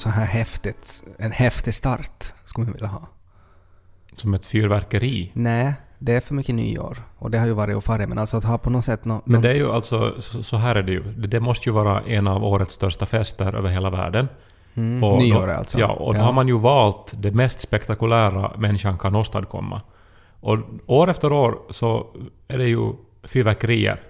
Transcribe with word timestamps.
så 0.00 0.08
här 0.08 0.24
häftigt, 0.26 1.02
en 1.18 1.32
häftig 1.32 1.74
start. 1.74 2.24
Skulle 2.44 2.64
man 2.64 2.72
vilja 2.74 2.88
ha. 2.88 3.08
Som 4.14 4.34
ett 4.34 4.44
fyrverkeri. 4.44 5.30
Nej, 5.34 5.74
det 5.98 6.12
är 6.14 6.20
för 6.20 6.34
mycket 6.34 6.54
nyår. 6.54 6.98
Och 7.18 7.30
det 7.30 7.38
har 7.38 7.46
ju 7.46 7.52
varit 7.52 7.76
och 7.76 7.84
farit, 7.84 8.08
men 8.08 8.18
alltså 8.18 8.36
att 8.36 8.44
ha 8.44 8.58
på 8.58 8.70
något 8.70 8.84
sätt 8.84 9.04
nå, 9.04 9.20
Men 9.24 9.34
nå- 9.34 9.40
det 9.40 9.50
är 9.50 9.54
ju 9.54 9.72
alltså, 9.72 10.14
så 10.22 10.42
så 10.42 10.56
här 10.56 10.76
är 10.76 10.82
det 10.82 10.92
ju. 10.92 11.02
Det 11.02 11.40
måste 11.40 11.68
ju 11.68 11.72
vara 11.72 12.00
en 12.02 12.26
av 12.26 12.44
årets 12.44 12.74
största 12.74 13.06
fester 13.06 13.54
över 13.54 13.68
hela 13.68 13.90
världen. 13.90 14.28
mm, 14.74 15.04
Och 15.04 15.18
nyår 15.18 15.46
då, 15.46 15.52
alltså. 15.52 15.78
Ja, 15.78 15.88
och 15.92 16.14
då 16.14 16.20
har 16.20 16.32
man 16.32 16.48
ju 16.48 16.58
valt 16.58 17.12
det 17.12 17.30
mest 17.30 17.60
spektakulära 17.60 18.52
människan 18.58 18.98
kan 18.98 19.14
åstadkomma. 19.16 19.82
Och 20.40 20.58
år 20.86 21.10
efter 21.10 21.32
år 21.32 21.58
så 21.70 22.06
är 22.48 22.58
det 22.58 22.68
ju 22.68 22.92
fyrverkerier. 23.22 24.00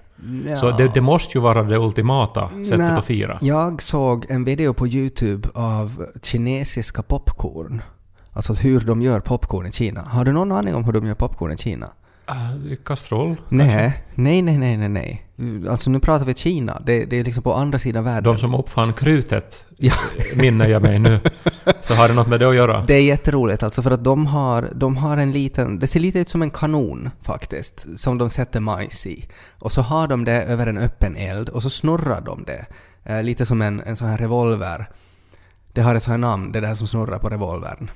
Ja. 0.48 0.56
Så 0.56 0.70
det, 0.70 0.94
det 0.94 1.00
måste 1.00 1.38
ju 1.38 1.42
vara 1.42 1.62
det 1.62 1.78
ultimata 1.78 2.48
sättet 2.48 2.78
Nej, 2.78 2.98
att 2.98 3.04
fira. 3.04 3.38
Jag 3.40 3.82
såg 3.82 4.26
en 4.28 4.44
video 4.44 4.74
på 4.74 4.86
YouTube 4.86 5.48
av 5.54 6.06
kinesiska 6.22 7.02
popcorn. 7.02 7.82
Alltså 8.32 8.52
hur 8.52 8.80
de 8.80 9.02
gör 9.02 9.20
popcorn 9.20 9.66
i 9.66 9.72
Kina. 9.72 10.00
Har 10.00 10.24
du 10.24 10.32
någon 10.32 10.52
aning 10.52 10.74
om 10.74 10.84
hur 10.84 10.92
de 10.92 11.06
gör 11.06 11.14
popcorn 11.14 11.52
i 11.52 11.56
Kina? 11.56 11.88
Äh, 12.30 12.76
kastrull? 12.84 13.36
Nej, 13.48 14.02
nej, 14.14 14.42
nej, 14.42 14.58
nej, 14.58 14.76
nej, 14.76 14.88
nej. 14.88 15.26
Alltså 15.70 15.90
nu 15.90 16.00
pratar 16.00 16.26
vi 16.26 16.34
Kina. 16.34 16.80
Det, 16.86 17.04
det 17.04 17.16
är 17.20 17.24
liksom 17.24 17.42
på 17.42 17.54
andra 17.54 17.78
sidan 17.78 18.04
världen. 18.04 18.22
De 18.32 18.38
som 18.38 18.54
uppfann 18.54 18.92
krutet, 18.92 19.66
Ja. 19.76 19.92
minner 20.36 20.68
jag 20.68 20.82
mig 20.82 20.98
nu. 20.98 21.20
Så 21.82 21.94
har 21.94 22.08
det 22.08 22.14
något 22.14 22.28
med 22.28 22.40
det 22.40 22.48
att 22.48 22.54
göra? 22.54 22.84
Det 22.86 22.94
är 22.94 23.02
jätteroligt 23.02 23.62
alltså 23.62 23.82
för 23.82 23.90
att 23.90 24.04
de 24.04 24.26
har, 24.26 24.70
de 24.74 24.96
har 24.96 25.16
en 25.16 25.32
liten, 25.32 25.78
det 25.78 25.86
ser 25.86 26.00
lite 26.00 26.18
ut 26.18 26.28
som 26.28 26.42
en 26.42 26.50
kanon 26.50 27.10
faktiskt, 27.22 27.86
som 27.96 28.18
de 28.18 28.30
sätter 28.30 28.60
majs 28.60 29.06
i. 29.06 29.28
Och 29.58 29.72
så 29.72 29.82
har 29.82 30.08
de 30.08 30.24
det 30.24 30.42
över 30.42 30.66
en 30.66 30.78
öppen 30.78 31.16
eld 31.16 31.48
och 31.48 31.62
så 31.62 31.70
snurrar 31.70 32.20
de 32.20 32.44
det. 32.44 32.66
Eh, 33.04 33.22
lite 33.22 33.46
som 33.46 33.62
en, 33.62 33.80
en 33.80 33.96
sån 33.96 34.08
här 34.08 34.18
revolver. 34.18 34.88
Det 35.72 35.80
har 35.82 35.94
ett 35.94 36.02
sånt 36.02 36.12
här 36.12 36.18
namn, 36.18 36.52
det 36.52 36.60
där 36.60 36.74
som 36.74 36.86
snurrar 36.86 37.18
på 37.18 37.28
revolvern. 37.28 37.90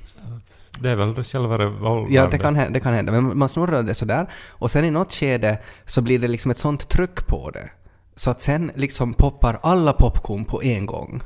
Det 0.79 0.91
är 0.91 0.95
väl 0.95 1.23
själva 1.23 1.57
revolvern? 1.57 2.13
Ja, 2.13 2.27
det 2.31 2.37
kan, 2.37 2.55
hända, 2.55 2.73
det 2.73 2.79
kan 2.79 2.93
hända. 2.93 3.11
Men 3.11 3.37
man 3.37 3.49
snurrar 3.49 3.83
det 3.83 3.93
sådär. 3.93 4.27
Och 4.49 4.71
sen 4.71 4.85
i 4.85 4.91
något 4.91 5.13
skede 5.13 5.59
så 5.85 6.01
blir 6.01 6.19
det 6.19 6.27
liksom 6.27 6.51
ett 6.51 6.57
sånt 6.57 6.89
tryck 6.89 7.27
på 7.27 7.49
det. 7.49 7.69
Så 8.15 8.31
att 8.31 8.41
sen 8.41 8.71
liksom 8.75 9.13
poppar 9.13 9.59
alla 9.63 9.93
popcorn 9.93 10.45
på 10.45 10.63
en 10.63 10.85
gång. 10.85 11.23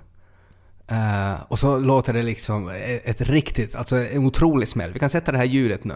Eh, 0.88 1.42
och 1.48 1.60
så 1.60 1.78
låter 1.78 2.14
det 2.14 2.24
liksom 2.24 2.70
ett, 2.70 3.02
ett 3.06 3.22
riktigt, 3.22 3.76
alltså 3.76 3.96
en 3.96 4.26
otrolig 4.26 4.68
smäll. 4.68 4.94
Vi 4.94 5.00
kan 5.00 5.10
sätta 5.10 5.32
det 5.32 5.38
här 5.38 5.46
ljudet 5.46 5.84
nu. 5.84 5.94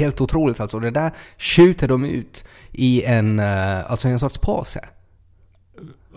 Helt 0.00 0.20
otroligt 0.20 0.60
alltså. 0.60 0.80
Det 0.80 0.90
där 0.90 1.10
skjuter 1.38 1.88
de 1.88 2.04
ut 2.04 2.44
i 2.72 3.04
en, 3.04 3.40
eh, 3.40 3.90
alltså 3.90 4.08
en 4.08 4.18
sorts 4.18 4.38
påse. 4.38 4.80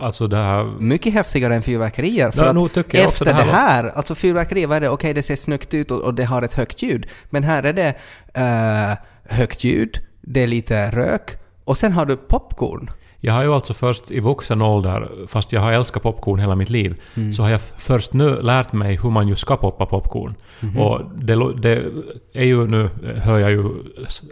Alltså 0.00 0.26
det 0.26 0.36
här... 0.36 0.80
Mycket 0.80 1.12
häftigare 1.12 1.54
än 1.54 1.62
fyrverkerier. 1.62 2.30
För 2.30 2.44
att 2.44 2.94
efter 2.94 3.24
det 3.24 3.32
det 3.32 3.42
här 3.42 3.52
här, 3.52 3.92
alltså 3.96 4.14
fyrverkerier, 4.14 4.66
vad 4.66 4.76
är 4.76 4.80
det? 4.80 4.88
Okej, 4.88 5.14
det 5.14 5.22
ser 5.22 5.36
snyggt 5.36 5.74
ut 5.74 5.90
och, 5.90 6.00
och 6.00 6.14
det 6.14 6.24
har 6.24 6.42
ett 6.42 6.54
högt 6.54 6.82
ljud. 6.82 7.06
Men 7.30 7.42
här 7.44 7.62
är 7.62 7.72
det 7.72 7.94
eh, 8.34 8.98
högt 9.36 9.64
ljud, 9.64 9.98
det 10.20 10.40
är 10.42 10.46
lite 10.46 10.90
rök 10.90 11.30
och 11.64 11.78
sen 11.78 11.92
har 11.92 12.06
du 12.06 12.16
popcorn. 12.16 12.90
Jag 13.24 13.32
har 13.34 13.42
ju 13.42 13.52
alltså 13.54 13.74
först 13.74 14.10
i 14.10 14.20
vuxen 14.20 14.62
ålder, 14.62 15.08
fast 15.26 15.52
jag 15.52 15.60
har 15.60 15.72
älskat 15.72 16.02
popcorn 16.02 16.38
hela 16.38 16.56
mitt 16.56 16.70
liv, 16.70 17.00
Mm. 17.16 17.32
så 17.32 17.42
har 17.42 17.50
jag 17.50 17.60
först 17.60 18.12
nu 18.12 18.42
lärt 18.42 18.72
mig 18.72 18.98
hur 19.02 19.10
man 19.10 19.28
ju 19.28 19.34
ska 19.36 19.56
poppa 19.56 19.86
popcorn. 19.86 20.34
Mhm. 20.60 20.78
Och 20.78 21.00
det, 21.16 21.52
det 21.62 21.84
är 22.32 22.44
ju 22.44 22.66
nu, 22.66 22.90
hör 23.22 23.38
jag 23.38 23.50
ju 23.50 23.64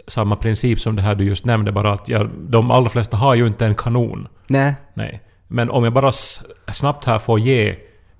samma 0.07 0.35
princip 0.35 0.79
som 0.79 0.95
det 0.95 1.01
här 1.01 1.15
du 1.15 1.23
just 1.23 1.45
nämnde, 1.45 1.71
bara 1.71 1.93
att 1.93 2.09
jag, 2.09 2.29
de 2.49 2.71
allra 2.71 2.89
flesta 2.89 3.17
har 3.17 3.35
ju 3.35 3.47
inte 3.47 3.65
en 3.65 3.75
kanon. 3.75 4.27
Nej, 4.47 4.73
Nej. 4.93 5.21
Men 5.47 5.69
om 5.69 5.83
jag 5.83 5.93
bara 5.93 6.11
snabbt 6.71 7.05
här 7.05 7.19
får 7.19 7.39
ge 7.39 7.69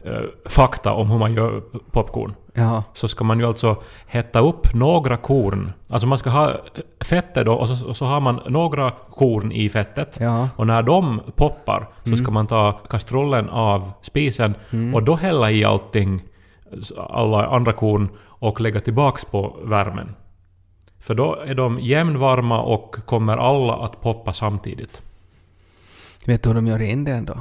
eh, 0.06 0.22
fakta 0.46 0.94
om 0.94 1.10
hur 1.10 1.18
man 1.18 1.34
gör 1.34 1.62
popcorn. 1.92 2.34
Ja. 2.54 2.84
så 2.94 3.08
ska 3.08 3.24
man 3.24 3.40
ju 3.40 3.46
alltså 3.46 3.76
hetta 4.06 4.40
upp 4.40 4.74
några 4.74 5.18
korn. 5.18 5.74
Alltså 5.90 6.08
man 6.08 6.18
ska 6.18 6.30
ha 6.30 6.62
fettet 7.04 7.46
då 7.46 7.54
och 7.54 7.68
så, 7.70 7.88
och 7.88 7.98
så 7.98 8.06
har 8.06 8.20
man 8.20 8.40
några 8.48 8.92
korn 8.92 9.52
i 9.52 9.70
fettet. 9.70 10.18
Ja. 10.20 10.50
Och 10.56 10.68
när 10.68 10.84
de 10.84 11.22
poppar 11.36 11.88
så 12.04 12.18
ska 12.18 12.32
man 12.32 12.48
ta 12.48 12.72
kastrullen 12.72 13.50
av 13.50 13.92
spisen 14.02 14.56
och 14.94 15.04
då 15.04 15.16
hälla 15.16 15.52
i 15.52 15.66
allting, 15.66 16.22
alla 17.10 17.48
andra 17.48 17.74
korn 17.74 18.10
och 18.26 18.62
lägga 18.62 18.82
tillbaks 18.82 19.26
på 19.26 19.56
värmen. 19.64 20.16
För 21.00 21.16
då 21.16 21.36
är 21.36 21.56
de 21.56 21.80
jämnvarma 21.80 22.62
och 22.62 22.96
kommer 23.06 23.38
alla 23.38 23.74
att 23.74 24.02
poppa 24.02 24.34
samtidigt. 24.34 25.02
Vet 26.26 26.44
du 26.44 26.50
hur 26.50 26.56
de 26.56 26.68
gör 26.68 26.82
i 26.82 26.92
Indien 26.92 27.26
då? 27.26 27.38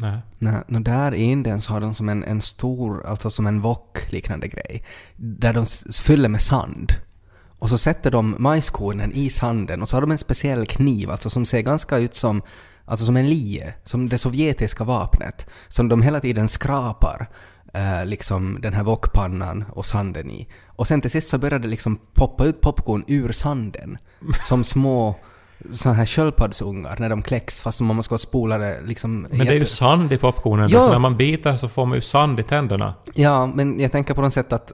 Nej. 0.00 0.18
Nej, 0.38 0.62
no, 0.66 0.78
där 0.78 1.14
i 1.14 1.22
Indien 1.22 1.60
så 1.60 1.72
har 1.72 1.80
de 1.80 1.94
som 1.94 2.08
en, 2.08 2.24
en 2.24 2.40
stor, 2.40 3.06
alltså 3.06 3.30
som 3.30 3.46
en 3.46 3.60
wok 3.60 4.12
liknande 4.12 4.48
grej, 4.48 4.82
där 5.16 5.52
de 5.52 5.66
fyller 5.92 6.28
med 6.28 6.40
sand. 6.40 6.92
Och 7.58 7.70
så 7.70 7.78
sätter 7.78 8.10
de 8.10 8.36
majskornen 8.38 9.12
i 9.12 9.30
sanden 9.30 9.82
och 9.82 9.88
så 9.88 9.96
har 9.96 10.00
de 10.00 10.10
en 10.10 10.18
speciell 10.18 10.66
kniv, 10.66 11.10
alltså 11.10 11.30
som 11.30 11.46
ser 11.46 11.60
ganska 11.60 11.98
ut 11.98 12.14
som, 12.14 12.42
alltså 12.84 13.06
som 13.06 13.16
en 13.16 13.28
lie, 13.28 13.74
som 13.84 14.08
det 14.08 14.18
sovjetiska 14.18 14.84
vapnet, 14.84 15.50
som 15.68 15.88
de 15.88 16.02
hela 16.02 16.20
tiden 16.20 16.48
skrapar 16.48 17.28
eh, 17.74 18.06
liksom 18.06 18.58
den 18.60 18.74
här 18.74 18.82
wokpannan 18.82 19.64
och 19.72 19.86
sanden 19.86 20.30
i. 20.30 20.48
Och 20.66 20.86
sen 20.86 21.00
till 21.00 21.10
sist 21.10 21.28
så 21.28 21.38
börjar 21.38 21.58
det 21.58 21.68
liksom 21.68 22.00
poppa 22.14 22.44
ut 22.44 22.60
popcorn 22.60 23.04
ur 23.06 23.32
sanden, 23.32 23.98
som 24.42 24.64
små 24.64 25.16
såna 25.72 25.94
här 25.94 26.06
sköldpaddsungar 26.06 26.96
när 26.98 27.08
de 27.08 27.22
kläcks 27.22 27.62
fast 27.62 27.80
man 27.80 27.96
måste 27.96 28.18
spola 28.18 28.58
det 28.58 28.80
liksom 28.86 29.26
Men 29.30 29.38
det 29.38 29.48
är 29.48 29.52
ju 29.52 29.66
sand 29.66 30.12
i 30.12 30.18
popcornen. 30.18 30.68
Ja. 30.68 30.86
Så 30.86 30.92
när 30.92 30.98
man 30.98 31.16
biter 31.16 31.56
så 31.56 31.68
får 31.68 31.86
man 31.86 31.94
ju 31.96 32.02
sand 32.02 32.40
i 32.40 32.42
tänderna. 32.42 32.94
Ja, 33.14 33.46
men 33.46 33.80
jag 33.80 33.92
tänker 33.92 34.14
på 34.14 34.20
något 34.20 34.32
sätt 34.32 34.52
att 34.52 34.72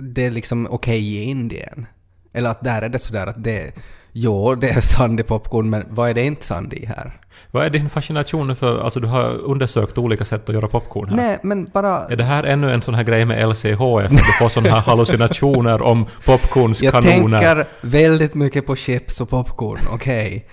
det 0.00 0.26
är 0.26 0.30
liksom 0.30 0.68
okej 0.70 1.16
i 1.16 1.22
Indien. 1.22 1.86
Eller 2.32 2.50
att 2.50 2.64
där 2.64 2.82
är 2.82 2.88
det 2.88 2.98
sådär 2.98 3.26
att 3.26 3.44
det... 3.44 3.72
Jo, 4.12 4.54
det 4.54 4.68
är 4.68 4.80
sand 4.80 5.20
i 5.20 5.22
popcorn, 5.22 5.70
men 5.70 5.84
vad 5.90 6.10
är 6.10 6.14
det 6.14 6.24
inte 6.24 6.44
sand 6.44 6.72
i 6.74 6.86
här? 6.86 7.20
Vad 7.50 7.64
är 7.64 7.70
din 7.70 7.90
fascination 7.90 8.56
för... 8.56 8.84
Alltså 8.84 9.00
du 9.00 9.06
har 9.06 9.30
undersökt 9.38 9.98
olika 9.98 10.24
sätt 10.24 10.48
att 10.48 10.54
göra 10.54 10.68
popcorn 10.68 11.08
här. 11.08 11.16
Nej, 11.16 11.38
men 11.42 11.64
bara... 11.64 12.04
Är 12.06 12.16
det 12.16 12.24
här 12.24 12.44
ännu 12.44 12.72
en 12.72 12.82
sån 12.82 12.94
här 12.94 13.02
grej 13.02 13.26
med 13.26 13.48
LCHF? 13.48 14.04
Att 14.04 14.10
du 14.10 14.32
får 14.38 14.48
såna 14.48 14.70
här 14.70 14.80
hallucinationer 14.80 15.82
om 15.82 16.06
Jag 16.24 16.24
popcornskanoner? 16.24 17.38
tänker 17.38 17.64
väldigt 17.80 18.34
mycket 18.34 18.66
på 18.66 18.76
chips 18.76 19.20
och 19.20 19.28
popcorn, 19.30 19.80
okej. 19.92 20.46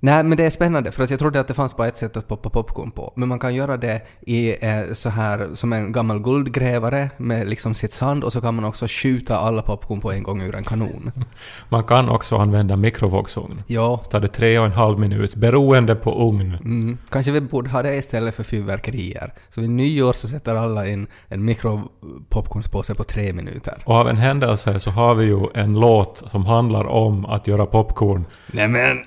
Nej, 0.00 0.24
men 0.24 0.38
det 0.38 0.44
är 0.44 0.50
spännande 0.50 0.92
för 0.92 1.04
att 1.04 1.10
jag 1.10 1.18
trodde 1.18 1.40
att 1.40 1.48
det 1.48 1.54
fanns 1.54 1.76
bara 1.76 1.88
ett 1.88 1.96
sätt 1.96 2.16
att 2.16 2.28
poppa 2.28 2.50
popcorn 2.50 2.90
på. 2.90 3.12
Men 3.16 3.28
man 3.28 3.38
kan 3.38 3.54
göra 3.54 3.76
det 3.76 4.02
i 4.20 4.66
eh, 4.66 4.92
så 4.92 5.08
här 5.08 5.48
som 5.54 5.72
en 5.72 5.92
gammal 5.92 6.22
guldgrävare 6.22 7.10
med 7.16 7.48
liksom 7.48 7.74
sitt 7.74 7.92
sand 7.92 8.24
och 8.24 8.32
så 8.32 8.40
kan 8.40 8.54
man 8.54 8.64
också 8.64 8.86
skjuta 8.88 9.38
alla 9.38 9.62
popcorn 9.62 10.00
på 10.00 10.12
en 10.12 10.22
gång 10.22 10.42
ur 10.42 10.54
en 10.54 10.64
kanon. 10.64 11.12
Man 11.68 11.84
kan 11.84 12.08
också 12.08 12.36
använda 12.36 12.76
mikrovågsugn. 12.76 13.62
Ja, 13.66 13.96
Tar 14.10 14.20
det 14.20 14.28
tre 14.28 14.58
och 14.58 14.66
en 14.66 14.72
halv 14.72 14.98
minut, 14.98 15.34
beroende 15.34 15.94
på 15.94 16.28
ugn. 16.28 16.54
Mm. 16.54 16.98
Kanske 17.10 17.32
vi 17.32 17.40
borde 17.40 17.70
ha 17.70 17.82
det 17.82 17.96
istället 17.96 18.34
för 18.34 18.42
fyrverkerier. 18.42 19.32
Så 19.50 19.60
vid 19.60 19.70
nyår 19.70 20.12
så 20.12 20.28
sätter 20.28 20.54
alla 20.54 20.86
in 20.86 21.06
en 21.28 21.44
mikropopcornspåse 21.44 22.94
på 22.94 23.04
tre 23.04 23.32
minuter. 23.32 23.74
Och 23.84 23.94
av 23.94 24.08
en 24.08 24.16
händelse 24.16 24.80
så 24.80 24.90
har 24.90 25.14
vi 25.14 25.24
ju 25.24 25.46
en 25.54 25.80
låt 25.80 26.22
som 26.30 26.46
handlar 26.46 26.84
om 26.84 27.24
att 27.24 27.46
göra 27.46 27.66
popcorn. 27.66 28.24
Nämen! 28.52 28.98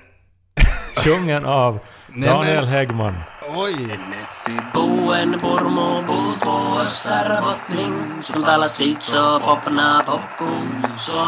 Sjungen 1.02 1.44
av 1.44 1.78
Daniel 2.14 2.66
Häggman. 2.66 3.14
Oj! 3.48 3.74
Messi 4.10 4.54
buen 4.74 5.32
purmu 5.40 6.02
puut 6.06 6.46
vuossar 6.46 7.40
botning 7.42 8.22
Som 8.22 8.42
tala 8.42 8.68
sitso 8.68 9.40
popna 9.40 10.02
popcorn 10.06 10.86
Så 10.96 11.18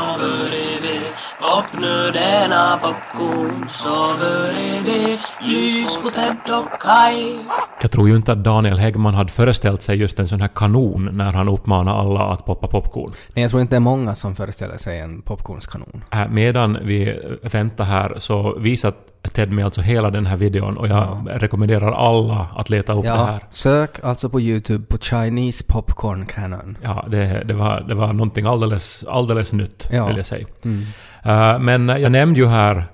vi 1.45 1.51
popnödena 1.63 2.79
popcorn 2.83 3.69
Så 3.69 4.15
börjar 4.21 4.83
vi 4.85 5.19
lys 5.41 5.97
på 6.03 6.11
Ted 6.11 6.37
och 6.55 6.81
Kai 6.81 7.39
Jag 7.83 7.91
tror 7.91 8.09
ju 8.09 8.17
inte 8.17 8.33
att 8.33 8.45
Daniel 8.45 8.79
Häggman 8.79 9.15
hade 9.15 9.33
föreställt 9.33 9.83
sig 9.83 9.97
just 9.97 10.19
en 10.19 10.29
sån 10.29 10.41
här 10.41 10.49
kanon 10.55 11.09
när 11.13 11.33
han 11.33 11.49
uppmanar 11.49 12.01
alla 12.01 12.21
att 12.21 12.47
poppa 12.47 12.67
popcorn. 12.67 13.13
Nej, 13.35 13.43
jag 13.43 13.51
tror 13.51 13.61
inte 13.61 13.75
det 13.75 13.79
är 13.79 13.81
många 13.81 14.15
som 14.15 14.37
föreställer 14.37 14.77
sig 14.77 15.01
en 15.01 15.23
popcornskanon. 15.23 16.05
Äh, 16.13 16.29
Medan 16.31 16.79
vi 16.83 17.21
väntar 17.43 17.85
här 17.85 18.15
så 18.19 18.59
visar 18.59 18.93
Ted 19.35 19.53
mig 19.53 19.65
alltså 19.65 19.81
hela 19.81 20.11
den 20.11 20.27
här 20.27 20.37
videon 20.37 20.77
och 20.77 20.89
jag 20.89 21.07
rekommenderar 21.31 21.93
alla 21.93 22.47
att 22.57 22.71
leta 22.71 22.93
upp 22.93 23.03
det 23.03 23.09
Ja, 23.09 23.25
här. 23.25 23.45
sök 23.51 24.05
alltså 24.05 24.29
på 24.29 24.41
YouTube 24.41 24.85
på 24.87 24.99
Chinese 24.99 25.65
Popcorn 25.69 26.27
Cannon. 26.27 26.79
Ja, 26.83 27.05
det, 27.09 27.43
det, 27.45 27.55
var, 27.55 27.81
det 27.89 27.95
var 27.95 28.07
någonting 28.13 28.47
alldeles, 28.47 29.05
alldeles 29.09 29.53
nytt, 29.53 29.89
Ja. 29.93 30.07
vill 30.07 30.17
jag 30.17 30.27
säga. 30.27 30.47
Mm. 30.65 30.85
Äh, 31.25 31.59
men 31.59 31.89
jag 31.89 32.13
nämnde 32.13 32.41
ju 32.41 32.47
här 32.47 32.87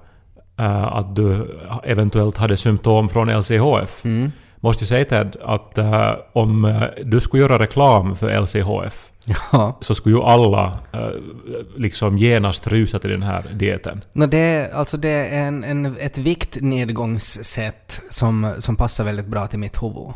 äh, 0.59 0.97
att 0.97 1.17
du 1.17 1.59
eventuellt 1.85 2.37
hade 2.37 2.57
symptom 2.57 3.09
från 3.09 3.29
LCHF. 3.29 4.05
Mm. 4.05 4.33
Måste 4.57 4.85
ju 4.85 4.87
säga 4.87 5.05
Ted 5.05 5.37
att 5.43 5.79
äh, 5.79 6.13
om 6.33 6.85
du 7.05 7.21
skulle 7.21 7.43
göra 7.43 7.59
reklam 7.59 8.17
för 8.17 8.41
LCHF 8.41 9.11
Ja. 9.53 9.79
så 9.81 9.95
skulle 9.95 10.17
ju 10.17 10.23
alla 10.23 10.79
eh, 10.93 11.11
liksom 11.77 12.19
genast 12.19 12.67
rusa 12.67 12.99
till 12.99 13.11
den 13.11 13.23
här 13.23 13.45
dieten. 13.53 14.05
No, 14.13 14.27
det, 14.27 14.39
är, 14.39 14.75
alltså 14.75 14.97
det 14.97 15.09
är 15.09 15.47
en, 15.47 15.65
en, 15.65 15.97
ett 16.01 16.19
viktnedgångssätt 16.19 18.03
som, 18.11 18.53
som 18.59 18.77
passar 18.77 19.05
väldigt 19.05 19.27
bra 19.27 19.47
till 19.47 19.59
mitt 19.59 19.83
huvud. 19.83 20.13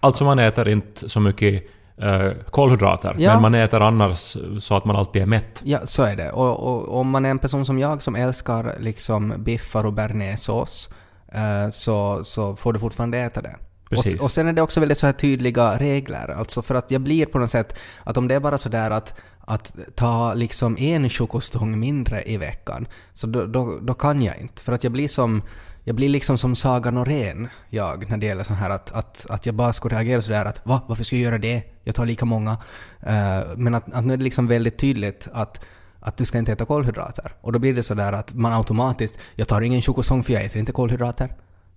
Alltså 0.00 0.24
man 0.24 0.38
äter 0.38 0.68
inte 0.68 1.08
så 1.08 1.20
mycket 1.20 1.64
eh, 2.02 2.32
kolhydrater, 2.50 3.14
Ja. 3.18 3.32
men 3.32 3.42
man 3.42 3.54
äter 3.54 3.82
annars 3.82 4.36
så 4.60 4.76
att 4.76 4.84
man 4.84 4.96
alltid 4.96 5.22
är 5.22 5.26
mätt. 5.26 5.60
Ja, 5.64 5.86
så 5.86 6.02
är 6.02 6.16
det. 6.16 6.30
Och, 6.32 6.60
och 6.60 7.00
om 7.00 7.10
man 7.10 7.24
är 7.24 7.30
en 7.30 7.38
person 7.38 7.64
som 7.66 7.78
jag 7.78 8.02
som 8.02 8.16
älskar 8.16 8.74
liksom 8.78 9.34
biffar 9.38 9.86
och 9.86 9.92
bearnaisesås 9.92 10.90
eh, 11.32 11.70
så, 11.70 12.24
så 12.24 12.56
får 12.56 12.72
du 12.72 12.78
fortfarande 12.78 13.18
äta 13.18 13.42
det. 13.42 13.56
Precis. 13.90 14.14
Och, 14.14 14.24
och 14.24 14.30
sen 14.30 14.48
är 14.48 14.52
det 14.52 14.62
också 14.62 14.80
väldigt 14.80 14.98
så 14.98 15.06
här 15.06 15.12
tydliga 15.12 15.78
regler. 15.78 16.28
Alltså 16.38 16.62
för 16.62 16.74
att 16.74 16.90
jag 16.90 17.00
blir 17.00 17.26
på 17.26 17.38
något 17.38 17.50
sätt 17.50 17.74
att 18.04 18.16
om 18.16 18.28
det 18.28 18.34
är 18.34 18.40
bara 18.40 18.58
så 18.58 18.68
där 18.68 18.90
att, 18.90 19.14
att 19.40 19.76
ta 19.94 20.34
liksom 20.34 20.76
en 20.78 21.10
chokostång 21.10 21.78
mindre 21.80 22.22
i 22.22 22.36
veckan 22.36 22.86
så 23.14 23.26
då, 23.26 23.46
då, 23.46 23.78
då 23.82 23.94
kan 23.94 24.22
jag 24.22 24.38
inte. 24.40 24.62
För 24.62 24.72
att 24.72 24.84
jag 24.84 24.92
blir 24.92 25.08
som 25.08 25.42
jag 25.90 25.96
blir 25.96 26.08
liksom 26.08 26.38
som 26.38 26.56
Saga 26.56 26.90
Norén, 26.90 27.48
jag, 27.70 28.10
när 28.10 28.16
det 28.16 28.26
gäller 28.26 28.44
så 28.44 28.54
här 28.54 28.70
att, 28.70 28.92
att, 28.92 29.26
att 29.30 29.46
jag 29.46 29.54
bara 29.54 29.72
skulle 29.72 29.96
reagera 29.96 30.20
sådär 30.20 30.44
att 30.44 30.66
va, 30.66 30.82
varför 30.86 31.04
ska 31.04 31.16
jag 31.16 31.22
göra 31.22 31.38
det? 31.38 31.62
Jag 31.84 31.94
tar 31.94 32.06
lika 32.06 32.24
många. 32.24 32.50
Uh, 32.52 33.56
men 33.56 33.74
att, 33.74 33.92
att 33.92 34.04
nu 34.04 34.12
är 34.12 34.16
det 34.16 34.24
liksom 34.24 34.46
väldigt 34.46 34.78
tydligt 34.78 35.28
att 35.32 35.64
att 36.00 36.16
du 36.16 36.24
ska 36.24 36.38
inte 36.38 36.52
äta 36.52 36.64
kolhydrater. 36.64 37.32
Och 37.40 37.52
då 37.52 37.58
blir 37.58 37.74
det 37.74 37.82
sådär 37.82 38.12
att 38.12 38.34
man 38.34 38.52
automatiskt, 38.52 39.18
jag 39.34 39.48
tar 39.48 39.60
ingen 39.60 39.82
chokosång 39.82 40.22
för 40.24 40.32
jag 40.32 40.44
äter 40.44 40.58
inte 40.58 40.72
kolhydrater. 40.72 41.34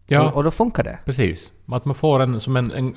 Ja. 0.08 0.22
Och, 0.22 0.36
och 0.36 0.44
då 0.44 0.52
funkar 0.52 0.84
det. 0.84 1.00
Precis. 1.06 1.52
Att 1.72 1.86
man 1.86 1.96
får 1.96 2.20
en, 2.20 2.40
som 2.40 2.56
en, 2.56 2.72
en, 2.72 2.96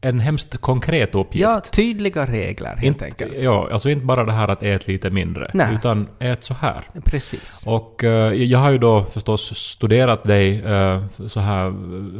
en 0.00 0.20
hemskt 0.20 0.56
konkret 0.60 1.14
uppgift. 1.14 1.42
Ja, 1.42 1.60
tydliga 1.72 2.26
regler 2.26 2.68
helt 2.70 2.82
inte, 2.84 3.04
enkelt. 3.04 3.32
Ja, 3.40 3.68
alltså 3.72 3.90
inte 3.90 4.06
bara 4.06 4.24
det 4.24 4.32
här 4.32 4.48
att 4.48 4.62
ät 4.62 4.86
lite 4.88 5.10
mindre, 5.10 5.50
Nej. 5.54 5.74
utan 5.74 6.08
ät 6.18 6.44
så 6.44 6.54
här. 6.54 6.84
Precis. 7.04 7.64
Och 7.66 8.04
eh, 8.04 8.32
jag 8.32 8.58
har 8.58 8.70
ju 8.70 8.78
då 8.78 9.02
förstås 9.04 9.54
studerat 9.58 10.24
dig 10.24 10.60
eh, 10.60 11.02
så 11.26 11.40
här 11.40 11.70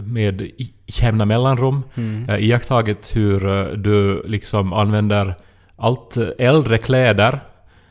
med 0.02 0.50
jämna 0.87 1.25
mellanrum. 1.25 1.82
Mm. 1.94 2.29
Eh, 2.29 2.44
iakttagit 2.44 3.17
hur 3.17 3.40
du 3.76 4.22
liksom 4.26 4.72
använder 4.72 5.34
allt 5.76 6.17
äldre 6.38 6.79
kläder, 6.79 7.40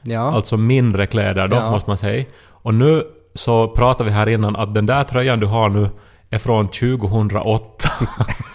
Ja. 0.01 0.19
alltså 0.35 0.57
mindre 0.57 1.05
kläder 1.05 1.47
då, 1.47 1.55
Ja. 1.57 1.71
måste 1.71 1.89
man 1.89 1.97
säga. 1.97 2.25
Och 2.47 2.73
nu 2.73 3.03
så 3.33 3.67
pratar 3.67 4.05
vi 4.05 4.11
här 4.11 4.27
innan 4.27 4.55
att 4.55 4.73
den 4.73 4.85
där 4.85 5.03
tröjan 5.03 5.39
du 5.39 5.45
har 5.45 5.69
nu 5.69 5.89
är 6.29 6.37
från 6.37 6.67
2008. 6.67 7.89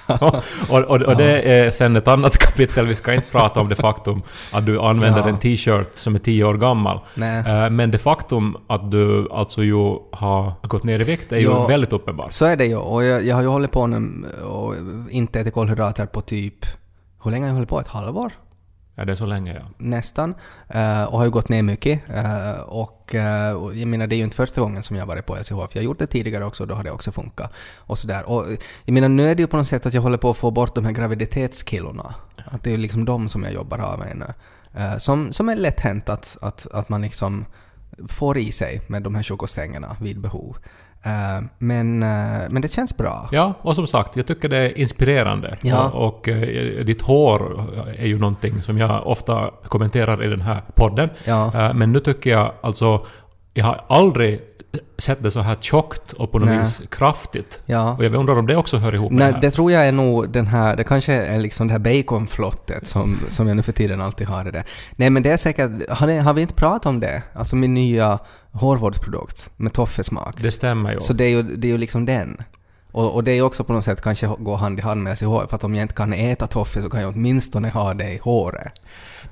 och, 0.69 0.79
och, 0.85 1.03
och 1.03 1.17
det 1.17 1.43
är 1.43 1.71
sen 1.71 1.97
ett 1.97 2.09
annat 2.09 2.39
kapitel, 2.39 2.87
vi 2.87 2.95
ska 2.95 3.15
inte 3.15 3.31
prata 3.31 3.61
om 3.61 3.69
det 3.69 3.75
faktum 3.77 4.23
att 4.53 4.67
du 4.67 4.81
använder 4.81 5.21
Ja. 5.21 5.29
en 5.29 5.39
t-shirt 5.39 5.91
som 5.95 6.15
är 6.15 6.19
10 6.19 6.45
år 6.45 6.55
gammal. 6.55 7.01
Nej. 7.15 7.39
Eh, 7.39 7.71
Men 7.71 7.91
det 7.91 7.99
faktum 7.99 8.57
att 8.67 8.91
du 8.91 9.29
alltså 9.31 9.63
ju 9.63 9.75
har 10.13 10.53
gått 10.63 10.85
ner 10.85 11.01
i 11.01 11.05
vikt 11.05 11.33
är 11.33 11.37
ju 11.37 11.43
Ja. 11.45 11.67
väldigt 11.67 11.93
uppenbart. 11.93 12.33
Så 12.33 12.45
är 12.45 12.57
det 12.57 12.67
ju. 12.67 12.77
Och 12.77 13.05
jag, 13.05 13.27
jag 13.27 13.35
har 13.35 13.43
ju 13.43 13.49
hållit 13.49 13.71
på 13.73 13.87
nu 13.87 14.25
och 14.45 14.75
inte 15.11 15.41
ätit 15.41 15.55
kolhydrater 15.55 16.07
på 16.07 16.21
typ... 16.21 16.55
Hur 17.25 17.31
länge 17.31 17.45
har 17.45 17.49
jag 17.49 17.55
hållit 17.55 17.69
på? 17.69 17.81
Ett 17.81 17.89
halvår? 17.89 18.33
Är 19.01 19.05
det 19.05 19.17
så 19.17 19.27
länge 19.27 19.55
ja. 19.55 19.61
Nästan. 19.79 20.35
Eh, 20.69 21.03
och 21.03 21.19
har 21.19 21.25
ju 21.25 21.31
gått 21.31 21.49
ner 21.49 21.63
mycket. 21.63 22.01
Eh, 22.11 22.61
och, 22.61 23.15
eh, 23.15 23.57
jag 23.75 23.89
menar, 23.89 24.07
det 24.07 24.15
är 24.15 24.17
ju 24.17 24.25
inte 24.25 24.37
första 24.37 24.61
gången 24.61 24.83
som 24.83 24.97
jag 24.97 25.03
har 25.03 25.09
varit 25.09 25.27
på 25.27 25.37
LCHF. 25.37 25.75
Jag 25.75 25.81
har 25.81 25.85
gjort 25.85 25.99
det 25.99 26.07
tidigare 26.07 26.45
också 26.45 26.63
och 26.63 26.69
då 26.69 26.75
har 26.75 26.85
det 26.85 26.91
också 26.91 27.13
funkat. 27.13 27.53
Och 27.77 27.99
sådär. 27.99 28.31
Och 28.31 28.47
jag 28.85 28.93
menar, 28.93 29.09
nu 29.09 29.31
är 29.31 29.35
det 29.35 29.43
ju 29.43 29.47
på 29.47 29.57
något 29.57 29.69
sätt 29.69 29.87
att 29.87 29.95
jag 29.95 30.03
håller 30.03 30.19
på 30.19 30.31
att 30.31 30.37
få 30.37 30.51
bort 30.51 30.75
de 30.75 30.85
här 30.85 30.93
graviditetskillorna. 30.93 32.15
Att 32.45 32.63
det 32.63 32.71
är 32.71 32.73
ju 32.73 32.77
liksom 32.77 33.05
de 33.05 33.29
som 33.29 33.43
jag 33.43 33.53
jobbar 33.53 33.79
av 33.79 33.99
med 33.99 34.17
nu. 34.17 34.35
Som, 34.99 35.33
som 35.33 35.49
är 35.49 35.57
lätt 35.57 35.81
hänt 35.81 36.09
att, 36.09 36.37
att, 36.41 36.67
att 36.73 36.89
man 36.89 37.03
liksom 37.03 37.45
får 38.09 38.39
i 38.39 38.53
sig 38.53 38.81
med 38.87 39.03
de 39.03 39.15
här 39.15 39.23
chokostängerna 39.23 39.97
vid 40.01 40.21
behov. 40.21 40.57
Eh, 41.03 41.45
men, 41.59 42.03
eh, 42.03 42.49
men 42.51 42.63
det 42.63 42.73
känns 42.73 42.97
bra. 42.97 43.29
Ja, 43.33 43.55
och 43.63 43.75
som 43.75 43.87
sagt, 43.87 44.17
jag 44.17 44.27
tycker 44.27 44.49
det 44.49 44.57
är 44.57 44.79
inspirerande. 44.79 45.59
Ja. 45.63 45.91
Och, 45.91 46.07
och 46.07 46.29
eh, 46.29 46.85
ditt 46.85 47.03
hår 47.03 47.69
är 47.99 48.07
ju 48.07 48.19
någonting 48.19 48.63
som 48.63 48.79
jag 48.79 49.07
ofta 49.07 49.51
kommenterar 49.65 50.25
i 50.25 50.29
den 50.29 50.41
här 50.41 50.63
podden. 50.75 51.11
Ja. 51.25 51.73
Men 51.75 51.93
nu 51.93 52.01
tycker 52.01 52.31
jag 52.31 52.53
alltså, 52.61 53.07
jag 53.55 53.65
har 53.65 53.85
aldrig 53.89 54.41
sett 54.99 55.23
det 55.23 55.31
så 55.31 55.41
här 55.41 55.57
tjockt 55.61 56.13
och 56.13 56.33
på 56.33 56.39
något 56.39 56.49
Nej. 56.49 56.59
vis 56.59 56.83
kraftigt. 56.91 57.61
Ja. 57.67 57.95
Och 57.97 58.05
jag 58.05 58.15
undrar 58.15 58.39
om 58.39 58.47
det 58.47 58.57
också 58.57 58.77
hör 58.77 58.95
ihop 58.95 59.11
med 59.11 59.19
Nej, 59.19 59.29
det 59.29 59.35
här. 59.35 59.41
det 59.41 59.51
tror 59.51 59.73
jag 59.73 59.87
är 59.87 59.93
nog 59.93 60.31
den 60.31 60.47
här, 60.47 60.77
det 60.77 60.85
kanske 60.85 61.13
är 61.13 61.39
liksom 61.39 61.69
det 61.69 61.73
här 61.73 61.79
baconflottet 61.79 62.87
som, 62.87 63.19
som 63.29 63.49
jag 63.49 63.57
nu 63.57 63.63
för 63.63 63.73
tiden 63.73 64.01
alltid 64.01 64.27
har 64.27 64.49
i 64.49 64.51
det. 64.51 64.65
Nej 64.97 65.11
men 65.11 65.23
det 65.23 65.31
är 65.31 65.37
säkert, 65.37 65.71
har, 65.89 66.07
ni, 66.07 66.19
har 66.19 66.35
vi 66.35 66.43
inte 66.43 66.55
pratat 66.55 66.87
om 66.87 67.01
det? 67.01 67.23
Alltså 67.33 67.57
min 67.57 67.75
nya 67.75 68.19
hårvårdsprodukt 68.53 69.51
med 69.57 69.73
toffesmak. 69.73 70.35
Det 70.43 70.51
stämmer 70.51 70.93
ju. 70.93 71.01
Så 71.01 71.13
det 71.13 71.25
är 71.25 71.31
ju, 71.31 71.43
det 71.43 71.67
är 71.67 71.73
ju 71.73 71.79
liksom 71.79 72.07
den. 72.07 72.43
Och, 72.93 73.15
och 73.15 73.25
det 73.25 73.33
är 73.33 73.43
också 73.43 73.65
på 73.65 73.73
något 73.73 73.85
sätt 73.85 74.01
kanske 74.03 74.27
gå 74.39 74.57
hand 74.57 74.79
i 74.79 74.83
hand 74.83 75.03
med 75.03 75.13
LCHF, 75.13 75.49
för 75.51 75.57
att 75.57 75.65
om 75.65 75.75
jag 75.75 75.83
inte 75.83 75.95
kan 75.95 76.13
äta 76.13 76.47
toffee 76.47 76.83
så 76.83 76.91
kan 76.91 77.01
jag 77.01 77.11
åtminstone 77.15 77.69
ha 77.69 77.95
det 77.95 78.13
i 78.13 78.19
håret. 78.23 78.73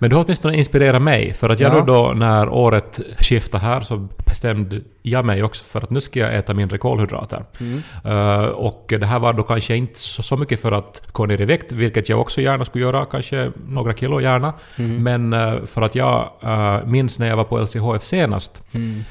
Men 0.00 0.10
du 0.10 0.16
har 0.16 0.24
åtminstone 0.24 0.56
inspirerat 0.56 1.02
mig, 1.02 1.32
för 1.32 1.48
att 1.48 1.60
jag 1.60 1.74
Ja. 1.76 1.84
då 1.84 2.12
när 2.16 2.48
året 2.48 3.00
skiftade 3.18 3.64
här 3.64 3.80
så 3.80 4.08
bestämde 4.26 4.80
jag 5.02 5.24
mig 5.24 5.42
också 5.42 5.64
för 5.64 5.80
att 5.80 5.90
nu 5.90 6.00
ska 6.00 6.20
jag 6.20 6.36
äta 6.36 6.54
mindre 6.54 6.78
kolhydrater. 6.78 7.44
Mm. 7.60 7.82
Eh, 8.04 8.48
och 8.48 8.84
det 9.00 9.06
här 9.06 9.18
var 9.18 9.32
då 9.32 9.42
kanske 9.42 9.76
inte 9.76 9.98
så, 10.00 10.22
så 10.22 10.36
mycket 10.36 10.60
för 10.60 10.72
att 10.72 11.02
gå 11.12 11.26
ner 11.26 11.40
i 11.40 11.44
vikt, 11.44 11.72
vilket 11.72 12.08
jag 12.08 12.20
också 12.20 12.40
gärna 12.40 12.64
skulle 12.64 12.84
göra, 12.84 13.04
kanske 13.06 13.52
några 13.68 13.94
kilo 13.94 14.20
gärna. 14.20 14.52
Mm. 14.78 15.02
Men 15.02 15.32
eh, 15.32 15.64
för 15.64 15.82
att 15.82 15.94
jag 15.94 16.30
eh, 16.42 16.84
minns 16.86 17.18
när 17.18 17.26
jag 17.28 17.36
var 17.36 17.44
på 17.44 17.58
LCHF 17.58 18.04
senast, 18.04 18.62
Mm. 18.74 19.04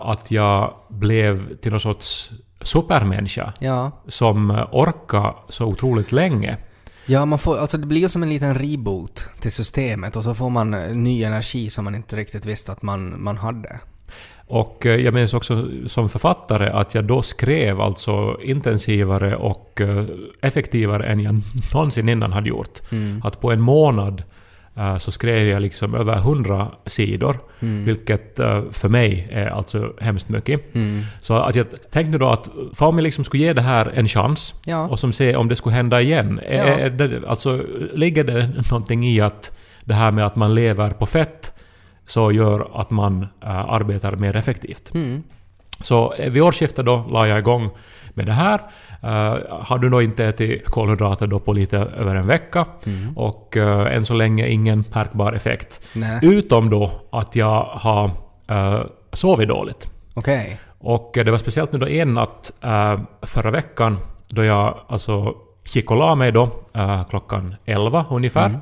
att 0.00 0.30
jag 0.30 0.74
blev 0.88 1.56
till 1.56 1.70
någon 1.70 1.80
sorts 1.80 2.30
supermänniska 2.60 3.52
Ja. 3.60 3.90
som 4.08 4.50
eh, 4.50 4.68
orkar 4.72 5.34
så 5.48 5.64
otroligt 5.64 6.12
länge. 6.12 6.56
Ja, 7.06 7.24
man 7.24 7.38
får, 7.38 7.58
alltså 7.58 7.78
det 7.78 7.86
blir 7.86 8.00
ju 8.00 8.08
som 8.08 8.22
en 8.22 8.28
liten 8.28 8.54
reboot 8.54 9.28
till 9.40 9.52
systemet 9.52 10.16
och 10.16 10.24
så 10.24 10.34
får 10.34 10.50
man 10.50 10.74
eh, 10.74 10.94
ny 10.94 11.22
energi 11.22 11.70
som 11.70 11.84
man 11.84 11.94
inte 11.94 12.16
riktigt 12.16 12.46
visste 12.46 12.72
att 12.72 12.82
man, 12.82 13.22
man 13.22 13.36
hade. 13.36 13.80
Och 14.46 14.86
eh, 14.86 14.96
jag 14.96 15.14
minns 15.14 15.34
också 15.34 15.68
som 15.86 16.08
författare 16.08 16.68
att 16.70 16.94
jag 16.94 17.04
då 17.04 17.22
skrev 17.22 17.80
alltså 17.80 18.38
intensivare 18.42 19.36
och 19.36 19.80
effektivare 20.42 21.06
än 21.06 21.20
jag 21.20 21.34
någonsin 21.74 22.08
innan 22.08 22.32
hade 22.32 22.48
gjort. 22.48 22.92
Mm. 22.92 23.22
Att 23.24 23.40
på 23.40 23.52
en 23.52 23.60
månad 23.60 24.22
så 24.98 25.12
skrev 25.12 25.48
jag 25.48 25.62
liksom 25.62 25.94
över 25.94 26.16
100 26.16 26.68
sidor, 26.86 27.36
Mm. 27.62 27.84
vilket 27.84 28.38
eh, 28.40 28.62
för 28.70 28.88
mig 28.88 29.28
är 29.32 29.46
alltså 29.46 29.92
hemskt 30.00 30.28
mycket. 30.28 30.74
Mm. 30.74 31.02
Så 31.20 31.34
att 31.34 31.54
jag 31.54 31.66
tänkte 31.90 32.18
då 32.18 32.28
att 32.28 32.48
om 32.78 32.96
jag 32.98 33.02
liksom 33.02 33.24
skulle 33.24 33.42
ge 33.42 33.52
det 33.52 33.60
här 33.62 33.92
en 33.94 34.08
chans 34.08 34.54
Ja. 34.66 34.88
och 34.88 34.98
som 34.98 35.12
se 35.12 35.36
om 35.36 35.48
det 35.48 35.56
skulle 35.56 35.74
hända 35.74 36.00
igen. 36.00 36.40
Ja. 36.44 36.48
Är, 36.50 36.90
det, 36.90 37.28
alltså, 37.28 37.62
ligger 37.94 38.24
det 38.24 38.46
någonting 38.70 39.04
i 39.06 39.20
att 39.20 39.52
det 39.84 39.94
här 39.94 40.10
med 40.10 40.26
att 40.26 40.36
man 40.36 40.54
lever 40.54 40.90
på 40.90 41.06
fett 41.06 41.52
så 42.06 42.32
gör 42.32 42.80
att 42.80 42.90
man 42.90 43.22
eh, 43.22 43.50
arbetar 43.70 44.16
mer 44.16 44.36
effektivt? 44.36 44.94
Mm. 44.94 45.22
Så 45.80 46.12
eh, 46.12 46.30
vid 46.30 46.42
årsskiftet 46.42 46.84
då 46.84 47.04
la 47.10 47.26
jag 47.26 47.38
igång 47.38 47.70
med 48.14 48.26
det 48.26 48.32
här. 48.32 48.60
Uh, 49.04 49.36
har 49.50 49.78
du 49.78 49.88
då 49.88 50.02
inte 50.02 50.24
ätit 50.24 50.66
kolhydrater 50.66 51.26
då 51.26 51.40
på 51.40 51.52
lite 51.52 51.78
över 51.78 52.14
en 52.14 52.26
vecka 52.26 52.66
Mm. 52.86 53.18
och 53.18 53.56
uh, 53.56 53.96
än 53.96 54.04
så 54.04 54.14
länge 54.14 54.46
ingen 54.46 54.84
märkbar 54.94 55.32
effekt. 55.32 55.80
Nej. 55.94 56.18
Utom 56.22 56.70
då 56.70 56.90
att 57.12 57.36
jag 57.36 57.62
har 57.62 58.10
uh, 58.50 58.82
sovit 59.12 59.48
dåligt. 59.48 59.90
Okej. 60.14 60.60
Och 60.80 61.10
det 61.14 61.30
var 61.30 61.38
speciellt 61.38 61.72
nu 61.72 61.78
då 61.78 61.88
en 61.88 62.14
natt 62.14 62.52
eh, 62.60 63.00
förra 63.22 63.50
veckan 63.50 63.98
då 64.28 64.44
jag 64.44 64.78
alltså 64.88 65.34
gick 65.72 65.90
och 65.90 65.96
la 65.96 66.14
mig 66.14 66.32
då 66.32 66.48
eh, 66.74 67.04
klockan 67.08 67.54
11 67.64 68.04
ungefär. 68.10 68.46
Mm. 68.46 68.60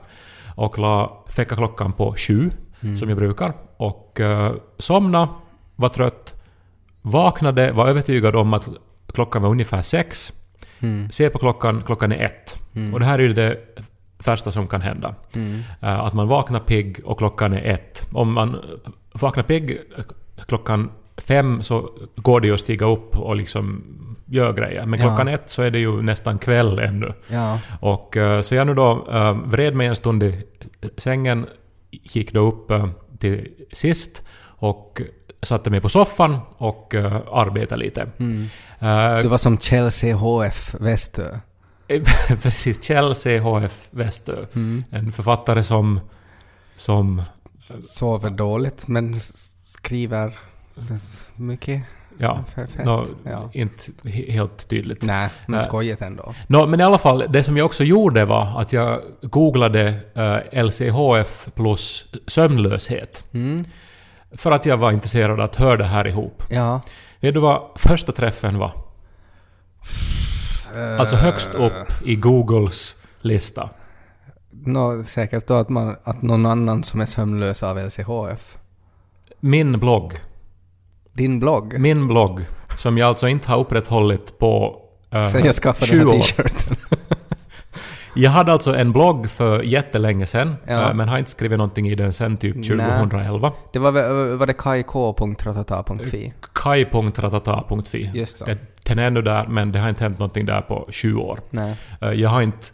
Och 0.55 0.79
la 0.79 1.25
väckarklockan 1.37 1.93
på 1.93 2.15
7 2.17 2.51
som 2.99 3.09
jag 3.09 3.19
brukar. 3.19 3.53
Och 3.77 4.21
uh, 4.21 4.51
somna, 4.79 5.29
var 5.77 5.89
trött, 5.89 6.38
vaknade, 7.03 7.73
var 7.73 7.89
övertygad 7.89 8.37
om 8.37 8.55
att 8.55 8.69
klockan 9.15 9.43
var 9.43 9.51
ungefär 9.51 9.83
6. 9.83 10.33
Mm. 10.81 11.11
Se 11.11 11.31
på 11.31 11.39
klockan, 11.39 11.83
klockan 11.87 12.13
är 12.13 12.25
1. 12.27 12.61
Mm. 12.75 12.95
Och 12.95 13.01
det 13.01 13.07
här 13.07 13.19
är 13.19 13.23
ju 13.23 13.33
det 13.33 13.57
värsta 14.25 14.51
som 14.51 14.67
kan 14.67 14.81
hända. 14.81 15.15
Mm. 15.35 15.61
Eh, 15.83 16.01
Att 16.01 16.15
man 16.15 16.29
vaknar 16.29 16.61
pigg 16.61 17.01
och 17.05 17.19
klockan 17.19 17.53
är 17.53 17.65
ett. 17.75 18.07
Om 18.13 18.33
man 18.33 18.57
vaknar 19.13 19.43
pigg 19.43 19.71
eh, 19.71 20.05
klockan 20.47 20.91
fem 21.17 21.63
så 21.63 21.91
går 22.17 22.41
det 22.41 22.47
ju 22.47 22.55
att 22.55 22.61
stiga 22.61 22.87
upp 22.87 23.19
och 23.19 23.37
liksom 23.37 23.85
göra 24.27 24.53
grejer. 24.53 24.87
Men 24.87 25.01
Ja. 25.01 25.07
klockan 25.07 25.29
ett 25.29 25.51
så 25.51 25.63
är 25.63 25.71
det 25.71 25.79
ju 25.79 26.03
nästan 26.03 26.39
kväll 26.39 26.79
ännu. 26.79 27.13
Ja. 27.29 27.61
Och 27.81 28.17
eh, 28.17 28.41
så 28.41 28.55
jag 28.55 28.67
nu 28.67 28.75
då 28.75 29.07
uh, 29.13 29.33
vred 29.45 29.75
mig 29.75 29.87
en 29.87 29.97
stund 29.97 30.23
i 30.23 30.45
sängen, 30.97 31.47
gick 31.91 32.33
då 32.33 32.41
upp 32.41 32.71
eh, 32.71 32.89
till 33.19 33.49
sist 33.73 34.23
och 34.47 35.01
satte 35.43 35.71
mig 35.71 35.81
på 35.81 35.89
soffan 35.89 36.39
och 36.59 36.95
uh, 36.95 37.17
arbetade 37.33 37.85
lite. 37.85 38.07
Mm. 38.19 38.49
Eh, 38.79 39.19
Du 39.23 39.29
var 39.29 39.39
som 39.39 39.59
Chelsea 39.59 40.17
HF 40.17 40.75
Västö. 40.81 41.39
Precis, 42.43 42.85
Kjell 42.85 43.15
CHF 43.15 43.89
Westö. 43.91 44.47
Mm. 44.55 44.85
En 44.91 45.13
författare 45.13 45.63
som 45.63 46.01
som... 46.77 47.23
Sover 47.89 48.31
dåligt 48.31 48.89
men 48.89 49.15
skriver 49.65 50.39
mycket. 51.37 51.83
Ja, 52.19 52.45
nå, 52.85 53.05
Ja. 53.25 53.51
inte 53.53 53.91
he- 54.03 54.31
helt 54.33 54.69
tydligt. 54.69 55.03
Nej, 55.03 55.29
men 55.47 55.59
Nej. 55.59 55.67
skojigt 55.67 56.03
ändå. 56.03 56.35
Nå, 56.47 56.67
men 56.67 56.81
i 56.81 56.83
alla 56.83 56.99
fall, 56.99 57.25
det 57.29 57.43
som 57.45 57.57
jag 57.57 57.67
också 57.67 57.85
gjorde 57.85 58.25
var 58.25 58.61
att 58.61 58.73
jag 58.73 59.01
googlade 59.23 59.95
eh, 60.15 60.65
LCHF 60.65 61.49
plus 61.55 62.05
sömnlöshet. 62.27 63.25
Mm. 63.33 63.65
För 64.37 64.51
att 64.51 64.67
jag 64.67 64.77
var 64.77 64.93
intresserad 64.93 65.41
att 65.41 65.57
höra 65.57 65.77
det 65.77 65.85
här 65.85 66.07
ihop. 66.07 66.43
Ja. 66.51 66.81
Vet 67.21 67.35
du 67.35 67.41
vad 67.41 67.63
första 67.77 68.13
träffen 68.13 68.59
var? 68.59 68.73
Alltså 70.99 71.17
högst 71.17 71.51
Eh. 71.55 71.61
upp 71.65 72.03
i 72.05 72.17
Googles 72.17 72.97
lista. 73.21 73.71
Nå, 74.51 75.05
säkert 75.05 75.47
då 75.47 75.55
att, 75.55 75.69
man, 75.69 75.97
att 76.05 76.23
någon 76.23 76.47
annan 76.47 76.85
som 76.85 77.01
är 77.01 77.07
sömnlös 77.07 77.63
av 77.63 77.79
LCHF. 77.79 78.59
Min 79.41 79.81
blogg. 79.81 80.13
Din 81.13 81.41
blogg. 81.41 81.79
Min 81.79 82.09
blogg, 82.09 82.47
som 82.77 82.99
jag 82.99 83.09
alltså 83.09 83.29
inte 83.29 83.49
har 83.49 83.59
upprätthållit 83.59 84.39
på 84.39 84.83
eh, 85.11 85.29
Sen 85.29 85.45
jag 85.45 85.55
skaffade 85.55 85.87
20 85.87 85.99
den 85.99 86.09
här 86.09 86.21
t-shirten. 86.21 86.77
Jag 88.19 88.31
hade 88.31 88.53
alltså 88.53 88.77
en 88.77 88.93
blogg 88.93 89.31
för 89.31 89.63
jättelänge 89.63 90.27
sedan, 90.27 90.57
Ja. 90.67 90.89
eh, 90.89 90.95
men 90.95 91.09
har 91.09 91.19
inte 91.19 91.31
skrivit 91.31 91.59
någonting 91.59 91.89
i 91.89 91.95
den 91.95 92.13
sen 92.13 92.37
typ 92.37 92.57
Nej. 92.57 92.65
2011. 92.65 93.53
Det 93.73 93.79
var, 93.79 93.93
var 94.37 94.47
det 94.47 94.53
kajk.ratata.fi? 96.63 98.11
Just 98.15 98.39
så. 98.39 98.45
Det- 98.45 98.59
Den 98.85 98.99
är 98.99 99.07
ännu 99.07 99.23
där, 99.23 99.47
men 99.47 99.73
det 99.73 99.79
har 99.79 99.89
inte 99.89 100.03
hänt 100.05 100.19
någonting 100.19 100.47
där 100.47 100.61
på 100.61 100.87
20 100.91 101.21
år. 101.23 101.39
Nej. 101.51 101.75
Eh, 102.01 102.13
Jag 102.13 102.29
har 102.31 102.43
inte 102.43 102.67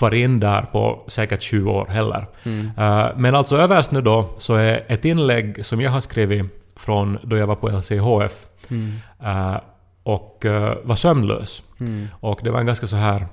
varit 0.00 0.16
in 0.18 0.40
där 0.40 0.62
på 0.72 1.04
säkert 1.08 1.42
20 1.42 1.70
år 1.70 1.86
heller. 1.86 2.26
Mm. 2.44 2.70
Eh, 2.78 3.06
Men 3.16 3.34
alltså 3.34 3.56
överst 3.56 3.90
nu 3.92 4.00
då 4.00 4.26
så 4.38 4.54
är 4.54 4.84
ett 4.88 5.04
inlägg 5.04 5.64
som 5.66 5.80
jag 5.80 5.90
har 5.90 6.00
skrivit 6.00 6.44
från 6.76 7.18
då 7.22 7.36
jag 7.36 7.46
var 7.46 7.54
på 7.56 7.68
LCHF 7.68 8.32
Mm. 8.70 8.92
eh, 9.24 9.56
och 10.02 10.46
eh, 10.46 10.74
var 10.84 10.96
sömnlös. 10.96 11.62
Mm. 11.80 12.08
Och 12.20 12.40
det 12.42 12.50
var 12.50 12.60
en 12.60 12.66
ganska 12.66 12.86
så 12.86 12.96
här 12.96 13.26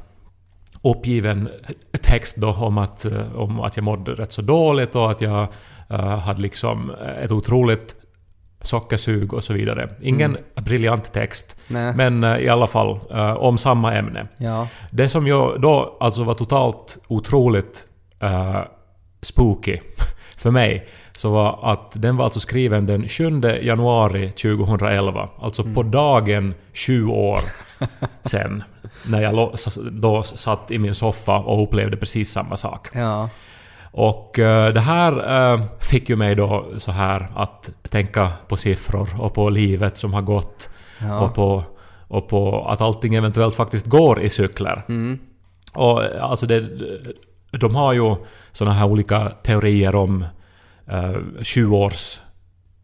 uppgiven 0.84 1.50
text 2.01 2.36
då 2.36 2.50
om 2.53 2.77
att, 2.77 3.05
eh, 3.05 3.36
om 3.36 3.60
att 3.60 3.77
jag 3.77 3.84
mådde 3.84 4.12
rätt 4.12 4.31
så 4.31 4.41
dåligt 4.41 4.96
och 4.96 5.12
att 5.12 5.22
jag 5.22 5.48
eh, 5.89 6.17
hade 6.19 6.41
liksom 6.41 6.91
ett 7.24 7.31
otroligt 7.31 7.96
sockersug 8.62 9.34
och 9.34 9.43
så 9.43 9.53
vidare. 9.53 9.89
Ingen 10.01 10.31
Mm. 10.36 10.63
briljant 10.65 11.13
text, 11.13 11.57
Nej. 11.67 11.93
men 11.96 12.24
eh, 12.24 12.38
i 12.38 12.50
alla 12.50 12.67
fall 12.67 13.00
eh, 13.12 13.31
om 13.34 13.57
samma 13.57 13.93
ämne. 13.93 14.27
Ja. 14.38 14.67
Det 14.91 15.10
som 15.10 15.27
jag 15.27 15.62
då 15.62 15.98
alltså 16.00 16.24
var 16.24 16.34
totalt 16.34 16.98
otroligt 17.07 17.86
eh, 18.19 18.60
spooky 19.22 19.79
för 20.38 20.51
mig, 20.51 20.88
så 21.17 21.29
var 21.31 21.60
att 21.72 21.91
den 22.01 22.17
var 22.17 22.24
alltså 22.25 22.39
skriven 22.39 22.86
den 22.86 23.07
7 23.07 23.41
januari 23.62 24.29
2011. 24.31 25.29
Alltså 25.41 25.63
på 25.63 25.84
dagen 25.84 26.53
20 26.74 27.12
år 27.13 27.39
sen. 28.24 28.63
När 29.06 29.22
jag 29.22 29.50
då 29.92 30.24
satt 30.24 30.72
i 30.72 30.77
min 30.77 30.96
soffa 30.96 31.38
och 31.38 31.63
upplevde 31.63 31.98
precis 31.98 32.32
samma 32.32 32.56
sak. 32.58 32.88
Ja. 32.94 33.30
Och 33.92 34.39
eh, 34.39 34.74
det 34.74 34.80
här 34.80 35.51
eh, 35.54 35.63
fick 35.82 36.10
ju 36.10 36.16
mig 36.16 36.36
då 36.36 36.66
så 36.77 36.92
här 36.92 37.27
att 37.36 37.70
tänka 37.89 38.32
på 38.48 38.58
siffror 38.58 39.10
och 39.20 39.34
på 39.34 39.50
livet 39.50 39.98
som 39.98 40.13
har 40.13 40.22
gått 40.22 40.70
Ja. 41.01 41.20
och, 41.20 41.36
på, 41.36 41.63
och 42.08 42.27
på 42.27 42.68
att 42.68 42.82
allting 42.82 43.16
eventuellt 43.16 43.56
faktiskt 43.56 43.86
går 43.86 44.22
i 44.22 44.30
cykler. 44.30 44.84
Mm. 44.89 45.20
Och 45.74 46.04
alltså 46.22 46.46
det, 46.46 46.70
de 47.51 47.75
har 47.75 47.94
ju 47.94 48.16
såna 48.51 48.74
här 48.74 48.86
olika 48.86 49.30
teorier 49.30 49.96
om 49.96 50.25
eh, 50.88 51.16
20-års 51.39 52.20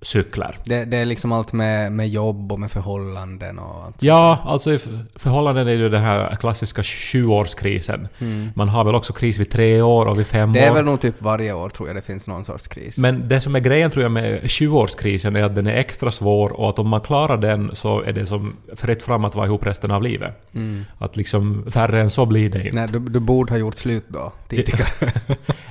cykler. 0.03 0.57
Det, 0.65 0.85
det 0.85 0.97
är 0.97 1.05
liksom 1.05 1.31
allt 1.31 1.53
med, 1.53 1.91
med 1.91 2.09
jobb 2.09 2.51
och 2.51 2.59
med 2.59 2.71
förhållanden 2.71 3.59
och 3.59 3.83
allt. 3.85 4.03
Ja, 4.03 4.39
alltså 4.45 4.71
i 4.71 4.75
f- 4.75 4.87
förhållanden 5.15 5.67
är 5.67 5.71
ju 5.71 5.89
den 5.89 6.01
här 6.03 6.35
klassiska 6.35 6.81
20-årskrisen. 6.81 8.07
Mm. 8.19 8.49
Man 8.55 8.69
har 8.69 8.83
väl 8.83 8.95
också 8.95 9.13
kris 9.13 9.39
vid 9.39 9.51
tre 9.51 9.81
år 9.81 10.05
och 10.05 10.19
vid 10.19 10.27
fem 10.27 10.53
Det 10.53 10.59
är 10.59 10.71
år. 10.71 10.75
väl 10.75 10.85
nog 10.85 10.99
typ 11.01 11.15
varje 11.21 11.53
år 11.53 11.69
tror 11.69 11.89
jag 11.89 11.95
det 11.95 12.01
finns 12.01 12.27
någon 12.27 12.45
sorts 12.45 12.67
kris. 12.67 12.97
Men 12.97 13.29
det 13.29 13.41
som 13.41 13.55
är 13.55 13.59
grejen 13.59 13.91
tror 13.91 14.03
jag 14.03 14.11
med 14.11 14.41
20-årskrisen 14.43 15.37
är 15.39 15.43
att 15.43 15.55
den 15.55 15.67
är 15.67 15.75
extra 15.75 16.11
svår 16.11 16.49
och 16.59 16.69
att 16.69 16.79
om 16.79 16.87
man 16.89 17.01
klarar 17.01 17.37
den 17.37 17.75
så 17.75 18.01
är 18.01 18.13
det 18.13 18.25
som 18.25 18.55
fritt 18.75 19.03
fram 19.03 19.25
att 19.25 19.35
vara 19.35 19.45
ihop 19.45 19.65
resten 19.65 19.91
av 19.91 20.03
livet. 20.03 20.47
Mm. 20.55 20.85
Att 20.97 21.17
liksom 21.17 21.65
färre 21.71 22.01
än 22.01 22.09
så 22.09 22.25
blir 22.25 22.49
det 22.49 22.65
inte. 22.65 22.77
Nej, 22.77 22.87
du, 22.91 22.99
du 22.99 23.19
borde 23.19 23.53
ha 23.53 23.57
gjort 23.57 23.75
slut 23.75 24.05
då, 24.07 24.31
tidigare. 24.49 25.11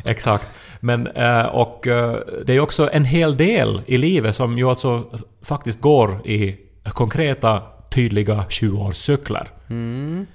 Exakt. 0.04 0.48
Men, 0.84 1.06
eh, 1.06 1.46
och 1.46 1.86
eh, 1.86 2.16
det 2.46 2.56
är 2.56 2.60
också 2.60 2.90
en 2.92 3.04
hel 3.04 3.36
del 3.36 3.82
i 3.86 3.96
livet 3.98 4.36
som 4.36 4.58
ju 4.58 4.68
alltså 4.68 5.04
faktiskt 5.42 5.80
går 5.80 6.26
i 6.26 6.56
konkreta, 6.84 7.62
tydliga 7.90 8.44
20-årscykler. 8.48 9.46
Mm. 9.70 10.26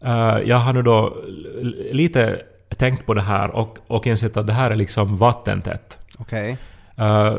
Eh, 0.00 0.38
Jag 0.44 0.56
har 0.56 0.72
nu 0.72 0.82
då 0.82 1.16
lite 1.92 2.40
tänkt 2.78 3.06
på 3.06 3.14
det 3.14 3.22
här 3.22 3.50
och, 3.50 3.78
och 3.86 4.06
insett 4.06 4.36
att 4.36 4.46
det 4.46 4.52
här 4.52 4.70
är 4.70 4.76
liksom 4.76 5.16
vattentätt. 5.16 5.98
Eh, 6.96 7.34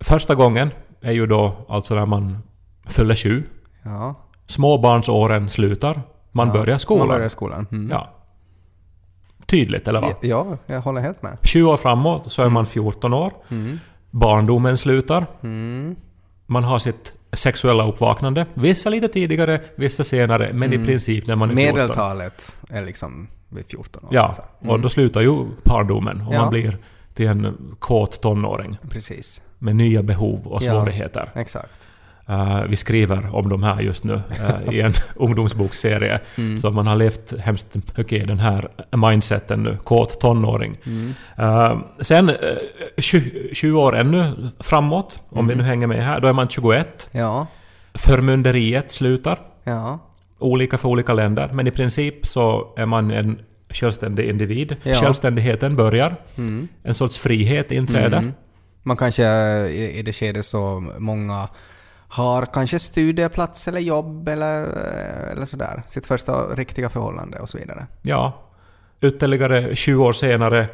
Första 0.00 0.34
gången 0.34 0.70
är 1.00 1.12
ju 1.12 1.26
då 1.26 1.52
alltså 1.68 1.94
när 1.94 2.06
man 2.06 2.38
fyller 2.86 3.14
20. 3.14 3.42
Ja. 3.82 4.14
Småbarnsåren 4.46 5.48
slutar. 5.48 6.02
Man 6.32 6.46
ja. 6.48 6.52
börjar 6.54 6.78
skolan. 6.78 7.08
Man 7.08 7.16
börjar 7.16 7.28
skolan. 7.28 7.66
Mm. 7.72 7.90
Ja. 7.90 8.10
Tydligt, 9.52 9.88
eller 9.88 10.00
vad? 10.00 10.10
Ja, 10.10 10.16
ja, 10.20 10.56
jag 10.74 10.80
håller 10.80 11.00
helt 11.00 11.22
med. 11.22 11.38
20 11.42 11.70
år 11.72 11.76
framåt 11.76 12.32
så 12.32 12.42
är 12.42 12.48
man 12.48 12.66
14 12.66 13.12
år. 13.14 13.32
Mm. 13.48 13.78
Barndomen 14.10 14.78
slutar. 14.78 15.26
Mm. 15.42 15.96
Man 16.46 16.64
har 16.64 16.78
sitt 16.78 17.12
sexuella 17.32 17.88
uppvaknande. 17.88 18.46
Vissa 18.54 18.90
lite 18.90 19.08
tidigare, 19.08 19.60
vissa 19.74 20.04
senare, 20.04 20.50
men 20.52 20.68
Mm. 20.72 20.82
i 20.82 20.86
princip 20.86 21.26
när 21.26 21.36
man 21.36 21.50
är 21.50 21.54
14. 21.54 21.74
Medeltalet 21.78 22.58
är 22.70 22.82
liksom 22.84 23.28
vid 23.48 23.66
14 23.66 24.04
år. 24.04 24.10
Ja, 24.14 24.34
och 24.58 24.64
Mm. 24.68 24.80
då 24.82 24.88
slutar 24.88 25.20
ju 25.20 25.44
barndomen 25.64 26.20
och 26.20 26.34
Ja. 26.34 26.40
man 26.40 26.50
blir 26.50 26.78
till 27.14 27.26
en 27.26 27.56
kåt 27.78 28.20
tonåring 28.22 28.78
Precis. 28.90 29.42
med 29.58 29.76
nya 29.76 30.02
behov 30.02 30.46
och 30.46 30.62
Ja. 30.62 30.70
svårigheter. 30.72 31.30
Exakt. 31.34 31.88
Eh, 32.28 32.62
vi 32.68 32.76
skriver 32.76 33.34
om 33.36 33.48
de 33.48 33.62
här 33.62 33.80
just 33.80 34.04
nu 34.04 34.20
eh, 34.40 34.74
i 34.74 34.80
en 34.80 34.92
ungdomsbokserie. 35.16 36.20
Mm. 36.38 36.58
Så 36.58 36.70
man 36.70 36.86
har 36.86 36.96
levt 36.96 37.32
hemskt 37.40 37.76
mycket 37.96 38.22
i 38.22 38.26
den 38.26 38.38
här 38.38 38.68
mindseten 38.96 39.62
nu, 39.62 39.78
kåt 39.84 40.20
tonåring. 40.20 40.76
Mm. 40.86 41.14
Eh, 41.38 41.78
sen 42.00 42.30
uh, 42.30 42.36
20, 42.98 43.54
20 43.54 43.80
år 43.80 43.96
ännu 43.96 44.32
framåt, 44.60 45.20
om 45.28 45.46
vi 45.46 45.52
Mm. 45.52 45.64
nu 45.64 45.70
hänger 45.70 45.86
med 45.86 46.04
här, 46.04 46.20
då 46.20 46.28
är 46.28 46.32
man 46.32 46.48
21. 46.48 47.08
Ja. 47.12 47.46
Förmynderiet 47.94 48.92
slutar. 48.92 49.38
Ja. 49.64 49.98
Olika 50.38 50.78
för 50.78 50.88
olika 50.88 51.14
länder, 51.14 51.50
men 51.52 51.66
i 51.66 51.70
princip 51.70 52.26
så 52.26 52.74
är 52.76 52.86
man 52.86 53.10
en 53.10 53.38
självständig 53.70 54.28
individ. 54.28 54.76
Ja. 54.82 54.94
Självständigheten 54.94 55.76
börjar. 55.76 56.16
Mm. 56.36 56.68
En 56.82 56.94
sorts 56.94 57.18
frihet 57.18 57.72
inträder. 57.72 58.18
Mm. 58.18 58.32
Man 58.82 58.96
kanske 58.96 59.22
i 59.68 60.02
det 60.04 60.12
skedet 60.12 60.44
så 60.44 60.84
många 60.98 61.48
har 62.12 62.46
kanske 62.46 62.78
studieplats 62.78 63.68
eller 63.68 63.80
jobb 63.80 64.28
eller, 64.28 64.62
eller 65.32 65.44
sådär. 65.44 65.82
Sitt 65.88 66.06
första 66.06 66.32
riktiga 66.32 66.88
förhållande 66.88 67.38
och 67.38 67.48
så 67.48 67.58
vidare. 67.58 67.86
Ja. 68.02 68.32
Ytterligare 69.00 69.74
20 69.74 70.04
år 70.04 70.12
senare 70.12 70.68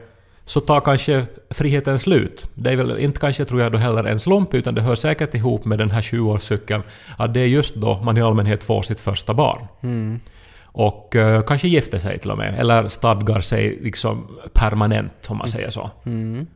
så 0.45 0.61
tar 0.61 0.81
kanske 0.81 1.27
friheten 1.51 1.99
slut. 1.99 2.51
Det 2.55 2.71
är 2.71 2.77
väl 2.77 2.99
inte 2.99 3.21
kanske, 3.21 3.45
tror 3.45 3.61
jag, 3.61 3.73
då 3.73 3.79
heller 3.79 4.05
en 4.05 4.19
slump, 4.21 4.55
utan 4.55 4.75
det 4.75 4.81
hör 4.81 4.95
säkert 4.95 5.35
ihop 5.35 5.65
med 5.65 5.79
den 5.79 5.91
här 5.91 6.03
20-årscykeln. 6.03 6.83
Att 7.17 7.35
det 7.35 7.41
är 7.41 7.47
just 7.47 7.75
då 7.75 8.01
man 8.03 8.17
i 8.17 8.23
allmänhet 8.23 8.65
får 8.65 8.83
sitt 8.83 9.01
första 9.01 9.35
barn. 9.35 9.67
Mm. 9.83 10.21
Och 10.63 11.17
eh, 11.17 11.43
kanske 11.43 11.69
gifter 11.69 11.99
sig 11.99 12.19
till 12.19 12.31
och 12.31 12.39
med, 12.39 12.59
eller 12.59 12.89
stadgar 12.89 13.41
sig 13.41 13.79
liksom 13.83 14.39
permanent, 14.53 15.27
om 15.29 15.37
man 15.37 15.49
säger 15.49 15.71
så. 15.71 15.91
Mm. 16.07 16.47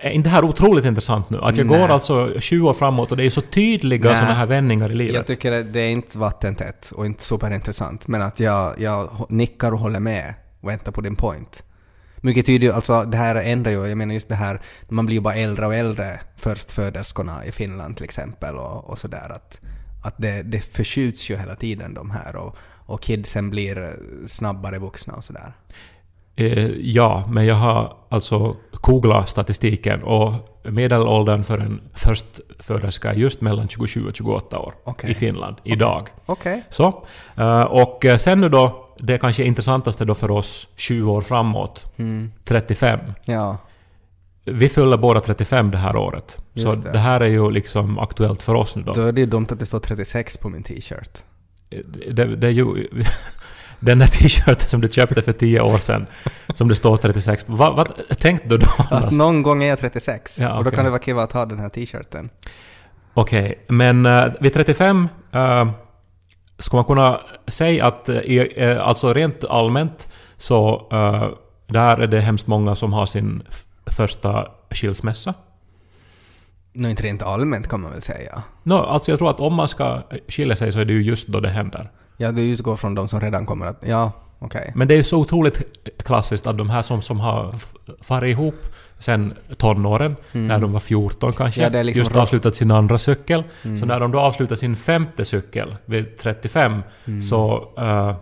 Är 0.00 0.10
inte 0.10 0.28
det 0.28 0.32
här 0.34 0.44
otroligt 0.44 0.84
intressant 0.84 1.30
nu? 1.30 1.38
Att 1.42 1.56
jag 1.56 1.66
Nej. 1.66 1.78
går 1.80 1.88
alltså 1.88 2.40
20 2.40 2.68
år 2.68 2.72
framåt 2.74 3.10
och 3.10 3.16
det 3.16 3.24
är 3.24 3.30
så 3.30 3.40
tydliga 3.40 4.04
Nej. 4.08 4.16
sådana 4.18 4.34
här 4.34 4.46
vändningar 4.46 4.90
i 4.90 4.94
livet. 4.94 5.14
Jag 5.14 5.26
tycker 5.26 5.50
det- 5.50 5.62
det 5.62 5.80
är 5.80 5.90
inte 5.90 6.18
vattentätt 6.18 6.90
och 6.94 7.06
inte 7.06 7.22
superintressant, 7.22 8.06
men 8.08 8.22
att 8.22 8.40
jag, 8.40 8.80
jag 8.80 9.26
nickar 9.28 9.72
och 9.72 9.78
håller 9.78 10.00
med 10.00 10.34
och 10.60 10.68
väntar 10.68 10.92
på 10.92 11.00
din 11.00 11.16
point. 11.16 11.64
Mycket 12.22 12.46
tyder 12.46 12.66
ju, 12.66 12.72
alltså 12.72 13.02
det 13.02 13.16
här 13.16 13.34
ändrar 13.34 13.70
ju, 13.72 13.86
jag 13.86 13.98
menar 13.98 14.14
just 14.14 14.28
det 14.28 14.34
här, 14.34 14.60
man 14.88 15.06
blir 15.06 15.16
ju 15.16 15.20
bara 15.20 15.34
äldre 15.34 15.66
och 15.66 15.74
äldre, 15.74 16.20
förstföderskorna 16.36 17.44
i 17.44 17.52
Finland 17.52 17.96
till 17.96 18.04
exempel 18.04 18.56
och, 18.56 18.90
och 18.90 18.98
sådär 18.98 19.32
att, 19.32 19.60
att 20.04 20.14
det, 20.18 20.42
det 20.42 20.60
förskjuts 20.60 21.30
ju 21.30 21.36
hela 21.36 21.54
tiden 21.54 21.94
de 21.94 22.10
här 22.10 22.36
och, 22.36 22.56
och 22.86 23.02
kidsen 23.02 23.50
blir 23.50 23.92
snabbare 24.26 24.78
vuxna 24.78 25.14
och 25.14 25.24
sådär. 25.24 25.52
Eh, 26.40 26.70
ja, 26.80 27.24
men 27.30 27.46
jag 27.46 27.54
har 27.54 27.96
alltså 28.08 28.56
googlat 28.72 29.28
statistiken 29.28 30.02
och 30.02 30.32
medelåldern 30.64 31.44
för 31.44 31.58
en 31.58 31.80
förstföderska 31.94 33.10
är 33.10 33.14
just 33.14 33.40
mellan 33.40 33.68
27 33.68 34.06
och 34.08 34.16
28 34.16 34.58
år 34.58 34.74
Okej. 34.84 35.10
i 35.10 35.14
Finland 35.14 35.56
idag. 35.64 36.08
Okej. 36.26 36.62
Så. 36.70 37.04
eh, 37.36 37.60
Och 37.62 38.04
eh, 38.04 38.16
sen 38.16 38.40
nu 38.40 38.48
då, 38.48 38.86
det 38.98 39.18
kanske 39.18 39.44
intressantaste 39.44 40.04
då 40.04 40.14
för 40.14 40.30
oss 40.30 40.68
20 40.76 41.12
år 41.12 41.20
framåt, 41.20 41.92
Mm. 41.96 42.32
35. 42.44 43.00
Ja. 43.24 43.56
vi 44.44 44.68
fyller 44.68 44.96
båda 44.96 45.20
35 45.20 45.70
det 45.70 45.78
här 45.78 45.96
året. 45.96 46.36
Så 46.54 46.60
Just 46.60 46.82
det. 46.82 46.92
det. 46.92 46.98
här 46.98 47.20
är 47.20 47.26
ju 47.26 47.50
liksom 47.50 47.98
aktuellt 47.98 48.42
för 48.42 48.54
oss 48.54 48.76
nu 48.76 48.82
då. 48.82 48.92
Då 48.92 49.02
är 49.02 49.12
det 49.12 49.20
ju 49.20 49.26
dumt 49.26 49.46
att 49.50 49.58
det 49.58 49.66
står 49.66 49.78
36 49.80 50.36
på 50.36 50.48
min 50.48 50.62
t-shirt. 50.62 51.18
Det, 52.10 52.24
det 52.24 52.46
är 52.46 52.50
ju... 52.50 52.88
Den 53.80 53.98
där 53.98 54.06
t-shirten 54.06 54.68
som 54.68 54.80
du 54.80 54.88
köpte 54.88 55.22
för 55.22 55.32
10 55.32 55.60
år 55.60 55.78
sedan, 55.78 56.06
som 56.54 56.68
det 56.68 56.76
står 56.76 56.96
36 56.96 57.44
på. 57.44 57.52
Vad, 57.52 57.76
vad 57.76 58.18
tänkte 58.18 58.48
du 58.48 58.58
då 58.58 58.68
Att 58.90 59.12
någon 59.12 59.42
gång 59.42 59.62
är 59.62 59.68
jag 59.68 59.78
36 59.78 60.38
Ja, 60.38 60.58
och 60.58 60.64
då 60.64 60.70
kan 60.70 60.84
det 60.84 60.90
vara 60.90 61.02
kiva 61.02 61.22
att 61.22 61.32
ha 61.32 61.46
den 61.46 61.58
här 61.58 61.68
t-shirten. 61.68 62.30
Okej, 63.14 63.64
men 63.68 64.06
uh, 64.06 64.32
vid 64.40 64.54
35 64.54 65.08
uh, 65.34 65.70
ska 66.58 66.76
man 66.76 66.84
kunna 66.84 67.20
säga 67.46 67.86
att 67.86 68.08
uh, 68.08 68.16
eh, 68.16 68.86
alltså 68.86 69.14
rent 69.14 69.44
allmänt 69.44 70.08
så 70.36 70.88
uh, 70.92 71.28
där 71.66 71.98
är 71.98 72.06
det 72.06 72.20
hemskt 72.20 72.46
många 72.46 72.74
som 72.74 72.92
har 72.92 73.06
sin 73.06 73.42
första 73.86 74.46
skilsmässa. 74.70 75.34
Nå, 76.72 76.88
inte 76.88 77.02
rent 77.02 77.22
allmänt 77.22 77.68
kan 77.68 77.80
man 77.80 77.90
väl 77.90 78.02
säga. 78.02 78.42
No, 78.62 78.74
alltså 78.74 79.10
jag 79.10 79.18
tror 79.18 79.30
att 79.30 79.40
om 79.40 79.54
man 79.54 79.68
ska 79.68 80.02
skilja 80.28 80.56
sig 80.56 80.72
så 80.72 80.78
är 80.80 80.84
det 80.84 80.92
ju 80.92 81.02
just 81.02 81.28
då 81.28 81.40
det 81.40 81.48
händer. 81.48 81.90
Ja, 82.20 82.32
du 82.32 82.42
utgår 82.42 82.76
från 82.76 82.94
de 82.94 83.08
som 83.08 83.20
redan 83.20 83.46
kommer 83.46 83.66
att... 83.66 83.84
Ja, 83.86 84.12
okej. 84.38 84.72
Men 84.74 84.88
det 84.88 84.94
är 84.94 84.96
ju 84.98 85.04
så 85.04 85.18
otroligt 85.18 85.62
klassiskt 86.04 86.46
att 86.46 86.58
de 86.58 86.70
här 86.70 86.82
som, 86.82 87.02
som 87.02 87.20
har 87.20 87.54
farit 88.00 88.30
ihop 88.30 88.54
sen 88.98 89.34
tonåren, 89.56 90.16
när 90.32 90.58
de 90.58 90.72
var 90.72 90.80
14 90.80 91.32
kanske, 91.32 91.60
Mm. 91.66 91.74
Ja, 91.76 91.82
liksom 91.82 92.00
just 92.00 92.16
avslutat 92.16 92.54
sin 92.56 92.70
andra 92.70 92.98
cykel. 92.98 93.44
Så 93.62 93.86
när 93.86 94.00
de 94.00 94.12
då 94.12 94.20
avslutar 94.20 94.56
sin 94.56 94.76
femte 94.76 95.24
cykel 95.24 95.76
vid 95.84 96.18
35 96.18 96.82
Mm. 97.06 97.22
så 97.22 97.68
uh, 97.78 98.14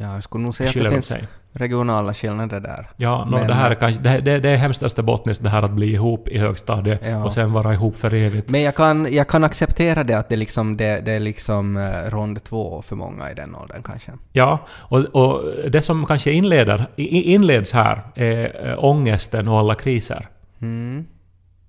Ja, 0.00 0.14
jag 0.14 0.22
skulle 0.22 0.44
nog 0.44 0.54
säga 0.54 0.68
att 0.68 0.74
det 0.74 0.82
de 0.82 0.90
finns 0.90 1.06
sig. 1.06 1.24
Regionala 1.52 2.14
skillnader 2.14 2.60
där. 2.60 2.90
Ja, 2.96 3.24
no, 3.24 3.30
Men- 3.30 3.46
det 3.46 3.54
här 3.54 3.70
är 3.70 3.74
kanske... 3.74 4.02
Det, 4.02 4.20
det, 4.20 4.38
det 4.40 4.50
är 4.50 4.56
hemskt 4.56 4.82
österbottniskt 4.82 5.42
det 5.42 5.50
här 5.50 5.62
att 5.62 5.70
bli 5.70 5.92
ihop 5.92 6.28
i 6.28 6.38
högstadiet 6.38 7.00
Ja. 7.06 7.24
och 7.24 7.32
sen 7.32 7.52
vara 7.52 7.74
ihop 7.74 7.96
för 7.96 8.14
evigt. 8.14 8.50
Men 8.50 8.62
jag 8.62 8.74
kan, 8.74 9.12
jag 9.12 9.28
kan 9.28 9.44
acceptera 9.44 10.04
det 10.04 10.14
att 10.14 10.28
det, 10.28 10.36
liksom, 10.36 10.76
det, 10.76 11.00
det 11.04 11.12
är 11.12 11.20
liksom 11.20 11.76
eh, 11.76 12.10
rond 12.10 12.44
två 12.44 12.82
för 12.82 12.96
många 12.96 13.30
i 13.30 13.34
den 13.34 13.54
åldern 13.54 13.82
kanske. 13.82 14.12
Ja, 14.32 14.66
och, 14.70 14.98
och 14.98 15.42
det 15.70 15.82
som 15.82 16.06
kanske 16.06 16.30
inleder, 16.30 16.86
inleds 16.96 17.72
här 17.72 18.02
är 18.14 18.68
äh, 18.70 18.84
ångesten 18.84 19.48
och 19.48 19.58
alla 19.58 19.74
kriser. 19.74 20.28
Mm. 20.60 21.06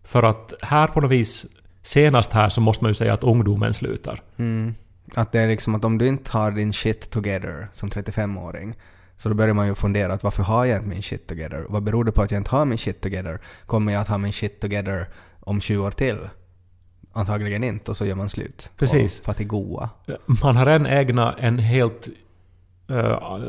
För 0.03 0.24
att 0.24 0.53
här 0.62 0.88
på 0.88 1.01
något 1.01 1.12
vis, 1.12 1.45
senast 1.83 2.33
här 2.33 2.50
så 2.50 2.62
måste 2.62 2.83
man 2.83 2.89
ju 2.89 2.93
säga 2.93 3.13
att 3.13 3.24
ungdomen 3.24 3.74
slutar. 3.74 4.21
Mm. 4.38 4.75
Att 5.15 5.31
det 5.31 5.39
är 5.39 5.48
liksom 5.48 5.75
att 5.75 5.86
om 5.86 5.98
du 5.98 6.07
inte 6.07 6.38
har 6.38 6.51
din 6.51 6.74
shit 6.74 7.09
together 7.12 7.67
som 7.71 7.89
35-åring 7.89 8.75
så 9.20 9.30
då 9.30 9.36
börjar 9.36 9.54
man 9.54 9.68
ju 9.68 9.76
fundera 9.76 10.14
att 10.14 10.24
varför 10.24 10.44
har 10.44 10.66
jag 10.66 10.78
inte 10.78 10.90
min 10.90 11.04
shit 11.04 11.28
together? 11.28 11.66
Vad 11.70 11.84
beror 11.84 12.04
det 12.04 12.12
på 12.12 12.22
att 12.22 12.32
jag 12.32 12.40
inte 12.40 12.52
har 12.52 12.66
min 12.66 12.78
shit 12.78 13.02
together? 13.02 13.40
Kommer 13.66 13.94
jag 13.94 14.01
att 14.01 14.08
ha 14.08 14.18
min 14.18 14.34
shit 14.34 14.62
together 14.62 15.08
om 15.40 15.62
20 15.62 15.86
år 15.86 15.92
till? 15.92 16.18
Antagligen 17.14 17.64
inte 17.64 17.92
och 17.92 17.98
så 17.98 18.05
gör 18.05 18.16
man 18.16 18.29
slut. 18.29 18.72
Precis. 18.77 19.20
Och 19.20 19.25
far 19.25 19.34
till 19.34 19.48
goa. 19.48 19.90
Man 20.44 20.55
har 20.55 20.66
en 20.66 20.86
ägna 20.86 21.36
en 21.40 21.60
helt 21.60 22.08
uh, 22.92 23.40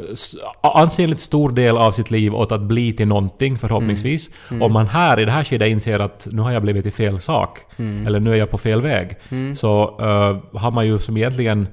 ansenligt 0.62 1.20
stor 1.20 1.50
del 1.52 1.76
av 1.76 1.92
sitt 1.92 2.10
liv 2.10 2.34
åt 2.34 2.52
att 2.52 2.62
bli 2.62 2.92
till 2.92 3.08
någonting 3.08 3.58
förhoppningsvis. 3.58 4.30
Om 4.60 4.72
man 4.72 4.86
här 4.86 5.20
i 5.20 5.24
det 5.24 5.32
här 5.32 5.44
skedet 5.44 5.68
inser 5.68 5.98
att 5.98 6.28
nu 6.30 6.42
har 6.42 6.52
jag 6.52 6.62
blivit 6.62 6.82
till 6.82 6.92
fel 6.92 7.20
sak, 7.20 7.58
eller 7.78 8.20
nu 8.20 8.32
är 8.32 8.36
jag 8.36 8.50
på 8.50 8.58
fel 8.58 8.82
väg, 8.82 9.16
så 9.56 9.98
eh, 10.00 10.60
har 10.60 10.70
man 10.70 10.86
ju 10.86 10.98
som 10.98 11.16
egentligen 11.16 11.68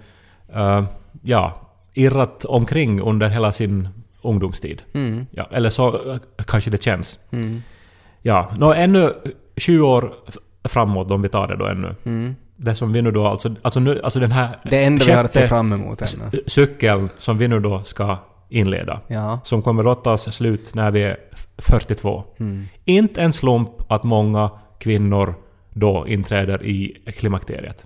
eh, 0.53 0.83
ja, 1.21 1.66
irrat 1.97 2.45
omkring 2.45 3.01
under 3.01 3.29
hela 3.29 3.51
sin 3.51 3.89
ungdomstid. 4.21 4.81
Mm. 4.93 5.25
Ja, 5.31 5.47
eller 5.51 5.69
så 5.69 6.17
kanske 6.47 6.69
det 6.69 6.83
känns. 6.83 7.19
Mm. 7.31 7.61
Ja, 8.21 8.51
nå 8.57 8.73
ännu 8.73 9.13
20 9.57 9.87
år 9.87 10.13
framåt 10.63 11.11
om 11.11 11.21
vi 11.21 11.29
tar 11.29 11.47
det 11.47 11.55
då 11.55 11.65
ännu. 11.65 11.95
Mm. 12.05 12.35
Det 12.55 12.75
som 12.75 12.93
vi 12.93 13.01
nu 13.01 13.11
då 13.11 13.27
alltså, 13.27 13.55
alltså, 13.61 13.79
nu, 13.79 14.01
alltså 14.03 14.19
den 14.19 14.31
här 14.31 14.49
Det 14.63 14.83
enda 14.83 15.05
vi 15.05 15.11
har 15.11 15.23
att 15.23 15.33
se 15.33 15.47
fram 15.47 15.73
emot 15.73 16.01
ännu. 16.01 16.41
cykeln 16.47 17.09
som 17.17 17.37
vi 17.37 17.47
nu 17.47 17.59
då 17.59 17.83
ska 17.83 18.17
inleda. 18.49 19.01
Ja. 19.07 19.39
Som 19.43 19.61
kommer 19.61 19.91
att 19.91 20.03
ta 20.03 20.17
slut 20.17 20.73
när 20.73 20.91
vi 20.91 21.03
är 21.03 21.17
f- 21.33 21.47
42. 21.57 22.23
Mm. 22.39 22.65
Inte 22.85 23.21
en 23.21 23.33
slump 23.33 23.69
att 23.91 24.03
många 24.03 24.49
kvinnor 24.79 25.35
då 25.73 26.07
inträder 26.07 26.63
i 26.65 26.97
klimakteriet. 27.17 27.85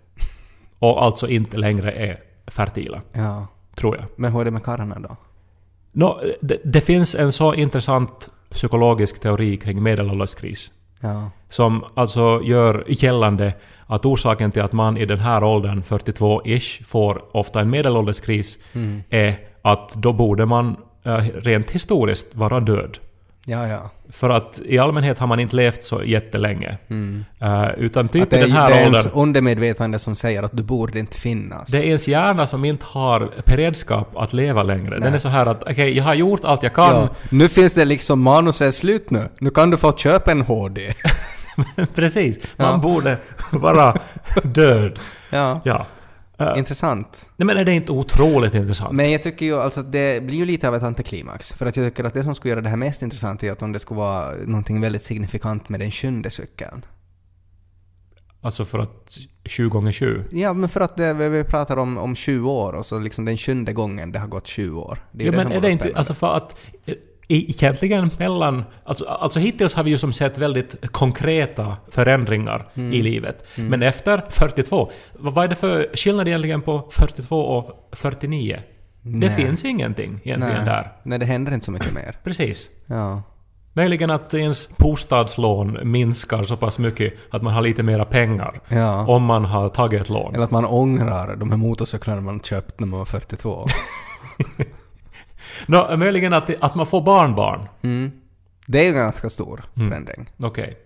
Och 0.80 1.04
alltså 1.04 1.28
inte 1.28 1.58
längre 1.58 1.92
är 1.92 2.18
fertila, 2.48 3.02
ja. 3.14 3.48
Tror 3.76 3.96
jag. 3.96 4.06
Men 4.16 4.32
hur 4.32 4.42
är 4.42 4.46
det 4.46 4.52
med 4.52 4.64
karlarna 4.64 5.00
då? 5.00 5.16
Nå, 5.92 6.22
det, 6.42 6.58
det 6.64 6.82
finns 6.82 7.16
en 7.16 7.32
så 7.32 7.54
intressant 7.54 8.30
psykologisk 8.50 9.20
teori 9.20 9.58
kring 9.58 9.84
medelålderskris. 9.84 10.72
Ja. 11.00 11.30
Som 11.50 11.86
alltså 11.94 12.42
gör 12.44 12.84
gällande 12.88 13.54
att 13.86 14.06
orsaken 14.06 14.52
till 14.52 14.62
att 14.62 14.74
man 14.74 14.98
i 14.98 15.06
den 15.06 15.20
här 15.20 15.44
åldern, 15.44 15.82
42-ish, 15.82 16.84
får 16.84 17.22
ofta 17.38 17.62
en 17.62 17.70
medelålderskris 17.70 18.58
Mm. 18.74 19.04
är 19.10 19.36
att 19.62 19.94
då 19.94 20.14
borde 20.14 20.46
man 20.46 20.76
eh, 21.04 21.18
rent 21.18 21.72
historiskt 21.72 22.36
vara 22.36 22.60
död. 22.60 22.98
Ja, 23.46 23.68
ja. 23.68 23.90
För 24.10 24.30
att 24.30 24.60
i 24.66 24.78
allmänhet 24.80 25.20
har 25.20 25.28
man 25.28 25.40
inte 25.40 25.56
levt 25.56 25.84
så 25.84 26.04
jättelänge. 26.04 26.78
Mm. 26.90 27.26
Eh, 27.40 27.70
utan 27.78 28.08
typ 28.08 28.24
Att 28.24 28.30
det, 28.30 28.38
är, 28.38 28.42
den 28.42 28.52
här 28.52 28.70
det 28.70 28.76
är 28.76 28.86
åldern... 28.88 28.94
ens 28.94 29.08
undermedvetande 29.16 30.00
som 30.00 30.16
säger 30.16 30.44
att 30.44 30.52
du 30.58 30.64
borde 30.64 31.00
inte 31.00 31.18
finnas. 31.18 31.72
Det 31.72 31.78
är 31.78 31.84
ens 31.84 32.08
hjärna 32.08 32.48
som 32.48 32.66
inte 32.66 32.86
har 32.90 33.32
beredskap 33.46 34.18
att 34.18 34.34
leva 34.34 34.64
längre. 34.64 34.90
Den 34.90 35.04
Nej. 35.04 35.14
är 35.14 35.20
så 35.20 35.28
här 35.30 35.46
att 35.46 35.64
okej, 35.64 35.98
jag 35.98 36.04
har 36.04 36.14
gjort 36.14 36.44
allt 36.44 36.64
jag 36.64 36.74
kan. 36.74 36.96
Ja, 36.96 37.10
nu 37.30 37.48
finns 37.50 37.74
det 37.74 37.86
liksom, 37.86 38.22
manus 38.22 38.62
är 38.62 38.72
slut 38.72 39.10
nu. 39.10 39.30
Nu 39.40 39.50
kan 39.50 39.70
du 39.70 39.78
få 39.78 39.98
köpa 39.98 40.32
en 40.32 40.42
HD. 40.42 40.94
Precis. 41.96 42.40
Man 42.58 42.68
Ja. 42.72 42.78
borde 42.78 43.18
vara 43.52 43.96
död. 44.44 45.00
ja. 45.30 45.62
Ja. 45.64 45.86
Eh, 46.42 46.58
Intressant. 46.58 47.30
nej 47.38 47.46
men 47.46 47.58
är 47.58 47.66
det 47.66 47.74
inte 47.74 47.92
otroligt 47.92 48.54
intressant? 48.56 48.92
Men 48.94 49.12
jag 49.12 49.22
tycker 49.22 49.46
ju 49.46 49.56
alltså 49.62 49.80
att 49.80 49.92
det 49.92 50.24
blir 50.24 50.38
ju 50.38 50.46
lite 50.46 50.68
av 50.68 50.76
ett 50.76 50.84
antiklimax. 50.84 51.54
För 51.54 51.66
att 51.66 51.78
jag 51.78 51.86
tycker 51.86 52.04
att 52.04 52.14
det 52.14 52.24
som 52.24 52.36
skulle 52.36 52.50
göra 52.50 52.62
det 52.62 52.70
här 52.70 52.78
mest 52.78 53.02
intressant 53.02 53.44
är 53.44 53.52
att 53.52 53.62
om 53.62 53.72
det 53.72 53.80
skulle 53.80 53.98
vara 53.98 54.32
någonting 54.46 54.82
väldigt 54.82 55.02
signifikant 55.02 55.70
med 55.70 55.80
den 55.80 55.92
sjunde 55.92 56.30
cykeln. 56.30 56.86
Alltså 58.44 58.66
för 58.66 58.80
att 58.80 59.18
20 59.46 59.70
gånger 59.70 59.92
20 59.92 60.24
Ja, 60.32 60.54
men 60.54 60.70
för 60.70 60.82
att 60.82 60.98
det, 60.98 61.14
vi 61.14 61.44
pratar 61.44 61.78
om, 61.78 61.98
om 61.98 62.16
20 62.16 62.52
år 62.52 62.74
och 62.74 62.86
så 62.86 63.00
liksom 63.00 63.26
den 63.26 63.38
sjunde 63.38 63.74
gången 63.74 64.12
det 64.12 64.20
har 64.20 64.28
gått 64.28 64.48
20 64.48 64.82
år. 64.82 65.00
Det 65.12 65.24
är 65.24 65.26
Ja, 65.26 65.32
det 65.32 65.38
men 65.38 65.46
som 65.46 65.56
är 65.56 65.62
det 65.62 65.72
inte... 65.72 65.92
Alltså 65.96 66.14
för 66.14 66.36
att... 66.36 66.56
Egentligen 67.34 68.10
mellan... 68.20 68.64
Alltså, 68.84 69.06
alltså 69.06 69.40
hittills 69.40 69.74
har 69.74 69.84
vi 69.84 69.92
ju 69.92 69.98
som 69.98 70.14
sett 70.14 70.38
väldigt 70.38 70.92
konkreta 70.92 71.78
förändringar 71.92 72.68
Mm. 72.74 72.94
i 72.94 73.02
livet. 73.02 73.46
Men 73.56 73.84
efter 73.84 74.24
42, 74.30 74.92
vad 75.14 75.44
är 75.44 75.48
det 75.48 75.56
för 75.56 75.90
skillnad 75.94 76.28
egentligen 76.28 76.62
på 76.62 76.88
42 76.92 77.38
och 77.42 77.90
49? 77.92 78.60
Det 79.04 79.28
Nej. 79.28 79.30
finns 79.30 79.66
ingenting 79.66 80.20
egentligen 80.24 80.56
Nej. 80.56 80.66
där. 80.66 80.92
Nej, 81.04 81.20
det 81.20 81.26
händer 81.26 81.54
inte 81.54 81.66
så 81.66 81.72
mycket 81.72 81.94
mer. 81.94 82.16
Precis. 82.24 82.70
Ja. 82.86 83.22
Möjligen 83.74 84.10
att 84.12 84.34
ens 84.34 84.70
bostadslån 84.78 85.78
minskar 85.84 86.44
så 86.44 86.58
pass 86.58 86.80
mycket 86.80 87.14
att 87.30 87.42
man 87.42 87.54
har 87.54 87.62
lite 87.62 87.84
mera 87.84 88.06
pengar. 88.06 88.60
Ja. 88.68 89.06
Om 89.08 89.24
man 89.24 89.46
har 89.46 89.70
tagit 89.70 90.02
ett 90.02 90.10
lån. 90.10 90.34
Eller 90.36 90.44
att 90.44 90.52
man 90.52 90.66
ångrar 90.66 91.36
de 91.36 91.50
här 91.50 91.58
motorcyklarna 91.58 92.22
man 92.22 92.40
köpt 92.40 92.80
när 92.80 92.88
man 92.88 93.00
var 93.00 93.06
42. 93.06 93.66
Nå, 95.68 95.98
möjligen 95.98 96.34
att, 96.34 96.64
att 96.64 96.76
man 96.76 96.86
får 96.86 97.02
barnbarn. 97.02 97.68
Mm. 97.82 98.12
Det 98.68 98.80
är 98.80 98.84
ju 98.84 98.90
en 98.90 98.96
ganska 98.96 99.30
stor 99.30 99.64
Mm. 99.76 99.90
förändring. 99.90 100.30
Okej. 100.38 100.78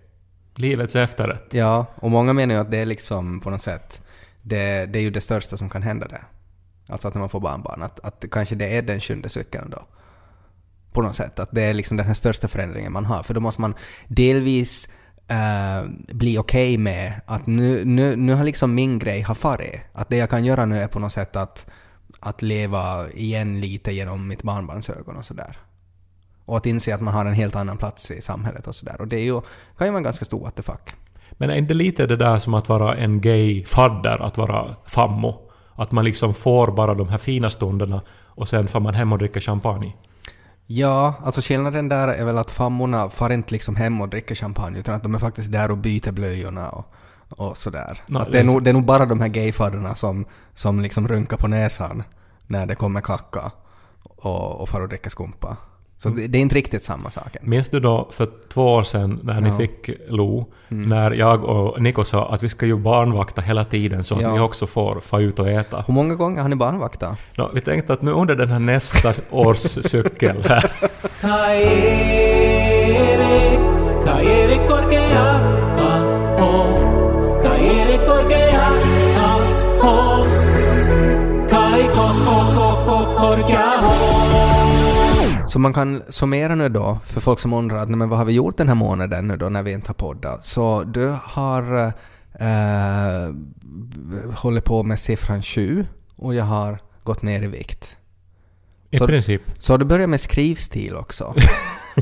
Livets 0.54 0.96
efterrätt. 0.96 1.46
Ja, 1.50 1.86
och 1.94 2.10
många 2.10 2.32
menar 2.32 2.54
ju 2.54 2.60
att 2.60 2.70
det 2.70 2.78
är 2.78 2.86
liksom 2.86 3.40
på 3.40 3.50
något 3.50 3.62
sätt, 3.62 4.02
det, 4.42 4.86
det 4.86 4.98
är 4.98 5.02
ju 5.02 5.10
det 5.10 5.20
största 5.20 5.56
som 5.56 5.68
kan 5.68 5.82
hända 5.82 6.08
det. 6.08 6.20
Alltså 6.88 7.08
att 7.08 7.14
när 7.14 7.20
man 7.20 7.28
får 7.28 7.40
barnbarn, 7.40 7.82
att, 7.82 8.00
att 8.00 8.24
kanske 8.30 8.54
det 8.54 8.76
är 8.76 8.82
den 8.82 9.00
sjunde 9.00 9.28
cykeln 9.28 9.70
då. 9.70 9.82
På 10.92 11.02
något 11.02 11.14
sätt, 11.14 11.38
att 11.38 11.48
det 11.52 11.62
är 11.62 11.74
liksom 11.74 11.96
den 11.96 12.06
här 12.06 12.14
största 12.14 12.48
förändringen 12.48 12.92
man 12.92 13.04
har. 13.04 13.22
För 13.22 13.34
då 13.34 13.40
måste 13.40 13.60
man 13.60 13.74
delvis 14.08 14.88
eh, 15.28 15.84
bli 16.14 16.38
okej 16.38 16.78
med 16.78 17.12
att 17.26 17.46
nu, 17.46 17.84
nu, 17.84 18.16
nu 18.16 18.34
har 18.34 18.44
liksom 18.44 18.74
min 18.74 18.98
grej 18.98 19.20
har 19.20 19.34
farit. 19.34 19.80
Att 19.92 20.08
det 20.08 20.16
jag 20.16 20.30
kan 20.30 20.44
göra 20.44 20.66
nu 20.66 20.78
är 20.78 20.86
på 20.88 20.98
något 20.98 21.12
sätt 21.12 21.36
att, 21.36 21.66
att 22.20 22.42
leva 22.42 23.10
igen 23.10 23.60
lite 23.60 23.92
genom 23.92 24.28
mitt 24.28 24.42
barnbarns 24.42 24.90
ögon 24.90 25.16
och 25.16 25.24
sådär. 25.24 25.56
Och 26.44 26.56
att 26.56 26.66
inse 26.66 26.94
att 26.94 27.00
man 27.00 27.14
har 27.14 27.24
en 27.24 27.34
helt 27.34 27.56
annan 27.56 27.76
plats 27.76 28.10
i 28.10 28.22
samhället 28.22 28.66
och 28.66 28.74
sådär. 28.74 29.00
Och 29.00 29.08
det 29.08 29.16
är 29.16 29.24
ju, 29.24 29.40
kan 29.78 29.86
ju 29.86 29.90
vara 29.90 29.96
en 29.96 30.02
ganska 30.02 30.24
stor 30.24 30.40
what 30.40 30.56
the 30.56 30.62
fuck. 30.62 30.94
Men 31.32 31.50
är 31.50 31.54
inte 31.54 31.74
lite 31.74 32.06
det 32.06 32.16
där 32.16 32.38
som 32.38 32.54
att 32.54 32.68
vara 32.68 32.96
en 32.96 33.20
gay 33.20 33.64
fadder, 33.64 34.22
att 34.22 34.38
vara 34.38 34.76
fammo? 34.86 35.40
Att 35.74 35.92
man 35.92 36.04
liksom 36.04 36.34
får 36.34 36.70
bara 36.70 36.94
de 36.94 37.08
här 37.08 37.18
fina 37.18 37.50
stunderna 37.50 38.02
och 38.24 38.48
sen 38.48 38.68
får 38.68 38.80
man 38.80 38.94
hem 38.94 39.12
och 39.12 39.18
dricka 39.18 39.40
champagne. 39.40 39.94
Ja, 40.66 41.14
alltså 41.24 41.40
skillnaden 41.40 41.88
där 41.88 42.08
är 42.08 42.24
väl 42.24 42.38
att 42.38 42.50
fammorna 42.50 43.10
far 43.10 43.32
inte 43.32 43.52
liksom 43.52 43.76
hem 43.76 44.00
och 44.00 44.08
dricker 44.08 44.34
champagne 44.34 44.78
utan 44.78 44.94
att 44.94 45.02
de 45.02 45.14
är 45.14 45.18
faktiskt 45.18 45.52
där 45.52 45.70
och 45.70 45.78
byter 45.78 46.12
blöjorna 46.12 46.68
och, 46.68 46.94
och 47.28 47.56
sådär. 47.56 48.00
Nå, 48.06 48.20
att 48.20 48.32
det, 48.32 48.38
är 48.40 48.44
nog, 48.44 48.62
det 48.62 48.70
är 48.70 48.74
nog 48.74 48.84
bara 48.84 49.06
de 49.06 49.20
här 49.20 49.28
gayfadderna 49.28 49.94
som, 49.94 50.24
som 50.54 50.80
liksom 50.80 51.08
runkar 51.08 51.36
på 51.36 51.48
näsan 51.48 52.02
när 52.46 52.66
det 52.66 52.74
kommer 52.74 53.00
kacka 53.00 53.50
och, 54.02 54.60
och 54.60 54.68
far 54.68 54.80
och 54.80 54.88
dricker 54.88 55.10
skumpa. 55.10 55.56
Så 55.98 56.08
det, 56.08 56.26
det 56.26 56.38
är 56.38 56.42
inte 56.42 56.54
riktigt 56.54 56.82
samma 56.82 57.10
sak. 57.10 57.36
Minns 57.42 57.68
du 57.68 57.80
då 57.80 58.08
för 58.12 58.28
två 58.52 58.74
år 58.74 58.82
sedan 58.82 59.20
när 59.22 59.40
ni 59.40 59.48
Ja. 59.48 59.56
fick 59.56 59.90
Lo, 60.08 60.46
när 60.68 61.10
jag 61.10 61.44
och 61.44 61.82
Niko 61.82 62.04
sa 62.04 62.28
att 62.28 62.42
vi 62.42 62.48
ska 62.48 62.66
ju 62.66 62.76
barnvakta 62.76 63.40
hela 63.40 63.64
tiden 63.64 64.04
så 64.04 64.14
att 64.14 64.20
Ja. 64.22 64.32
ni 64.34 64.40
också 64.40 64.66
får 64.66 65.00
få 65.00 65.20
ut 65.20 65.38
och 65.38 65.48
äta. 65.48 65.84
Hur 65.86 65.94
många 65.94 66.14
gånger 66.14 66.42
har 66.42 66.48
ni 66.48 66.56
barnvaktat? 66.56 67.16
Nå, 67.38 67.50
vi 67.54 67.60
tänkte 67.60 67.92
att 67.92 68.02
nu 68.02 68.10
under 68.12 68.34
den 68.34 68.48
här 68.50 68.58
nästa 68.58 69.14
års 69.30 69.58
cykel 69.58 70.42
här, 70.48 70.70
Så 85.48 85.58
man 85.58 85.72
kan 85.72 86.02
summera 86.08 86.54
nu 86.54 86.68
då, 86.68 86.98
för 87.04 87.20
folk 87.20 87.38
som 87.38 87.52
undrar 87.52 87.76
att, 87.76 87.88
"Nej, 87.88 87.96
men 87.98 88.08
vad 88.08 88.18
har 88.18 88.24
vi 88.26 88.32
gjort 88.32 88.56
den 88.56 88.68
här 88.68 88.74
månaden 88.74 89.28
nu 89.28 89.36
då 89.36 89.48
när 89.48 89.62
vi 89.62 89.72
inte 89.72 89.88
har 89.88 89.94
poddat? 89.94 90.44
Så 90.44 90.82
du 90.82 91.14
har 91.22 91.92
eh, 92.40 93.34
hållit 94.34 94.64
på 94.64 94.82
med 94.82 94.98
siffran 95.00 95.42
7 95.42 95.86
och 96.16 96.34
jag 96.34 96.44
har 96.44 96.78
gått 97.02 97.22
ner 97.22 97.42
i 97.42 97.46
vikt. 97.46 97.96
i 98.90 98.96
Så- 98.98 99.06
princip. 99.06 99.42
Så 99.58 99.72
har 99.72 99.78
du 99.78 99.84
börjat 99.84 100.08
med 100.10 100.20
skrivstil 100.20 100.96
också. 100.96 101.34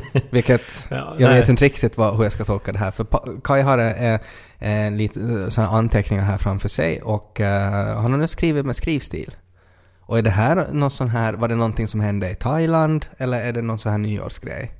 Vilket, 0.29 0.87
Ja, 0.89 1.15
jag 1.17 1.29
vet 1.29 1.49
inte 1.49 1.65
riktigt 1.65 1.97
vad, 1.97 2.15
hur 2.15 2.23
jag 2.23 2.31
ska 2.31 2.45
tolka 2.45 2.71
det 2.71 2.77
här. 2.77 2.91
För 2.91 3.05
Kai 3.43 3.61
har 3.61 3.77
en, 3.77 4.19
en, 4.59 4.97
lite 4.97 5.51
så 5.51 5.61
här 5.61 5.77
anteckningar 5.77 6.23
här 6.23 6.37
framför 6.37 6.69
sig 6.69 7.01
och 7.01 7.41
eh, 7.41 7.95
han 8.01 8.11
har 8.11 8.17
nu 8.17 8.27
skrivit 8.27 8.65
med 8.65 8.75
skrivstil. 8.75 9.35
Och 9.99 10.17
är 10.17 10.21
det 10.21 10.29
här 10.29 10.67
något 10.71 10.93
sån 10.93 11.09
här, 11.09 11.33
var 11.33 11.47
det 11.47 11.55
någonting 11.55 11.87
som 11.87 11.99
hände 11.99 12.29
i 12.29 12.35
Thailand 12.35 13.05
eller 13.17 13.37
är 13.37 13.53
det 13.53 13.61
någon 13.61 13.79
sån 13.79 13.91
här 13.91 13.99
nyårsgrej? 13.99 14.71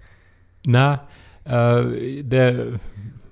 Nej, 0.63 0.97
eh, 1.45 1.79
det, 2.23 2.73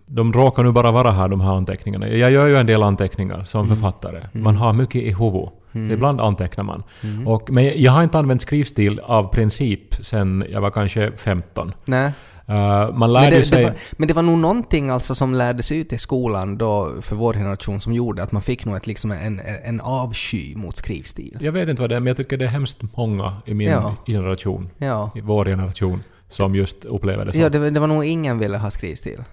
de 0.06 0.34
råkar 0.34 0.63
nu 0.63 0.72
bara 0.72 0.91
vara 0.91 1.12
här, 1.12 1.28
de 1.28 1.41
här 1.41 1.52
anteckningarna. 1.56 2.08
Jag 2.08 2.32
gör 2.32 2.48
ju 2.48 2.56
en 2.56 2.65
del 2.65 2.84
anteckningar 2.84 3.43
som 3.43 3.67
författare. 3.67 4.28
Man 4.32 4.56
har 4.56 4.74
mycket 4.74 5.02
i 5.02 5.13
huvudet. 5.13 5.54
Ibland 5.73 6.21
antecknar 6.21 6.63
man. 6.63 6.83
Och, 7.25 7.51
men 7.51 7.81
jag 7.81 7.91
har 7.91 8.03
inte 8.03 8.19
använt 8.19 8.41
skrivstil 8.41 8.99
av 8.99 9.23
princip 9.33 9.95
sen 10.05 10.45
jag 10.51 10.62
var 10.62 10.71
kanske 10.71 11.12
15. 11.12 11.73
Nej. 11.86 12.12
Eh, 12.47 12.55
man 12.55 12.99
Men 12.99 13.13
lärde 13.13 13.29
det, 13.36 13.45
sig... 13.45 13.57
det 13.57 13.69
var, 13.69 13.73
men 13.91 14.07
det 14.07 14.13
var 14.13 14.21
nog 14.23 14.38
någonting 14.38 14.89
alltså 14.89 15.15
som 15.15 15.33
lärdes 15.33 15.71
ut 15.71 15.93
i 15.93 15.97
skolan 15.97 16.57
då 16.57 16.91
för 17.01 17.15
vår 17.15 17.33
generation 17.33 17.81
som 17.81 17.93
gjorde 17.93 18.23
att 18.23 18.31
man 18.31 18.41
fick 18.41 18.65
nog 18.65 18.75
ett, 18.75 18.88
liksom 18.88 19.12
en, 19.12 19.41
en 19.63 19.81
avsky 19.81 20.55
mot 20.55 20.77
skrivstil. 20.77 21.38
Jag 21.41 21.51
vet 21.51 21.69
inte 21.69 21.81
vad 21.81 21.89
det 21.89 21.95
är, 21.95 21.99
men 21.99 22.07
jag 22.07 22.17
tycker 22.17 22.38
det 22.38 22.45
är 22.45 22.49
hemskt 22.49 22.81
många 22.97 23.36
i 23.45 23.53
min 23.53 23.69
Ja. 23.69 23.95
generation, 24.05 24.69
Ja. 24.77 25.12
i 25.15 25.21
vår 25.21 25.45
generation, 25.45 26.03
som 26.34 26.56
just 26.56 26.86
upplever 26.86 27.26
det 27.26 27.32
så. 27.32 27.38
Ja, 27.38 27.50
det, 27.50 27.60
var- 27.60 27.72
det 27.72 27.80
var 27.80 27.88
nog 27.88 28.06
ingen 28.06 28.39
ville 28.39 28.58
ha 28.58 28.72
skrivstil. 28.72 29.24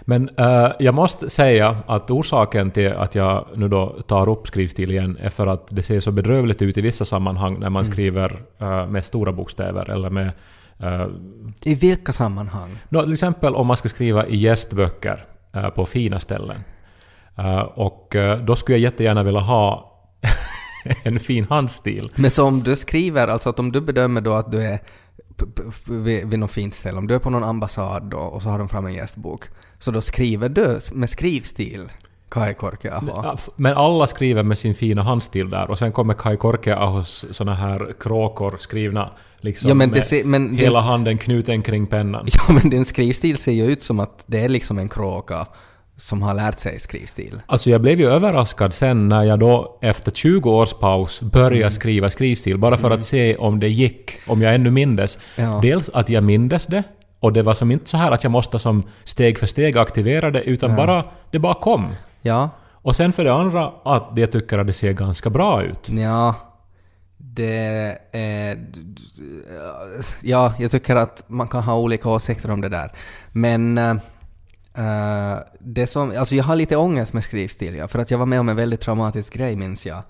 Men 0.00 0.28
eh, 0.36 0.68
jag 0.78 0.94
måste 0.94 1.30
säga 1.30 1.76
att 1.86 2.10
orsaken 2.10 2.70
till 2.70 2.92
att 2.92 3.14
jag 3.14 3.46
nu 3.54 3.68
då 3.68 4.02
tar 4.06 4.28
upp 4.28 4.46
skrivstil 4.46 4.90
igen 4.90 5.18
är 5.20 5.30
för 5.30 5.46
att 5.46 5.66
det 5.70 5.82
ser 5.82 6.00
så 6.00 6.12
bedrövligt 6.12 6.62
ut 6.62 6.78
i 6.78 6.80
vissa 6.80 7.04
sammanhang 7.04 7.58
när 7.60 7.70
man 7.70 7.84
skriver 7.84 8.42
eh, 8.58 8.86
med 8.86 9.04
stora 9.04 9.32
bokstäver 9.32 9.90
eller 9.90 10.10
med... 10.10 10.30
eh, 10.78 11.06
I 11.64 11.74
vilka 11.74 12.12
sammanhang? 12.12 12.78
nå, 12.88 13.02
till 13.02 13.12
exempel 13.12 13.54
om 13.54 13.66
man 13.66 13.76
ska 13.76 13.88
skriva 13.88 14.26
i 14.26 14.36
gästböcker 14.36 15.24
på 15.74 15.86
fina 15.86 16.20
ställen. 16.20 16.60
Och 17.74 18.16
då 18.42 18.56
skulle 18.56 18.78
jag 18.78 18.82
jättegärna 18.82 19.22
vilja 19.22 19.40
ha 19.40 19.86
en 21.04 21.20
fin 21.20 21.46
handstil. 21.50 22.08
Men 22.16 22.30
så 22.30 22.46
om 22.46 22.62
du 22.62 22.76
skriver, 22.76 23.28
alltså 23.28 23.48
att 23.50 23.58
om 23.58 23.72
du 23.72 23.80
bedömer 23.80 24.20
då 24.20 24.32
att 24.34 24.52
du 24.52 24.62
är 24.62 24.80
vid, 25.86 26.26
vid 26.26 26.38
något 26.38 26.50
fint 26.50 26.74
ställe, 26.74 26.98
om 26.98 27.06
du 27.06 27.14
är 27.14 27.18
på 27.18 27.30
någon 27.30 27.44
ambassad 27.44 28.02
då 28.02 28.18
och 28.18 28.42
så 28.42 28.48
har 28.48 28.58
de 28.58 28.68
fram 28.68 28.86
en 28.86 28.94
gästbok, 28.94 29.44
så 29.78 29.90
då 29.90 30.00
skriver 30.00 30.48
du 30.48 30.78
med 30.92 31.10
skrivstil 31.10 31.88
Kai 32.28 32.54
Korkeaho. 32.54 33.36
Men 33.56 33.76
alla 33.76 34.06
skriver 34.06 34.42
med 34.42 34.58
sin 34.58 34.74
fina 34.74 35.02
handstil 35.02 35.50
där 35.50 35.70
och 35.70 35.78
sen 35.78 35.92
kommer 35.92 36.14
Kai 36.14 36.36
Korkeahos 36.36 37.24
såna 37.30 37.54
här 37.54 37.94
kråkor 38.00 38.56
skrivna 38.58 39.10
liksom 39.40 39.68
Ja, 39.68 39.74
men 39.74 39.90
med 39.90 40.04
ser- 40.04 40.24
men 40.24 40.56
hela 40.56 40.80
handen 40.80 41.18
knuten 41.18 41.62
kring 41.62 41.86
pennan. 41.86 42.26
Ja, 42.48 42.54
men 42.54 42.70
din 42.70 42.84
skrivstil 42.84 43.36
ser 43.36 43.52
ju 43.52 43.64
ut 43.66 43.82
som 43.82 44.00
att 44.00 44.24
det 44.26 44.40
är 44.40 44.48
liksom 44.48 44.78
en 44.78 44.88
kråka 44.88 45.46
som 46.00 46.22
har 46.22 46.34
lärt 46.34 46.58
sig 46.58 46.78
skrivstil. 46.80 47.40
Alltså 47.46 47.70
jag 47.70 47.80
blev 47.80 48.00
ju 48.00 48.08
överraskad 48.10 48.74
sen 48.74 49.08
när 49.08 49.22
jag 49.22 49.38
då 49.38 49.78
efter 49.82 50.10
20 50.12 50.50
års 50.50 50.72
paus 50.72 51.20
började 51.22 51.56
Mm. 51.56 51.70
skriva 51.72 52.10
skrivstil 52.10 52.58
bara 52.58 52.76
för 52.76 52.90
att 52.90 53.04
se 53.04 53.36
om 53.36 53.60
det 53.60 53.68
gick, 53.68 54.12
om 54.26 54.42
jag 54.42 54.54
ännu 54.54 54.70
mindes. 54.70 55.18
Ja. 55.36 55.58
Dels 55.62 55.88
att 55.94 56.08
jag 56.08 56.24
mindes 56.24 56.66
det 56.66 56.82
och 57.20 57.32
det 57.32 57.42
var 57.42 57.54
som 57.54 57.70
inte 57.70 57.88
så 57.90 57.96
här 57.96 58.12
att 58.12 58.24
jag 58.24 58.30
måste 58.30 58.58
som 58.58 58.82
steg 59.04 59.38
för 59.38 59.46
steg 59.46 59.78
aktivera 59.78 60.30
det 60.30 60.42
utan 60.42 60.76
bara, 60.76 61.04
det 61.30 61.38
bara 61.38 61.54
kom. 61.54 61.86
Ja, 62.22 62.48
Och 62.82 62.96
sen 62.96 63.12
för 63.12 63.24
det 63.24 63.32
andra 63.32 63.72
att 63.84 64.08
jag 64.16 64.32
tycker 64.32 64.58
att 64.58 64.66
det 64.66 64.72
ser 64.72 64.92
ganska 64.92 65.30
bra 65.30 65.62
ut. 65.62 65.88
ja. 65.88 66.34
Det 67.22 67.98
är... 68.12 68.58
Ja, 70.22 70.52
jag 70.58 70.70
tycker 70.70 70.96
att 70.96 71.24
man 71.26 71.48
kan 71.48 71.62
ha 71.62 71.74
olika 71.76 72.08
åsikter 72.08 72.50
om 72.50 72.60
det 72.60 72.68
där. 72.68 72.90
Men... 73.32 74.00
eh, 74.74 75.38
det 75.60 75.86
som, 75.86 76.12
alltså 76.18 76.34
jag 76.34 76.44
har 76.44 76.56
lite 76.56 76.76
ångest 76.76 77.12
med 77.12 77.24
skrivstil, 77.24 77.74
ja, 77.74 77.88
för 77.88 77.98
att 77.98 78.10
jag 78.10 78.18
var 78.18 78.26
med 78.26 78.40
om 78.40 78.48
en 78.48 78.56
väldigt 78.56 78.80
traumatisk 78.80 79.32
grej 79.34 79.56
minns 79.56 79.86
jag. 79.86 80.02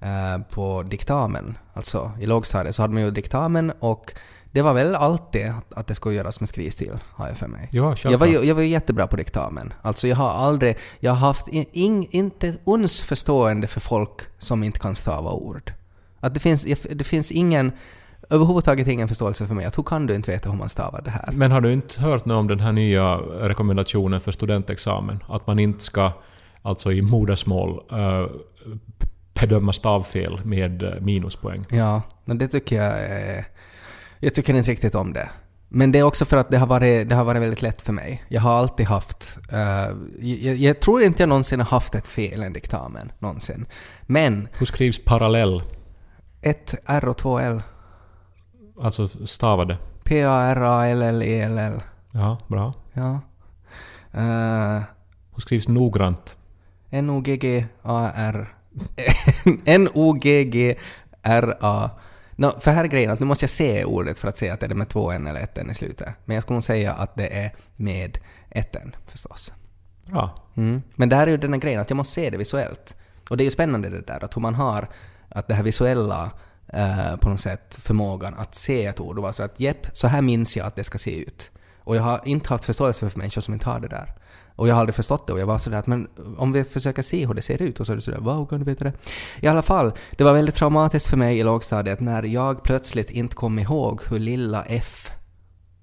eh, 0.00 0.38
på 0.50 0.82
diktamen, 0.82 1.58
alltså 1.74 2.12
i 2.20 2.26
lågstadiet 2.26 2.74
så 2.74 2.82
hade 2.82 2.94
man 2.94 3.02
ju 3.02 3.10
diktamen 3.10 3.72
och 3.78 4.12
det 4.52 4.62
var 4.62 4.74
väl 4.74 4.94
alltid 4.94 5.52
att, 5.70 5.86
det 5.86 5.94
skulle 5.94 6.14
göras 6.16 6.40
med 6.40 6.48
skrivstil, 6.48 6.98
har 7.14 7.28
jag 7.28 7.36
för 7.36 7.48
mig. 7.48 7.68
Ja, 7.72 7.96
Jag 8.04 8.18
var, 8.18 8.26
jag 8.26 8.54
var 8.54 8.62
jättebra 8.62 9.06
på 9.06 9.16
diktamen. 9.16 9.72
Alltså 9.82 10.08
jag 10.08 10.16
har 10.16 10.30
aldrig... 10.30 10.76
Jag 11.00 11.12
har 11.12 11.18
haft 11.18 11.48
in, 11.48 11.64
in, 11.72 12.06
inte 12.10 12.54
uns 12.66 13.02
förstående 13.02 13.66
för 13.66 13.80
folk 13.80 14.20
som 14.38 14.62
inte 14.64 14.78
kan 14.78 14.94
stava 14.94 15.30
ord. 15.30 15.72
Att 16.20 16.34
det 16.34 16.40
finns, 16.40 16.62
det 16.90 17.04
finns 17.04 17.32
ingen... 17.32 17.72
Överhuvudtaget 18.30 18.88
ingen 18.88 19.08
förståelse 19.08 19.46
för 19.46 19.54
mig. 19.54 19.64
Att 19.66 19.78
hur 19.78 19.82
kan 19.82 20.06
du 20.06 20.14
inte 20.14 20.30
veta 20.30 20.50
hur 20.50 20.56
man 20.58 20.68
stavar 20.68 21.02
det 21.02 21.10
här? 21.10 21.28
Men 21.32 21.52
har 21.52 21.60
du 21.60 21.72
inte 21.72 22.00
hört 22.00 22.24
något 22.24 22.36
om 22.36 22.48
den 22.48 22.60
här 22.60 22.72
nya 22.72 23.16
rekommendationen 23.16 24.20
för 24.20 24.32
studentexamen? 24.32 25.24
Att 25.28 25.46
man 25.46 25.58
inte 25.58 25.84
ska, 25.84 26.12
alltså 26.62 26.92
i 26.92 27.02
modersmål, 27.02 27.82
uh, 27.92 28.26
bedöma 29.40 29.72
stavfel 29.72 30.40
med 30.44 30.82
eh, 30.82 31.00
minuspoäng. 31.00 31.66
Ja, 31.68 32.02
men 32.24 32.38
det 32.38 32.48
tycker 32.48 32.82
jag 32.82 32.92
är... 33.00 33.44
Jag 34.20 34.34
tycker 34.34 34.54
inte 34.54 34.70
riktigt 34.70 34.94
om 34.94 35.12
det. 35.12 35.28
Men 35.68 35.92
det 35.92 35.98
är 35.98 36.02
också 36.02 36.24
för 36.24 36.36
att 36.36 36.50
det 36.50 36.58
har 36.58 36.66
varit, 36.66 37.08
det 37.08 37.14
har 37.14 37.24
varit 37.24 37.42
väldigt 37.42 37.62
lätt 37.62 37.82
för 37.82 37.92
mig. 37.92 38.24
Jag 38.28 38.40
har 38.40 38.54
alltid 38.54 38.86
haft... 38.86 39.38
eh, 39.52 39.58
jag, 40.20 40.56
jag 40.56 40.80
tror 40.80 41.02
inte 41.02 41.22
jag 41.22 41.28
någonsin 41.28 41.60
har 41.60 41.66
haft 41.66 41.94
ett 41.94 42.06
fel 42.06 42.42
i 42.42 42.46
en 42.46 42.52
diktamen. 42.52 43.12
Någonsin. 43.18 43.66
Men 44.02 44.48
Hur 44.52 44.66
skrivs 44.66 45.04
parallell? 45.04 45.62
ett 46.40 46.74
R 46.86 47.08
och 47.08 47.16
två 47.16 47.38
L. 47.38 47.62
Alltså 48.80 49.26
stavade. 49.26 49.78
P-A-R-A-L-L-E-L-L. 50.04 51.82
Ja, 52.12 52.38
bra. 52.46 52.74
Ja. 52.92 53.20
Uh, 54.14 54.82
Hur 55.34 55.40
skrivs 55.40 55.68
noggrant? 55.68 56.36
N-O-G-G-A-R... 56.90 58.54
N-O-G-G-R-A... 59.64 60.80
No, 62.36 62.60
för 62.60 62.70
här 62.70 62.84
är 62.84 62.88
grejen 62.88 63.10
att 63.10 63.20
nu 63.20 63.26
måste 63.26 63.42
jag 63.42 63.50
se 63.50 63.84
ordet 63.84 64.18
för 64.18 64.28
att 64.28 64.38
se 64.38 64.50
att 64.50 64.60
det 64.60 64.66
är 64.66 64.74
med 64.74 64.88
två 64.88 65.10
N 65.10 65.26
eller 65.26 65.40
ett 65.40 65.58
N 65.58 65.70
i 65.70 65.74
slutet. 65.74 66.08
Men 66.24 66.34
jag 66.34 66.42
skulle 66.42 66.54
nog 66.54 66.64
säga 66.64 66.92
att 66.92 67.16
det 67.16 67.38
är 67.38 67.54
med 67.76 68.18
ett 68.50 68.76
N 68.76 68.96
förstås. 69.06 69.52
Bra. 70.06 70.42
Mm. 70.56 70.82
Men 70.94 71.08
det 71.08 71.16
här 71.16 71.26
är 71.26 71.30
ju 71.30 71.36
den 71.36 71.52
här 71.52 71.60
grejen 71.60 71.80
att 71.80 71.90
jag 71.90 71.96
måste 71.96 72.12
se 72.12 72.30
det 72.30 72.36
visuellt. 72.36 72.96
Och 73.30 73.36
det 73.36 73.42
är 73.42 73.44
ju 73.44 73.50
spännande 73.50 73.90
det 73.90 74.00
där 74.00 74.24
att 74.24 74.36
hur 74.36 74.42
man 74.42 74.54
har 74.54 74.88
att 75.28 75.48
det 75.48 75.54
här 75.54 75.62
visuella 75.62 76.30
eh, 76.72 77.16
på 77.16 77.28
något 77.28 77.40
sätt 77.40 77.76
förmågan 77.80 78.34
att 78.34 78.54
se 78.54 78.86
ett 78.86 79.00
ord 79.00 79.16
och 79.16 79.22
vara 79.22 79.32
så 79.32 79.42
att 79.42 79.60
jepp, 79.60 79.86
så 79.92 80.06
här 80.08 80.22
minns 80.22 80.56
jag 80.56 80.66
att 80.66 80.76
det 80.76 80.84
ska 80.84 80.98
se 80.98 81.18
ut. 81.18 81.50
Och 81.84 81.96
jag 81.96 82.02
har 82.02 82.20
inte 82.24 82.48
haft 82.48 82.64
förståelse 82.64 83.10
för 83.10 83.18
människor 83.18 83.40
som 83.40 83.54
inte 83.54 83.66
har 83.70 83.80
det 83.80 83.88
där. 83.88 84.14
Och 84.56 84.68
jag 84.68 84.74
har 84.74 84.80
aldrig 84.80 84.94
förstått 84.94 85.26
det 85.26 85.32
och 85.32 85.40
jag 85.40 85.46
var 85.46 85.58
sådär 85.58 85.78
att 85.78 85.86
men 85.86 86.08
om 86.38 86.52
vi 86.52 86.64
försöker 86.64 87.02
se 87.02 87.26
hur 87.26 87.34
det 87.34 87.42
ser 87.42 87.62
ut 87.62 87.80
och 87.80 87.86
så 87.86 87.92
är 87.92 87.96
det 87.96 88.02
sådär 88.02 88.18
wow, 88.20 88.46
kan 88.46 88.58
du 88.58 88.64
veta 88.64 88.84
det? 88.84 88.92
I 89.40 89.46
alla 89.46 89.62
fall, 89.62 89.92
det 90.16 90.24
var 90.24 90.32
väldigt 90.32 90.54
traumatiskt 90.54 91.10
för 91.10 91.16
mig 91.16 91.38
i 91.38 91.42
lågstadiet 91.42 92.00
när 92.00 92.22
jag 92.22 92.62
plötsligt 92.62 93.10
inte 93.10 93.34
kom 93.34 93.58
ihåg 93.58 94.00
hur 94.08 94.18
lilla 94.18 94.64
F 94.64 95.10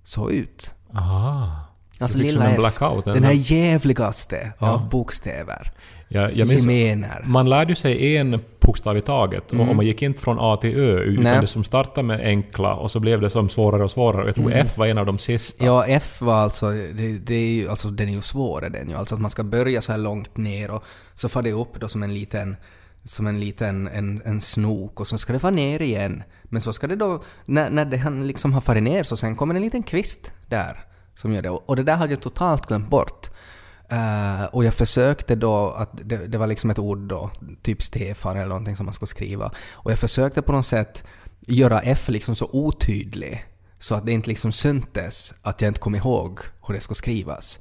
såg 0.03 0.31
ut. 0.31 0.73
Aha. 0.95 1.59
Alltså 1.99 2.17
lilla 2.17 2.49
F. 2.49 2.57
blackout, 2.57 3.05
Den 3.05 3.23
här 3.23 3.33
jävligaste 3.51 4.51
Ja. 4.59 4.71
av 4.71 4.89
bokstäver. 4.89 5.71
Jag, 6.13 6.37
jag 6.37 6.47
Gemener. 6.47 7.23
man 7.25 7.49
lärde 7.49 7.71
ju 7.71 7.75
sig 7.75 8.17
en 8.17 8.39
bokstav 8.59 8.97
i 8.97 9.01
taget 9.01 9.51
och 9.51 9.59
och 9.69 9.75
man 9.75 9.85
gick 9.85 10.01
inte 10.01 10.21
från 10.21 10.37
A 10.39 10.57
till 10.61 10.79
Ö 10.79 10.99
utan 10.99 11.23
Nej. 11.23 11.41
det 11.41 11.47
som 11.47 11.63
startade 11.63 12.07
med 12.07 12.19
enkla 12.19 12.73
och 12.75 12.91
så 12.91 12.99
blev 12.99 13.21
det 13.21 13.29
som 13.29 13.49
svårare 13.49 13.83
och 13.83 13.91
svårare. 13.91 14.25
Jag 14.25 14.35
tror 14.35 14.51
F 14.53 14.77
var 14.77 14.87
en 14.87 14.97
av 14.97 15.05
de 15.05 15.17
sista. 15.17 15.65
Ja, 15.65 15.85
F 15.85 16.21
var 16.21 16.35
alltså, 16.35 16.71
det, 16.71 17.17
det 17.17 17.35
är 17.35 17.53
ju, 17.53 17.69
alltså 17.69 17.89
den 17.89 18.09
är 18.09 18.13
ju 18.13 18.21
svårare 18.21 18.69
den 18.69 18.89
ju. 18.89 18.95
Alltså 18.95 19.15
att 19.15 19.21
man 19.21 19.31
ska 19.31 19.43
börja 19.43 19.81
så 19.81 19.91
här 19.91 19.99
långt 19.99 20.37
ner 20.37 20.71
och 20.71 20.83
så 21.13 21.29
får 21.29 21.41
det 21.41 21.51
upp 21.51 21.79
då 21.79 21.87
som 21.87 22.03
en 22.03 22.13
liten 22.13 22.55
som 23.03 23.27
en 23.27 23.39
liten 23.39 23.87
en, 23.87 24.21
en 24.25 24.41
snok 24.41 24.99
och 24.99 25.07
så 25.07 25.17
ska 25.17 25.33
det 25.33 25.43
vara 25.43 25.53
ner 25.53 25.81
igen. 25.81 26.23
Men 26.43 26.61
så 26.61 26.73
ska 26.73 26.87
det 26.87 26.95
då, 26.95 27.23
när, 27.45 27.69
när 27.69 27.85
det 27.85 27.97
han 27.97 28.27
liksom 28.27 28.53
har 28.53 28.61
farit 28.61 28.83
ner 28.83 29.03
så 29.03 29.17
sen 29.17 29.35
kommer 29.35 29.55
en 29.55 29.61
liten 29.61 29.83
kvist 29.83 30.33
där 30.47 30.79
som 31.15 31.33
gör 31.33 31.41
det. 31.41 31.49
Och 31.49 31.75
det 31.75 31.83
där 31.83 31.95
hade 31.95 32.13
jag 32.13 32.21
totalt 32.21 32.65
glömt 32.67 32.89
bort. 32.89 33.29
Eh, 33.93 34.45
och 34.45 34.63
jag 34.63 34.73
försökte 34.73 35.35
då, 35.35 35.69
att 35.69 35.89
det, 35.93 36.27
det 36.27 36.37
var 36.37 36.47
liksom 36.47 36.69
ett 36.69 36.79
ord 36.79 36.99
då, 36.99 37.31
typ 37.61 37.81
Stefan 37.81 38.37
eller 38.37 38.47
någonting 38.47 38.75
som 38.75 38.85
man 38.85 38.93
skulle 38.93 39.07
skriva. 39.07 39.51
Och 39.73 39.91
jag 39.91 39.99
försökte 39.99 40.41
på 40.41 40.51
något 40.51 40.65
sätt 40.65 41.03
göra 41.47 41.79
F 41.79 42.09
liksom 42.09 42.35
så 42.35 42.49
otydlig 42.51 43.45
så 43.79 43.95
att 43.95 44.05
det 44.05 44.11
inte 44.11 44.29
liksom 44.29 44.51
syntes 44.51 45.33
att 45.41 45.61
jag 45.61 45.69
inte 45.69 45.79
kom 45.79 45.95
ihåg 45.95 46.39
hur 46.67 46.73
det 46.73 46.79
skulle 46.79 46.95
skrivas. 46.95 47.59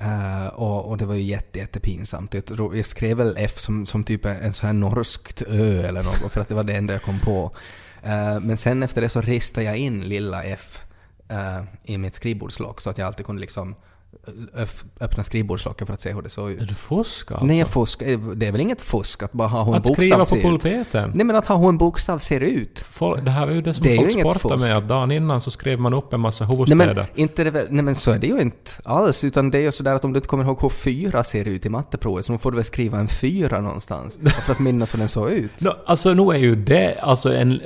Uh, 0.00 0.46
och, 0.46 0.88
och 0.88 0.98
det 0.98 1.06
var 1.06 1.14
ju 1.14 1.22
jätte, 1.22 1.58
jättepinsamt. 1.58 2.34
Jag, 2.34 2.44
tror- 2.44 2.76
jag 2.76 2.86
skrev 2.86 3.16
väl 3.16 3.34
F 3.38 3.58
som, 3.58 3.86
som 3.86 4.04
typ 4.04 4.24
en 4.24 4.52
sån 4.52 4.66
här 4.66 4.74
norskt 4.74 5.42
ö 5.46 5.82
eller 5.82 6.02
något 6.02 6.32
för 6.32 6.40
att 6.40 6.48
det 6.48 6.54
var 6.54 6.64
det 6.64 6.76
enda 6.76 6.92
jag 6.92 7.02
kom 7.02 7.20
på. 7.20 7.44
Uh, 8.06 8.40
men 8.40 8.56
sen 8.56 8.82
efter 8.82 9.00
det 9.00 9.08
så 9.08 9.20
ristade 9.20 9.66
jag 9.66 9.76
in 9.76 10.00
lilla 10.00 10.42
F 10.42 10.82
i 11.82 11.98
mitt 11.98 12.14
skrivbordslock 12.14 12.80
så 12.80 12.90
att 12.90 12.98
jag 12.98 13.06
alltid 13.06 13.26
kunde 13.26 13.40
liksom 13.40 13.74
öppna 15.00 15.22
skrivbordslocket 15.22 15.86
för 15.86 15.94
att 15.94 16.00
se 16.00 16.12
hur 16.12 16.22
det 16.22 16.28
såg 16.28 16.50
ut. 16.50 16.60
Är 16.60 16.64
du 16.66 16.74
fusk 16.74 17.30
alltså? 17.30 17.46
Nej, 17.46 17.58
jag 17.58 17.68
fuskar. 17.68 18.34
Det 18.34 18.46
är 18.46 18.52
väl 18.52 18.60
inget 18.60 18.80
fusk 18.80 19.22
att 19.22 19.32
bara 19.32 19.48
ha 19.48 19.64
hur 19.64 19.70
en 19.72 19.76
Att 19.76 19.82
bokstav 19.82 20.00
skriva 20.02 20.18
på 20.18 20.24
ser 20.24 20.36
ut? 20.36 20.42
pulpeten? 20.42 21.12
Nej, 21.14 21.26
men 21.26 21.36
att 21.36 21.46
ha 21.46 21.56
hur 21.56 21.68
en 21.68 21.78
bokstav 21.78 22.18
ser 22.18 22.40
ut. 22.40 22.84
Folk, 22.90 23.24
det 23.24 23.30
här 23.30 23.46
är 23.46 23.52
ju 23.52 23.62
det 23.62 23.74
som 23.74 23.82
Det 23.84 23.96
folk 24.22 24.40
fusk. 24.40 24.60
med, 24.68 24.76
att 24.76 24.88
dagen 24.88 25.10
innan 25.10 25.40
så 25.40 25.50
skrev 25.50 25.80
man 25.80 25.94
upp 25.94 26.12
en 26.12 26.20
massa 26.20 26.44
Nej 26.46 26.54
huvudstäder. 26.56 26.94
men, 26.94 27.04
inte 27.14 27.44
det, 27.44 27.50
väl- 27.50 27.66
nej 27.70 27.84
men 27.84 27.94
så 27.94 28.10
är 28.10 28.18
det 28.18 28.26
ju 28.26 28.38
inte 28.40 28.70
alls, 28.84 29.24
utan 29.24 29.50
det 29.50 29.58
är 29.58 29.62
ju 29.62 29.72
sådär 29.72 29.94
att 29.94 30.04
om 30.04 30.12
du 30.12 30.18
inte 30.18 30.28
kommer 30.28 30.44
ihåg 30.44 30.58
hur 30.62 30.68
fyra 30.68 31.24
ser 31.24 31.44
ut 31.48 31.66
i 31.66 31.68
matteprovet 31.68 32.24
så 32.24 32.38
får 32.38 32.50
du 32.50 32.54
väl 32.56 32.64
skriva 32.64 32.98
en 32.98 33.08
fyra 33.08 33.60
någonstans 33.60 34.18
för 34.44 34.52
att 34.52 34.58
minnas 34.58 34.94
hur 34.94 34.98
den 34.98 35.08
såg 35.08 35.30
ut. 35.30 35.60
No, 35.64 35.70
alltså 35.86 36.14
nu 36.14 36.22
är 36.22 36.38
ju 36.38 36.56
det, 36.56 36.94
alltså 37.02 37.34
en, 37.34 37.60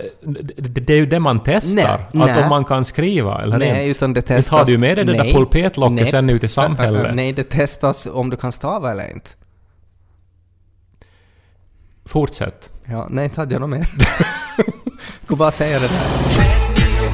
det, 0.56 0.80
det 0.80 0.92
är 0.92 0.96
ju 0.98 1.06
det 1.06 1.20
man 1.20 1.40
testar. 1.44 1.74
Nej, 2.12 2.22
att 2.22 2.36
nej. 2.36 2.42
om 2.42 2.48
man 2.48 2.64
kan 2.64 2.84
skriva 2.84 3.42
eller 3.42 3.58
Nej, 3.58 3.68
inte. 3.68 3.84
utan 3.98 4.12
det 4.12 4.22
testas... 4.22 4.58
har 4.58 4.64
du 4.64 4.72
ju 4.72 4.78
med 4.78 4.96
dig 4.98 5.04
det 5.04 5.12
där 5.12 5.24
Nej, 5.24 5.32
pulpetlocket 5.34 6.12
nej. 6.12 6.22
Ut 6.30 6.44
i 6.44 6.48
samhället. 6.48 7.10
Nej, 7.14 7.32
det 7.32 7.50
testas 7.50 8.06
om 8.12 8.30
du 8.30 8.36
kan 8.36 8.52
stava 8.52 8.90
eller 8.90 9.12
inte. 9.12 9.30
Fortsätt. 12.04 12.70
Ja, 12.84 13.06
nej, 13.10 13.24
inte 13.24 13.40
hade 13.40 13.54
jag 13.54 13.60
något 13.60 13.70
mer. 13.70 13.88
Gå 15.26 15.36
bara 15.36 15.50
säga 15.50 15.78
det 15.78 15.88
där. 15.88 17.10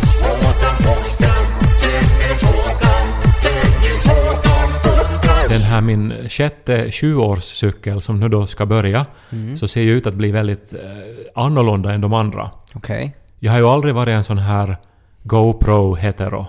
Den 5.49 5.63
här 5.63 5.81
min 5.81 6.29
sjätte 6.29 6.91
sjuårscykel 6.91 8.03
som 8.03 8.21
nu 8.21 8.29
då 8.29 8.47
ska 8.47 8.67
börja, 8.67 9.07
Mm. 9.33 9.57
så 9.57 9.69
ser 9.69 9.81
ju 9.83 9.93
ut 9.93 10.07
att 10.07 10.15
bli 10.15 10.31
väldigt 10.31 10.73
eh, 10.73 10.79
annorlunda 11.35 11.93
än 11.93 12.01
de 12.01 12.13
andra. 12.13 12.51
Okej. 12.75 13.17
Jag 13.39 13.53
har 13.53 13.59
ju 13.59 13.67
aldrig 13.69 13.95
varit 13.95 14.13
en 14.13 14.25
sån 14.25 14.39
här 14.39 14.77
GoPro-hetero. 15.23 16.47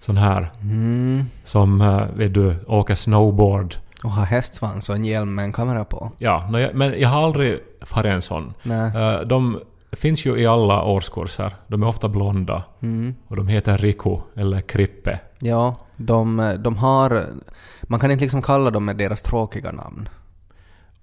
Sån 0.00 0.16
här 0.16 0.50
Mm. 0.62 1.24
som, 1.44 1.80
eh, 1.80 2.04
vet 2.16 2.34
du, 2.34 2.54
åker 2.66 2.94
snowboard. 2.94 3.74
Och 4.04 4.10
ha 4.10 4.24
hästsvans 4.24 4.88
och 4.88 4.94
en 4.94 5.04
hjälm 5.04 5.34
med 5.34 5.44
en 5.44 5.52
kamera 5.52 5.84
på. 5.84 6.12
Ja, 6.18 6.48
men 6.74 7.00
jag 7.00 7.08
har 7.08 7.24
aldrig 7.24 7.58
varit 7.94 8.06
en 8.06 8.22
sån. 8.22 8.54
Nej. 8.62 8.96
Eh, 8.96 9.20
De 9.20 9.60
finns 9.92 10.26
ju 10.26 10.36
i 10.40 10.46
alla 10.46 10.82
årskurser. 10.84 11.54
De 11.66 11.82
är 11.82 11.86
ofta 11.88 12.08
blonda. 12.08 12.62
Mm. 12.82 13.14
Och 13.28 13.36
de 13.36 13.48
heter 13.48 13.78
Riku, 13.78 14.16
eller 14.36 14.60
Krippe. 14.60 15.20
Ja, 15.40 15.76
de, 15.96 16.56
de 16.58 16.76
har... 16.76 17.26
Man 17.82 18.00
kan 18.00 18.10
inte 18.10 18.24
liksom 18.24 18.42
kalla 18.42 18.70
dem 18.70 18.84
med 18.84 18.96
deras 18.96 19.22
tråkiga 19.22 19.72
namn. 19.72 20.08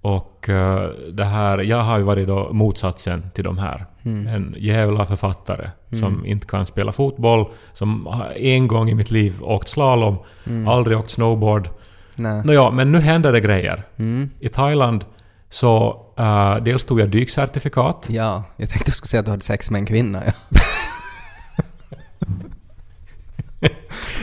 Och 0.00 0.48
eh, 0.48 0.90
det 1.12 1.24
här, 1.24 1.58
jag 1.58 1.82
har 1.82 1.98
ju 1.98 2.04
varit 2.04 2.28
då 2.28 2.52
motsatsen 2.52 3.30
till 3.34 3.44
de 3.44 3.58
här. 3.58 3.86
Mm. 4.08 4.26
En 4.34 4.54
jävla 4.58 5.06
författare 5.06 5.70
som 5.98 6.26
inte 6.26 6.46
kan 6.46 6.66
spela 6.66 6.92
fotboll, 6.92 7.46
som 7.72 8.08
en 8.36 8.68
gång 8.68 8.90
i 8.90 8.94
mitt 8.94 9.10
liv 9.10 9.34
åkt 9.42 9.68
slalom, 9.68 10.16
Mm. 10.46 10.68
aldrig 10.68 10.98
åkt 10.98 11.10
snowboard. 11.10 11.68
Nej. 12.14 12.42
Nåja, 12.44 12.70
men 12.70 12.92
nu 12.92 12.98
händer 12.98 13.32
det 13.32 13.40
grejer. 13.40 13.82
Mm. 13.96 14.30
I 14.40 14.48
Thailand 14.48 15.04
så 15.50 16.00
uh, 16.20 16.56
dels 16.64 16.84
tog 16.84 17.00
jag 17.00 17.08
dykcertifikat. 17.10 18.06
Ja, 18.08 18.42
jag 18.56 18.68
tänkte 18.68 18.90
du 18.90 18.94
skulle 18.94 19.08
säga 19.08 19.18
att 19.20 19.26
du 19.26 19.30
hade 19.30 19.42
sex 19.44 19.70
med 19.70 19.78
en 19.78 19.86
kvinna. 19.86 20.22
Ja. 20.26 20.32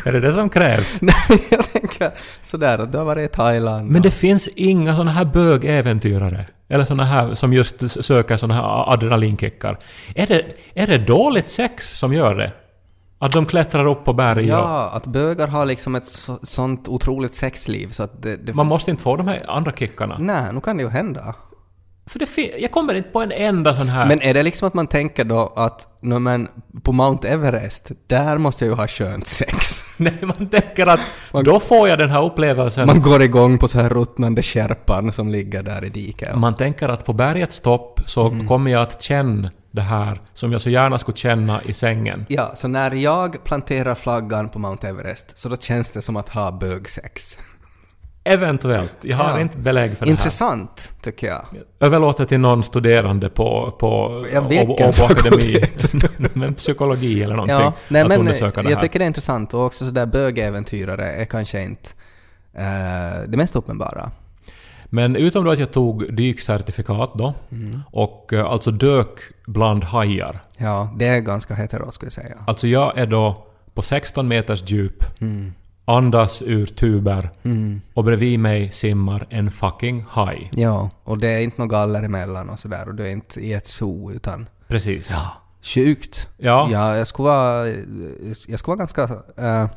Är 0.06 0.12
det 0.12 0.19
det 0.19 0.34
som 0.34 0.50
krävs? 0.50 0.98
Nej, 1.02 1.43
jag 1.52 1.71
tänker 1.71 2.12
sådär 2.41 2.80
att 2.80 2.91
du 2.91 2.98
har 2.98 3.06
varit 3.06 3.30
i 3.32 3.34
Thailand. 3.34 3.89
Men 3.91 4.02
det 4.02 4.12
finns 4.12 4.48
inga 4.56 4.95
såna 4.95 5.12
här 5.12 5.26
bögäventyrare. 5.26 6.45
Eller 6.67 6.86
såna 6.86 7.06
här 7.06 7.34
som 7.34 7.54
just 7.54 8.04
söker 8.04 8.38
såna 8.38 8.54
här 8.54 8.93
adrenalinkickar. 8.93 9.80
Är 10.15 10.28
det, 10.28 10.45
är 10.73 10.88
det 10.88 10.97
dåligt 10.97 11.49
sex 11.49 11.97
som 11.99 12.13
gör 12.13 12.36
det? 12.36 12.51
Att 13.19 13.32
de 13.32 13.45
klättrar 13.45 13.86
upp 13.86 14.06
på 14.06 14.13
berg 14.13 14.54
och... 14.54 14.60
Ja, 14.60 14.89
att 14.93 15.08
bögar 15.08 15.47
har 15.47 15.65
liksom 15.65 15.95
ett 15.95 16.08
så, 16.08 16.39
sånt 16.43 16.88
otroligt 16.88 17.34
sexliv 17.34 17.89
så 17.89 18.04
att 18.04 18.21
det... 18.21 18.36
det 18.36 18.54
Man 18.54 18.67
måste 18.67 18.91
inte 18.91 19.04
få 19.04 19.15
de 19.15 19.28
här 19.28 19.45
andra 19.47 19.71
kickarna. 19.71 20.17
Nej, 20.19 20.54
nu 20.54 20.62
kan 20.62 20.78
det 20.78 20.84
ju 20.84 20.89
hända. 20.89 21.36
För 22.08 22.20
det 22.20 22.58
jag 22.60 22.72
kommer 22.72 22.94
inte 22.96 23.10
på 23.10 23.22
en 23.22 23.32
enda 23.32 23.76
sån 23.76 23.89
här... 23.89 24.06
Men 24.06 24.22
är 24.22 24.34
det 24.34 24.44
liksom 24.44 24.68
att 24.68 24.74
man 24.74 24.88
tänker 24.88 25.24
då 25.24 25.54
att 25.56 25.88
no, 26.02 26.20
men 26.20 26.48
på 26.84 26.91
Mount 26.91 27.28
Everest, 27.28 27.91
där 28.08 28.38
måste 28.38 28.65
jag 28.65 28.70
ju 28.72 28.76
ha 28.76 28.88
skönt 28.88 29.28
sex. 29.28 29.84
Nej, 29.98 30.20
man 30.22 30.50
tänker 30.50 30.88
att 30.88 31.00
då 31.46 31.60
får 31.60 31.89
jag 31.89 32.00
den 32.00 32.10
här 32.10 32.24
upplevelsen. 32.26 32.88
Man 32.88 33.02
går 33.02 33.22
igång 33.22 33.58
på 33.58 33.68
så 33.68 33.80
här 33.80 33.89
ruttnande 33.89 34.41
kärpan 34.41 35.12
som 35.12 35.30
ligger 35.30 35.63
där 35.63 35.84
i 35.86 35.89
diket. 35.89 36.36
Man 36.36 36.56
tänker 36.56 36.89
att 36.89 37.06
på 37.06 37.13
bergets 37.13 37.60
topp 37.62 38.00
så 38.06 38.28
Mm. 38.28 38.48
kommer 38.48 38.72
jag 38.72 38.82
att 38.82 39.02
känna 39.02 39.52
det 39.72 39.82
här 39.82 40.22
som 40.34 40.52
jag 40.52 40.62
så 40.62 40.70
gärna 40.70 40.98
skulle 41.00 41.18
känna 41.18 41.62
i 41.63 41.74
sängen. 41.74 42.26
Ja, 42.30 42.52
så 42.56 42.68
när 42.68 42.91
jag 42.91 43.44
planterar 43.44 43.96
flaggan 43.96 44.50
på 44.50 44.60
Mount 44.60 44.88
Everest 44.88 45.38
så 45.38 45.50
då 45.50 45.58
känns 45.58 45.91
det 45.91 46.02
som 46.02 46.18
att 46.18 46.30
ha 46.30 46.52
bögsex. 46.52 47.38
Eventuellt. 48.28 48.96
Jag 49.02 49.18
har 49.18 49.30
Ja. 49.30 49.40
inte 49.40 49.58
belägg 49.58 49.98
för 49.98 50.06
det 50.06 50.12
Intressant, 50.12 50.94
tycker 51.02 51.28
jag. 51.28 51.34
här. 51.34 51.64
Överlåter 51.80 52.26
till 52.26 52.40
någon 52.40 52.64
studerande 52.64 53.30
på, 53.30 53.72
på, 53.80 54.26
Ja, 54.34 54.42
vilken 54.42 54.68
Åbo- 54.70 55.12
akademi. 55.12 55.64
Men 56.34 56.54
psykologi 56.54 57.24
eller 57.24 57.36
någonting. 57.36 57.56
Ja, 57.58 57.74
nej 57.88 58.02
att 58.02 58.08
men 58.08 58.20
undersöka 58.20 58.62
det 58.62 58.70
jag 58.70 58.76
här. 58.78 58.82
tycker 58.84 59.00
det 59.00 59.06
är 59.06 59.08
intressant 59.08 59.54
och 59.54 59.66
också 59.66 59.86
sådär 59.86 60.06
bögäventyrare 60.06 61.12
är 61.14 61.26
kanske 61.26 61.62
inte 61.62 61.90
eh, 62.54 63.22
det 63.28 63.38
mest 63.38 63.56
uppenbara. 63.56 64.12
Men 64.86 65.16
utom 65.16 65.44
då 65.46 65.52
att 65.52 65.60
jag 65.60 65.72
tog 65.72 66.14
dykcertifikat 66.16 67.12
då 67.16 67.34
Mm. 67.52 67.82
och 67.92 68.34
eh, 68.34 68.46
alltså 68.46 68.72
dök 68.72 69.20
bland 69.46 69.84
hajar. 69.84 70.40
Ja, 70.58 70.90
det 70.98 71.08
är 71.08 71.20
ganska 71.20 71.54
hetero 71.54 71.92
skulle 71.92 72.06
jag 72.08 72.14
säga. 72.14 72.36
Alltså 72.48 72.68
jag 72.68 72.98
är 72.98 73.06
då 73.06 73.46
på 73.74 73.82
16 73.82 74.28
meters 74.28 74.64
djup, 74.72 75.04
andas 75.86 76.41
ur 76.41 76.65
tuber 76.65 77.30
Mm. 77.43 77.82
och 77.93 78.04
bredvid 78.04 78.39
mig 78.39 78.71
simmar 78.71 79.28
en 79.30 79.52
fucking 79.52 80.06
haj. 80.10 80.50
Ja, 80.54 80.89
och 81.04 81.17
det 81.17 81.28
är 81.28 81.39
inte 81.39 81.62
något 81.62 81.69
galler 81.71 82.04
emellan 82.04 82.50
och 82.50 82.60
sådär 82.60 82.88
och 82.88 82.95
du 82.95 83.08
är 83.08 83.12
inte 83.12 83.39
i 83.39 83.54
ett 83.54 83.67
zoo 83.67 84.12
utan... 84.12 84.48
Precis. 84.67 85.10
Ja. 85.12 85.32
Sjukt. 85.62 86.30
Ja. 86.38 86.67
Ja, 86.71 86.98
jag 86.98 87.08
skulle 87.08 87.30
vara... 87.30 87.67
Jag 88.48 88.60
skulle 88.60 88.76
vara 88.76 88.78
ganska... 88.78 89.04
eh, 89.38 89.67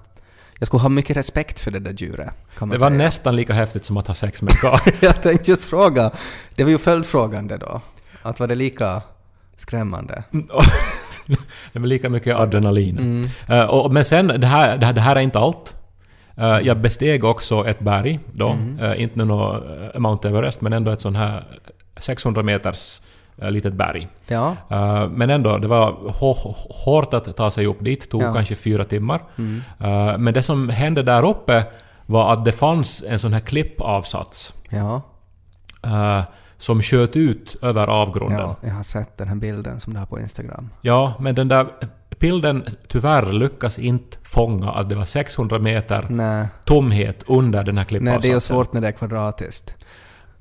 jag 0.58 0.66
skulle 0.66 0.80
ha 0.80 0.88
mycket 0.88 1.16
respekt 1.16 1.60
för 1.60 1.70
det 1.70 1.78
där 1.78 1.92
djuret, 1.92 2.30
kan 2.58 2.68
man 2.68 2.76
Det 2.76 2.82
var 2.82 2.90
säga. 2.90 2.98
nästan 2.98 3.36
lika 3.36 3.52
häftigt 3.52 3.84
som 3.84 3.96
att 3.96 4.06
ha 4.06 4.14
sex 4.14 4.42
med 4.42 4.52
en. 4.64 4.92
Jag 5.00 5.22
tänkte 5.22 5.50
just 5.50 5.64
fråga. 5.64 6.10
Det 6.54 6.64
var 6.64 6.70
ju 6.70 6.78
följdfrågan 6.78 7.46
det 7.46 7.56
då. 7.56 7.80
Att 8.22 8.40
var 8.40 8.46
det 8.46 8.54
lika 8.54 9.02
skrämmande? 9.56 10.22
det 11.72 11.78
var 11.78 11.86
lika 11.86 12.08
mycket 12.10 12.36
adrenalin. 12.36 12.98
Mm. 12.98 13.28
Eh, 13.48 13.64
och, 13.64 13.92
men 13.92 14.04
sen, 14.04 14.26
det 14.26 14.46
här, 14.46 14.78
det, 14.78 14.86
här, 14.86 14.92
det 14.92 15.00
här 15.00 15.16
är 15.16 15.20
inte 15.20 15.38
allt. 15.38 15.74
Eh, 16.38 16.58
jag 16.58 16.78
besteg 16.80 17.24
också 17.24 17.66
ett 17.68 17.80
berg 17.80 18.20
då. 18.32 18.48
Mm. 18.48 18.78
Eh, 18.78 19.02
inte 19.02 19.24
något 19.24 19.64
eh, 19.94 20.00
Mount 20.00 20.28
Everest, 20.28 20.60
men 20.60 20.72
ändå 20.72 20.90
ett 20.90 21.00
sån 21.00 21.16
här 21.16 21.44
600 21.96 22.42
meters 22.42 23.02
litet 23.36 23.74
berg. 23.74 24.08
Ja. 24.26 24.56
Men 25.10 25.30
ändå, 25.30 25.58
det 25.58 25.66
var 25.68 25.90
hå- 25.92 26.34
hå- 26.44 26.84
hårt 26.84 27.14
att 27.14 27.36
ta 27.36 27.50
sig 27.50 27.66
upp 27.66 27.84
dit. 27.84 28.10
tog 28.10 28.22
Ja. 28.22 28.32
kanske 28.32 28.56
fyra 28.56 28.84
timmar. 28.84 29.22
Mm. 29.38 30.24
Men 30.24 30.34
det 30.34 30.42
som 30.42 30.68
hände 30.68 31.02
där 31.02 31.26
uppe 31.28 31.64
var 32.06 32.32
att 32.32 32.44
det 32.44 32.52
fanns 32.52 33.04
en 33.08 33.18
sån 33.18 33.32
här 33.32 33.40
klippavsats 33.40 34.52
Ja. 34.70 35.02
som 36.58 36.82
sköt 36.82 37.16
ut 37.16 37.56
över 37.62 37.86
avgrunden. 37.86 38.38
ja. 38.40 38.56
Jag 38.62 38.74
har 38.74 38.82
sett 38.82 39.18
den 39.18 39.28
här 39.28 39.36
bilden 39.36 39.80
som 39.80 39.92
du 39.92 39.98
har 39.98 40.06
på 40.06 40.20
Instagram. 40.20 40.70
Ja, 40.82 41.14
men 41.20 41.34
den 41.34 41.48
där 41.48 41.66
bilden 42.18 42.64
tyvärr 42.88 43.32
lyckas 43.32 43.78
inte 43.78 44.18
fånga 44.22 44.70
att 44.70 44.88
det 44.88 44.94
var 44.94 45.04
600 45.04 45.58
meter 45.58 46.06
Nej. 46.10 46.46
tomhet 46.64 47.22
under 47.26 47.64
den 47.64 47.78
här 47.78 47.84
Nej, 47.84 47.86
klippavsatsen. 47.88 48.20
det 48.20 48.28
är 48.28 48.34
ju 48.34 48.40
svårt 48.40 48.72
när 48.72 48.80
det 48.80 48.88
är 48.88 48.92
kvadratiskt. 48.92 49.74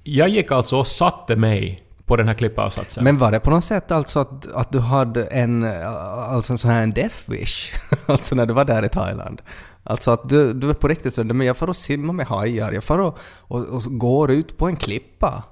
Jag 0.04 0.30
gick 0.30 0.52
alltså 0.52 0.78
och 0.78 0.88
satte 0.88 1.36
mig 1.36 1.84
på 2.06 2.16
den 2.16 2.28
här 2.28 2.34
klippavsatsen. 2.34 3.04
Men 3.04 3.18
var 3.18 3.32
det 3.32 3.40
på 3.40 3.50
något 3.50 3.64
sätt 3.64 3.92
alltså 3.92 4.20
att, 4.20 4.54
att 4.54 4.72
du 4.72 4.80
hade 4.80 5.26
en, 5.26 5.64
alltså 5.64 6.54
en 6.54 6.58
sån 6.58 6.72
här 6.72 6.84
en 6.84 6.92
death 6.92 7.16
wish? 7.32 7.74
alltså 8.06 8.36
när 8.36 8.46
du 8.46 8.54
var 8.54 8.66
där 8.66 8.86
i 8.86 8.90
Thailand? 8.90 9.42
Alltså 9.84 10.12
att 10.12 10.30
du, 10.30 10.54
du 10.54 10.70
är 10.70 10.74
på 10.74 10.88
riktigt 10.88 11.14
så, 11.14 11.24
men 11.24 11.48
jag 11.48 11.58
får 11.58 11.70
och 11.70 11.76
simma 11.76 12.14
med 12.14 12.26
hajar, 12.26 12.72
jag 12.72 12.84
får 12.84 13.00
och, 13.00 13.20
och, 13.38 13.64
och 13.64 13.82
går 13.86 14.32
ut 14.32 14.58
på 14.58 14.68
en 14.68 14.76
klippa. 14.76 15.44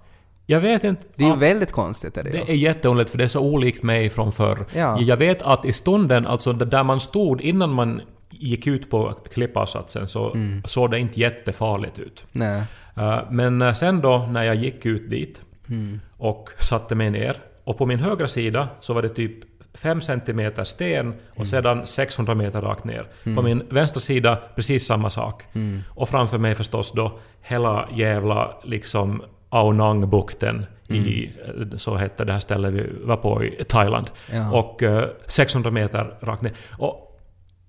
Jag 0.46 0.60
vet 0.60 0.84
inte... 0.84 1.04
Det 1.16 1.24
är 1.24 1.30
ju 1.30 1.36
väldigt 1.36 1.72
konstigt. 1.72 2.18
Är 2.18 2.24
det, 2.24 2.30
det 2.30 2.38
ju. 2.38 2.44
är 2.44 2.54
jätteunderligt 2.54 3.12
för 3.12 3.18
det 3.18 3.24
är 3.24 3.28
så 3.28 3.40
olikt 3.40 3.84
mig 3.84 4.10
från 4.10 4.32
förr. 4.32 4.66
Ja. 4.76 5.00
Jag 5.02 5.18
vet 5.18 5.42
att 5.42 5.66
i 5.66 5.72
stunden, 5.74 6.28
alltså 6.28 6.54
där 6.54 6.84
man 6.84 7.00
stod 7.00 7.42
innan 7.42 7.70
man 7.74 8.02
gick 8.30 8.68
ut 8.68 8.90
på 8.90 9.14
klippavsatsen 9.34 10.08
så 10.08 10.32
Mm. 10.34 10.64
såg 10.66 10.92
det 10.92 11.00
inte 11.00 11.20
jättefarligt 11.20 12.00
ut. 12.00 12.26
Nej. 12.32 12.62
Eh, 12.98 13.20
Men 13.32 13.62
eh, 13.62 13.74
sen 13.74 14.02
då 14.02 14.18
när 14.32 14.44
jag 14.44 14.56
gick 14.56 14.86
ut 14.86 15.10
dit 15.10 15.42
Mm. 15.70 16.00
och 16.18 16.50
satte 16.60 16.96
mig 16.96 17.10
ner 17.10 17.38
och 17.64 17.78
på 17.78 17.86
min 17.86 18.00
högra 18.00 18.28
sida 18.28 18.68
så 18.80 18.94
var 18.94 19.02
det 19.02 19.10
typ 19.10 19.34
5 19.74 20.02
cm 20.02 20.66
sten 20.66 21.00
Mm. 21.06 21.14
och 21.36 21.48
sedan 21.48 21.88
600 21.88 22.36
meter 22.36 22.62
rakt 22.62 22.84
ner. 22.84 23.08
På 23.36 23.42
min 23.42 23.64
vänstra 23.70 24.00
sida 24.00 24.38
precis 24.56 24.86
samma 24.88 25.10
sak. 25.10 25.44
Mm. 25.54 25.82
Och 25.90 26.10
framför 26.10 26.38
mig 26.38 26.56
förstås 26.56 26.92
då 26.92 27.12
hela 27.42 27.88
jävla 27.94 28.58
liksom 28.64 29.22
Aonang-bukten 29.56 30.66
i, 30.88 31.32
Mm. 31.46 31.72
eh, 31.72 31.78
så 31.78 31.96
hette 31.96 32.26
det 32.26 32.32
här 32.34 32.40
stället 32.40 32.74
vi 32.74 32.90
var 33.04 33.18
på 33.18 33.44
i 33.44 33.64
Thailand. 33.64 34.12
Ja. 34.32 34.52
Och 34.60 34.84
eh, 34.84 35.08
600 35.28 35.72
meter 35.72 36.18
rakt 36.22 36.42
ner. 36.42 36.54
Och 36.78 37.02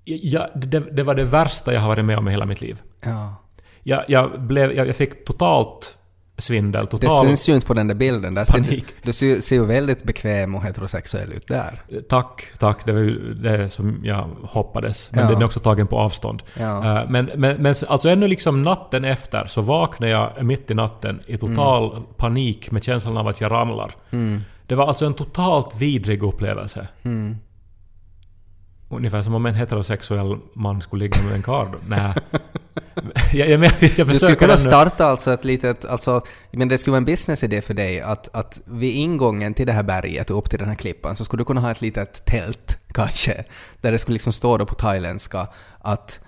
jag, 0.05 0.46
det, 0.55 0.81
det 0.81 1.03
var 1.03 1.14
det 1.14 1.25
värsta 1.25 1.72
jag 1.75 1.81
har 1.81 1.88
varit 1.88 2.05
med 2.05 2.18
om 2.18 2.29
i 2.29 2.31
hela 2.31 2.46
mitt 2.46 2.61
liv. 2.61 2.83
Ja. 3.05 3.35
Jag, 3.83 4.05
jag, 4.09 4.40
blev, 4.42 4.72
jag, 4.72 4.88
jag 4.88 4.96
fick 4.96 5.25
totalt 5.25 5.95
svindel, 6.38 6.85
Det 6.85 6.90
total... 6.90 7.27
syns 7.27 7.49
ju 7.49 7.55
inte 7.55 7.66
på 7.66 7.75
den 7.75 7.88
där 7.88 7.94
bilden. 7.94 8.35
Där 8.35 8.44
ser, 8.44 8.61
du, 8.61 8.81
du 9.03 9.12
ser, 9.12 9.57
ju 9.57 9.64
väldigt 9.66 10.05
bekväm 10.05 10.55
och 10.55 10.62
heterosexuell 10.62 11.33
ut 11.33 11.46
där. 11.49 11.83
Tack, 12.09 12.44
tack. 12.59 12.87
Det 12.87 12.92
var 12.92 13.01
ju 13.01 13.35
det 13.35 13.70
som 13.70 14.01
jag 14.05 14.29
hoppades. 14.42 15.11
Men 15.12 15.25
Ja. 15.25 15.31
den 15.31 15.40
är 15.42 15.44
också 15.46 15.61
tagen 15.61 15.87
på 15.87 15.99
avstånd. 15.99 16.42
Ja. 16.59 17.01
Eh, 17.03 17.11
Men, 17.11 17.31
men, 17.37 17.62
men 17.62 17.75
alltså 17.88 18.09
ännu 18.09 18.29
liksom 18.29 18.62
natten 18.62 19.05
efter 19.05 19.46
så 19.46 19.61
vaknade 19.62 20.12
jag 20.12 20.44
mitt 20.44 20.70
i 20.70 20.75
natten 20.75 21.20
i 21.27 21.38
total 21.38 22.03
panik 22.16 22.70
med 22.70 22.85
känslan 22.85 23.16
av 23.16 23.29
att 23.29 23.40
jag 23.40 23.51
ramlar. 23.53 23.92
Mm. 24.11 24.40
Det 24.66 24.75
var 24.75 24.87
alltså 24.87 25.07
en 25.07 25.14
totalt 25.14 25.77
vidrig 25.77 26.22
upplevelse. 26.22 26.88
Mm. 27.03 27.37
Ungefär 28.88 29.22
som 29.22 29.35
om 29.35 29.46
en 29.46 29.55
heterosexuell 29.55 30.37
man 30.55 30.81
skulle 30.83 31.05
ligga 31.05 31.22
med 31.22 31.33
en 31.35 31.42
karl. 31.42 31.68
Nej. 31.87 32.14
Jag, 33.32 33.48
jag, 33.48 33.61
men- 33.61 33.70
jag 33.96 34.09
Du 34.09 34.14
skulle 34.14 34.35
kunna 34.35 34.56
starta 34.56 35.06
alltså 35.06 35.32
ett 35.32 35.44
litet, 35.44 35.85
alltså, 35.85 36.22
men 36.50 36.68
det 36.68 36.78
skulle 36.78 36.92
vara 36.92 36.98
en 36.98 37.04
businessidé 37.04 37.62
för 37.62 37.74
dig 37.74 38.00
att, 38.00 38.35
att 38.35 38.61
vid 38.64 38.94
ingången 38.94 39.54
till 39.54 39.66
det 39.66 39.72
här 39.72 39.82
berget 39.82 40.30
och 40.30 40.38
upp 40.38 40.50
till 40.50 40.59
den 40.59 40.68
här 40.68 40.74
klippan 40.74 41.16
så 41.16 41.24
skulle 41.24 41.40
du 41.40 41.44
kunna 41.44 41.61
ha 41.61 41.70
ett 41.70 41.80
litet 41.80 42.24
tält 42.24 42.78
kanske, 42.92 43.44
där 43.80 43.92
det 43.92 43.98
skulle 43.98 44.12
liksom 44.14 44.32
stå 44.32 44.59
då 44.59 44.66
på 44.66 44.74
thailändska 44.74 45.48
att 45.80 46.20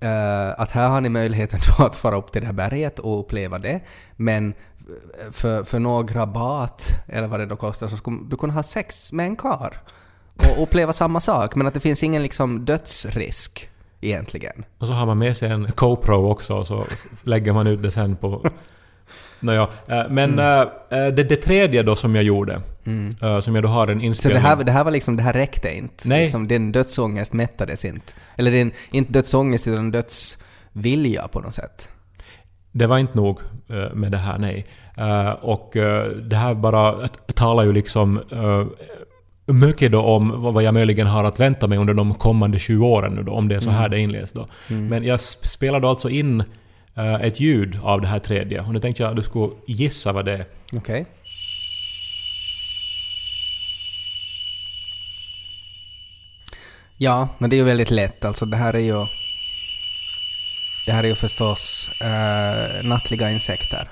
eh, 0.00 0.48
att 0.60 0.70
här 0.70 0.88
har 0.88 1.00
ni 1.00 1.08
möjligheten 1.08 1.60
att 1.78 1.96
fara 1.96 2.16
upp 2.16 2.32
till 2.32 2.40
det 2.40 2.46
här 2.46 2.54
berget 2.54 2.98
och 2.98 3.20
uppleva 3.20 3.58
det, 3.58 3.80
men 4.16 4.54
för, 5.30 5.64
för 5.64 5.78
några 5.78 6.26
bat, 6.26 6.88
eller 7.08 7.28
vad 7.28 7.40
det 7.40 7.46
då 7.46 7.56
kostar, 7.56 7.88
så 7.88 7.96
skulle 7.96 8.16
du 8.28 8.36
kunna 8.36 8.52
ha 8.52 8.62
sex 8.62 9.12
med 9.12 9.26
en 9.26 9.36
kar 9.36 9.82
och 10.36 10.62
uppleva 10.62 10.92
samma 10.92 11.20
sak, 11.20 11.54
men 11.54 11.66
att 11.66 11.74
det 11.74 11.80
finns 11.80 12.02
ingen 12.02 12.22
liksom 12.22 12.64
dödsrisk 12.64 13.70
egentligen. 14.02 14.64
Och 14.78 14.86
så 14.86 14.92
har 14.92 15.06
man 15.06 15.18
med 15.18 15.36
sig 15.36 15.50
en 15.50 15.68
GoPro 15.76 16.30
också 16.30 16.54
och 16.54 16.66
så 16.66 16.84
lägger 17.22 17.52
man 17.52 17.66
ut 17.66 17.82
det 17.82 17.90
sen 17.90 18.16
på... 18.16 18.46
Nåja, 19.40 19.62
eh, 19.62 20.02
men 20.10 20.32
Mm. 20.38 20.68
eh, 20.90 21.06
det, 21.06 21.24
det 21.24 21.36
tredje 21.36 21.82
då 21.82 21.96
som 21.96 22.14
jag 22.14 22.24
gjorde, 22.24 22.60
eh, 23.22 23.40
som 23.40 23.54
jag 23.54 23.64
då 23.64 23.68
har 23.68 23.88
en 23.88 23.94
Så 23.94 24.00
det 24.00 24.06
inspelning... 24.06 24.42
här, 24.42 24.56
det 24.56 24.72
här 24.72 24.84
var 24.84 24.90
liksom, 24.90 25.16
det 25.16 25.22
här 25.22 25.32
räckte 25.32 25.76
inte? 25.76 26.08
Nej. 26.08 26.22
Liksom, 26.22 26.48
din 26.48 26.72
dödsångest 26.72 27.32
mättades 27.32 27.84
inte? 27.84 28.12
Eller 28.36 28.50
din, 28.50 28.72
inte 28.92 29.12
dödsångest 29.12 29.66
utan 29.68 29.90
dödsvilja 29.90 31.28
på 31.28 31.40
något 31.40 31.54
sätt? 31.54 31.88
Det 32.72 32.86
var 32.86 32.98
inte 32.98 33.16
nog 33.16 33.40
eh, 33.68 33.94
med 33.94 34.12
det 34.12 34.18
här, 34.18 34.38
nej. 34.38 34.66
Eh, 34.96 35.30
Och 35.30 35.76
eh, 35.76 36.06
det 36.10 36.36
här 36.36 36.54
bara 36.54 37.08
talar 37.34 37.64
ju 37.64 37.72
liksom 37.72 38.18
eh, 38.30 38.66
mycket 39.46 39.92
då 39.92 40.02
om 40.02 40.42
vad 40.42 40.62
jag 40.62 40.74
möjligen 40.74 41.06
har 41.06 41.24
att 41.24 41.40
vänta 41.40 41.66
mig 41.66 41.78
under 41.78 41.94
de 41.94 42.14
kommande 42.14 42.58
20 42.58 42.86
åren 42.86 43.14
nu 43.14 43.22
då, 43.22 43.32
om 43.32 43.48
det 43.48 43.54
är 43.54 43.60
så 43.60 43.70
här 43.70 43.88
det 43.88 43.98
inleds 43.98 44.32
då. 44.32 44.48
Men 44.68 45.04
jag 45.04 45.20
spelade 45.20 45.88
alltså 45.88 46.10
in 46.10 46.44
eh, 46.94 47.14
ett 47.14 47.40
ljud 47.40 47.78
av 47.82 48.00
det 48.00 48.06
här 48.06 48.18
tredje 48.18 48.60
och 48.60 48.72
nu 48.72 48.80
tänkte 48.80 49.02
jag 49.02 49.10
att 49.10 49.16
du 49.16 49.22
skulle 49.22 49.52
gissa 49.66 50.12
vad 50.12 50.24
det 50.24 50.32
är. 50.32 50.46
Okej. 50.72 51.06
Ja, 56.96 57.28
men 57.38 57.50
det 57.50 57.56
är 57.56 57.58
ju 57.58 57.64
väldigt 57.64 57.90
lätt. 57.90 58.24
Alltså 58.24 58.46
det 58.46 58.56
här 58.56 58.74
är 58.74 58.78
ju... 58.78 58.96
Det 60.86 60.92
här 60.92 61.04
är 61.04 61.08
ju 61.08 61.14
förstås 61.14 61.90
eh, 62.02 62.88
nattliga 62.88 63.30
insekter. 63.30 63.88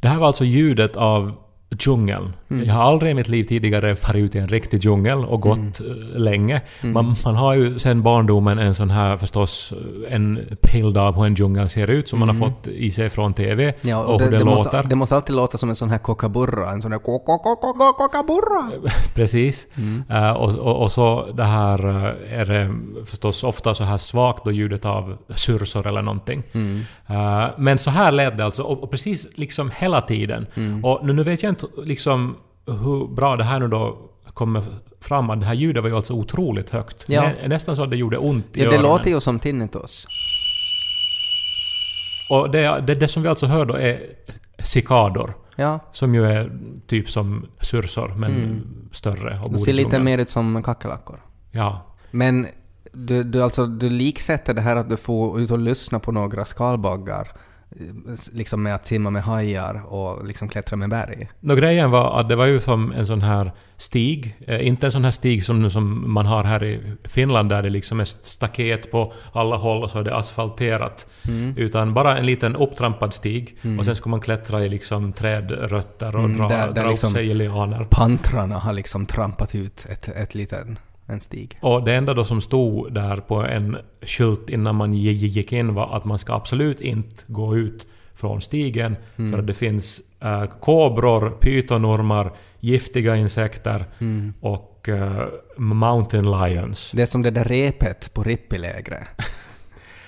Det 0.00 0.08
här 0.08 0.18
var 0.18 0.26
alltså 0.26 0.44
ljudet 0.44 0.96
av 0.96 1.32
djungeln. 1.78 2.32
Jag 2.60 2.74
har 2.74 2.82
aldrig 2.82 3.10
i 3.10 3.14
mitt 3.14 3.28
liv 3.28 3.44
tidigare 3.44 3.96
farit 3.96 4.24
ut 4.24 4.34
i 4.34 4.38
en 4.38 4.48
riktig 4.48 4.84
djungel 4.84 5.24
och 5.24 5.40
gått 5.40 5.80
eh, 5.80 6.20
länge. 6.20 6.60
Man, 6.80 7.16
man 7.24 7.36
har 7.36 7.54
ju 7.54 7.78
sen 7.78 8.02
barndomen 8.02 8.58
en 8.58 8.74
sån 8.74 8.90
här 8.90 9.16
förstås, 9.16 9.72
eh, 10.08 10.14
en 10.14 10.38
bild 10.72 10.98
av 10.98 11.16
hur 11.16 11.26
en 11.26 11.34
djungel 11.34 11.68
ser 11.68 11.90
ut 11.90 12.08
som 12.08 12.18
man 12.18 12.28
har 12.28 12.36
fått 12.36 12.66
i 12.66 12.90
sig 12.90 13.10
från 13.10 13.34
TV 13.34 13.74
Ja, 13.80 13.98
och, 13.98 14.14
och 14.14 14.20
hur 14.20 14.30
det, 14.30 14.38
det, 14.38 14.38
det, 14.38 14.44
låter. 14.44 14.64
måste, 14.64 14.82
det 14.82 14.96
måste 14.96 15.14
alltid 15.16 15.36
låta 15.36 15.58
som 15.58 15.68
en 15.68 15.76
sån 15.76 15.90
här 15.90 15.98
kockaburra. 15.98 16.70
En 16.70 16.82
sån 16.82 16.92
här 16.92 16.98
kockaburra. 17.92 18.90
Precis. 19.14 19.66
Eh, 20.10 20.32
och, 20.32 20.54
och, 20.54 20.82
och 20.82 20.92
så 20.92 21.28
det 21.34 21.44
här 21.44 21.84
är 22.28 22.46
det 22.46 22.74
förstås 23.06 23.44
ofta 23.44 23.74
så 23.74 23.84
här 23.84 23.96
svagt 23.96 24.44
då 24.44 24.50
ljudet 24.52 24.84
av 24.84 25.16
sursor 25.34 25.86
eller 25.86 26.02
någonting. 26.02 26.42
Eh, 27.06 27.44
men 27.56 27.78
så 27.78 27.90
här 27.90 28.12
lät 28.12 28.38
det 28.38 28.44
alltså, 28.44 28.62
och, 28.62 28.82
och 28.82 28.90
precis 28.90 29.28
liksom 29.34 29.70
hela 29.76 30.00
tiden. 30.00 30.46
Och 30.82 31.06
nu, 31.06 31.12
nu 31.12 31.22
vet 31.22 31.42
jag 31.42 31.50
inte 31.50 31.66
liksom 31.84 32.36
hur 32.66 33.14
bra 33.14 33.36
det 33.36 33.44
här 33.44 33.60
nu 33.60 33.68
då 33.68 33.98
kommer 34.34 34.62
fram. 35.00 35.30
att 35.30 35.40
Det 35.40 35.46
här 35.46 35.54
ljudet 35.54 35.82
var 35.82 35.90
ju 35.90 35.96
alltså 35.96 36.14
otroligt 36.14 36.70
högt. 36.70 37.04
Ja. 37.08 37.22
Nä, 37.22 37.48
nästan 37.48 37.76
så 37.76 37.82
att 37.82 37.90
det 37.90 37.96
gjorde 37.96 38.18
ont 38.18 38.44
i 38.56 38.62
Ja, 38.62 38.70
det 38.70 38.76
öronen. 38.76 38.82
låter 38.90 39.10
ju 39.10 39.20
som 39.20 39.38
tinnitus. 39.38 40.06
Och 42.30 42.50
det, 42.50 42.80
det, 42.86 42.94
det 42.94 43.08
som 43.08 43.22
vi 43.22 43.28
alltså 43.28 43.46
hör 43.46 43.64
då 43.64 43.74
är 43.74 44.00
cikador. 44.58 45.34
Ja, 45.56 45.78
Som 45.92 46.14
ju 46.14 46.26
är 46.26 46.58
typ 46.86 47.10
som 47.10 47.46
sursor, 47.60 48.08
men 48.16 48.62
större 48.92 49.40
och 49.44 49.52
de 49.52 49.58
ser 49.58 49.72
lite 49.72 49.82
djungeln. 49.82 50.04
mer 50.04 50.18
ut 50.18 50.30
som 50.30 50.62
kackerlackor. 50.62 51.20
Ja. 51.50 51.82
Men 52.10 52.46
du, 52.92 53.24
du, 53.24 53.42
alltså, 53.42 53.66
du 53.66 53.90
liksätter 53.90 54.54
det 54.54 54.60
här 54.60 54.76
att 54.76 54.90
du 54.90 54.96
får 54.96 55.40
ut 55.40 55.50
och 55.50 55.58
lyssna 55.58 55.98
på 55.98 56.12
några 56.12 56.44
skalbaggar 56.44 57.28
liksom 58.32 58.62
med 58.62 58.74
att 58.74 58.86
simma 58.86 59.10
med 59.10 59.22
hajar 59.22 59.82
och 59.92 60.26
liksom 60.26 60.48
klättra 60.48 60.76
med 60.76 60.90
berg. 60.90 61.28
Nå, 61.40 61.54
grejen 61.54 61.90
var 61.90 62.20
att 62.20 62.28
det 62.28 62.36
var 62.36 62.46
ju 62.46 62.60
som 62.60 62.92
en 62.92 63.06
sån 63.06 63.20
här 63.20 63.52
stig. 63.76 64.36
Eh, 64.46 64.66
inte 64.66 64.86
en 64.86 64.92
sån 64.92 65.04
här 65.04 65.10
stig 65.10 65.44
som, 65.44 65.70
som 65.70 66.12
man 66.12 66.26
har 66.26 66.44
här 66.44 66.64
i 66.64 66.80
Finland 67.04 67.48
där 67.48 67.62
det 67.62 67.70
liksom 67.70 68.00
är 68.00 68.04
staket 68.04 68.90
på 68.90 69.12
alla 69.32 69.56
håll 69.56 69.82
och 69.82 69.90
så 69.90 69.98
är 69.98 70.02
det 70.02 70.16
asfalterat. 70.16 71.06
Mm. 71.28 71.54
Utan 71.56 71.94
bara 71.94 72.18
en 72.18 72.26
liten 72.26 72.56
upptrampad 72.56 73.14
stig. 73.14 73.56
Och 73.78 73.84
sen 73.84 73.96
ska 73.96 74.10
man 74.10 74.20
klättra 74.20 74.64
i 74.64 74.68
liksom 74.68 75.12
trädrötter 75.12 76.16
och 76.16 76.24
Mm, 76.24 76.38
dra, 76.38 76.48
där- 76.48 76.72
där 76.72 76.82
dra 76.82 76.90
liksom- 76.90 77.08
upp 77.10 77.14
sig 77.16 77.30
i 77.30 77.34
lianer. 77.34 77.86
Pantrarna 77.90 78.58
har 78.58 78.72
liksom 78.72 79.06
trampat 79.06 79.54
ut 79.54 79.86
ett, 79.90 80.08
ett 80.08 80.34
liten, 80.34 80.78
en 81.06 81.20
stig. 81.20 81.56
Och 81.60 81.84
det 81.84 81.94
enda 81.94 82.14
då 82.14 82.24
som 82.24 82.40
stod 82.40 82.94
där 82.94 83.16
på 83.16 83.34
en 83.46 83.76
skylt 84.02 84.50
innan 84.50 84.74
man 84.76 84.92
gi- 84.94 85.12
gick 85.26 85.52
in 85.52 85.74
var 85.74 85.96
att 85.96 86.04
man 86.04 86.18
ska 86.18 86.34
absolut 86.34 86.80
inte 86.80 87.24
gå 87.26 87.56
ut 87.56 87.86
från 88.14 88.40
stigen 88.42 88.96
Mm. 89.16 89.32
för 89.32 89.38
att 89.38 89.46
det 89.46 89.54
finns 89.54 90.00
äh, 90.20 90.44
kobror, 90.60 91.30
pytonormar, 91.40 92.32
giftiga 92.60 93.16
insekter 93.16 93.84
Mm. 93.98 94.32
och 94.40 94.88
äh, 94.88 95.26
mountain 95.56 96.30
lions. 96.30 96.90
Det 96.94 97.02
är 97.02 97.06
som 97.06 97.22
det 97.22 97.30
där 97.30 97.44
repet 97.44 98.14
på 98.14 98.22
Rippilägret. 98.22 99.08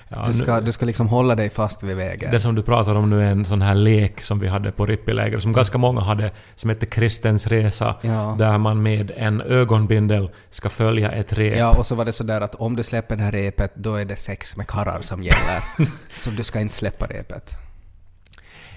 Ja, 0.09 0.23
Du 0.25 0.31
nu- 0.31 0.37
ska, 0.37 0.61
du 0.61 0.71
ska 0.71 0.85
liksom 0.85 1.07
hålla 1.07 1.35
dig 1.35 1.49
fast 1.49 1.83
vid 1.83 1.95
vägen. 1.95 2.31
Det 2.31 2.39
som 2.39 2.55
du 2.55 2.63
pratar 2.63 2.95
om 2.95 3.09
nu 3.09 3.21
är 3.21 3.25
en 3.31 3.45
sån 3.45 3.61
här 3.61 3.75
lek 3.75 4.21
som 4.21 4.39
vi 4.39 4.47
hade 4.47 4.71
på 4.71 4.85
Rippiläger, 4.85 5.37
som 5.39 5.53
ganska 5.53 5.77
många 5.77 6.01
hade, 6.01 6.31
som 6.55 6.69
hette 6.69 6.85
Kristens 6.85 7.47
resa. 7.47 7.95
Ja. 8.01 8.35
Där 8.39 8.57
man 8.57 8.83
med 8.83 9.11
en 9.17 9.41
ögonbindel 9.41 10.29
ska 10.49 10.69
följa 10.69 11.11
ett 11.11 11.33
rep. 11.33 11.57
Ja, 11.57 11.75
och 11.77 11.85
så 11.85 11.95
var 11.95 12.05
det 12.05 12.11
sådär 12.13 12.41
att 12.41 12.55
om 12.55 12.75
du 12.75 12.83
släpper 12.83 13.15
det 13.15 13.23
här 13.23 13.31
repet, 13.31 13.71
då 13.75 13.95
är 13.95 14.05
det 14.05 14.15
sex 14.15 14.57
med 14.57 14.67
karrar 14.67 15.01
som 15.01 15.23
gäller. 15.23 15.85
så 16.23 16.29
du 16.29 16.43
ska 16.43 16.59
inte 16.59 16.75
släppa 16.75 17.05
repet. 17.05 17.51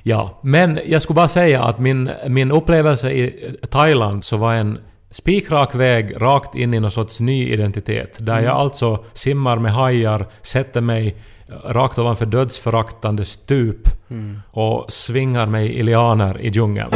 Ja, 0.03 0.39
men 0.43 0.81
jag 0.87 1.03
skulle 1.03 1.15
bara 1.15 1.29
säga 1.29 1.63
att 1.63 1.79
min, 1.79 2.11
min 2.29 2.53
upplevelse 2.53 3.11
i 3.11 3.57
Thailand 3.71 4.25
så 4.25 4.37
var 4.37 4.55
en 4.55 4.79
spikrak 5.11 5.75
väg 5.75 6.23
rakt 6.23 6.55
in 6.55 6.75
i 6.75 6.81
någon 6.81 6.91
sorts 6.91 7.21
ny 7.21 7.49
identitet. 7.49 8.17
Där 8.21 8.41
jag 8.41 8.57
alltså 8.57 9.05
simmar 9.13 9.59
med 9.59 9.73
hajar, 9.73 10.27
sätter 10.43 10.81
mig 10.81 11.17
rakt 11.65 11.99
ovanför 11.99 12.27
dödsföraktande 12.27 13.25
stup 13.25 13.89
och 14.51 14.93
svingar 14.93 15.47
mig 15.47 15.75
i 15.75 15.83
lianer 15.83 16.41
i 16.41 16.49
djungeln. 16.49 16.91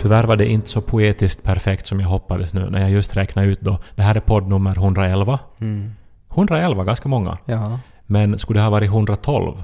Tyvärr 0.00 0.24
var 0.24 0.36
det 0.36 0.46
inte 0.46 0.68
så 0.68 0.80
poetiskt 0.80 1.42
perfekt 1.42 1.86
som 1.86 2.00
jag 2.00 2.08
hoppades 2.08 2.52
nu 2.52 2.70
när 2.70 2.80
jag 2.80 2.90
just 2.90 3.16
räknade 3.16 3.48
ut 3.48 3.60
då. 3.60 3.78
Det 3.94 4.02
här 4.02 4.14
är 4.14 4.20
podd 4.20 4.48
nummer 4.48 4.76
111. 4.76 5.38
Mm. 5.60 5.90
111, 6.30 6.84
ganska 6.84 7.08
många. 7.08 7.38
Ja. 7.44 7.78
Men 8.06 8.38
skulle 8.38 8.58
det 8.58 8.64
ha 8.64 8.70
varit 8.70 8.90
112 8.90 9.62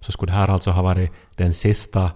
så 0.00 0.12
skulle 0.12 0.32
det 0.32 0.36
här 0.36 0.50
alltså 0.50 0.70
ha 0.70 0.82
varit 0.82 1.10
den 1.36 1.54
sista 1.54 2.10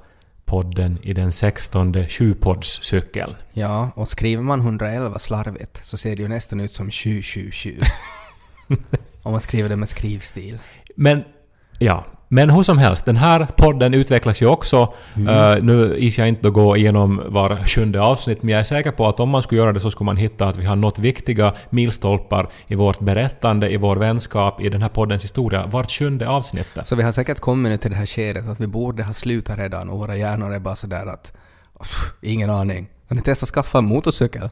podden 0.46 0.98
i 1.02 1.12
den 1.12 1.32
sextonde 1.32 2.08
sjupoddscykeln. 2.08 3.34
Ja, 3.52 3.90
och 3.96 4.08
skriver 4.08 4.42
man 4.42 4.60
111 4.60 5.18
slarvigt 5.18 5.80
så 5.84 5.96
ser 5.96 6.16
det 6.16 6.22
ju 6.22 6.28
nästan 6.28 6.60
ut 6.60 6.72
som 6.72 6.90
777. 6.90 7.80
Om 9.22 9.32
man 9.32 9.40
skriver 9.40 9.68
det 9.68 9.76
med 9.76 9.88
skrivstil. 9.88 10.58
Men, 10.96 11.24
ja. 11.78 12.06
Men 12.28 12.50
hur 12.50 12.62
som 12.62 12.78
helst, 12.78 13.04
den 13.04 13.16
här 13.16 13.46
podden 13.56 13.94
utvecklas 13.94 14.42
ju 14.42 14.46
också. 14.46 14.92
Uh, 15.18 15.62
nu 15.62 15.96
is 15.98 16.18
jag 16.18 16.28
inte 16.28 16.48
att 16.48 16.54
gå 16.54 16.76
igenom 16.76 17.22
var 17.26 17.56
sjunde 17.66 18.00
avsnitt, 18.00 18.42
men 18.42 18.50
jag 18.52 18.60
är 18.60 18.64
säker 18.64 18.90
på 18.90 19.08
att 19.08 19.20
om 19.20 19.28
man 19.28 19.42
skulle 19.42 19.60
göra 19.60 19.72
det 19.72 19.80
så 19.80 19.90
skulle 19.90 20.06
man 20.06 20.16
hitta 20.16 20.46
att 20.48 20.56
vi 20.56 20.64
har 20.64 20.76
nått 20.76 20.98
viktiga 20.98 21.54
milstolpar 21.70 22.48
i 22.66 22.74
vårt 22.74 23.00
berättande, 23.00 23.70
i 23.70 23.76
vår 23.76 23.96
vänskap, 23.96 24.60
i 24.60 24.68
den 24.68 24.82
här 24.82 24.88
poddens 24.88 25.24
historia, 25.24 25.66
vart 25.66 25.90
sjunde 25.90 26.28
avsnitt. 26.28 26.68
Så 26.82 26.96
vi 26.96 27.02
har 27.02 27.12
säkert 27.12 27.40
kommit 27.40 27.80
till 27.80 27.90
det 27.90 27.96
här 27.96 28.06
skedet 28.06 28.48
att 28.48 28.60
vi 28.60 28.66
borde 28.66 29.02
ha 29.04 29.12
slutat 29.12 29.58
redan 29.58 29.88
och 29.88 29.98
våra 29.98 30.16
hjärnor 30.16 30.52
är 30.54 30.58
bara 30.58 30.76
sådär 30.76 31.06
att... 31.06 31.32
"Pff, 31.78 32.12
ingen 32.22 32.50
aning. 32.50 32.88
Har 33.08 33.16
ni 33.16 33.22
testat 33.22 33.48
skaffa 33.48 33.78
en 33.78 33.84
motorcykel? 33.84 34.50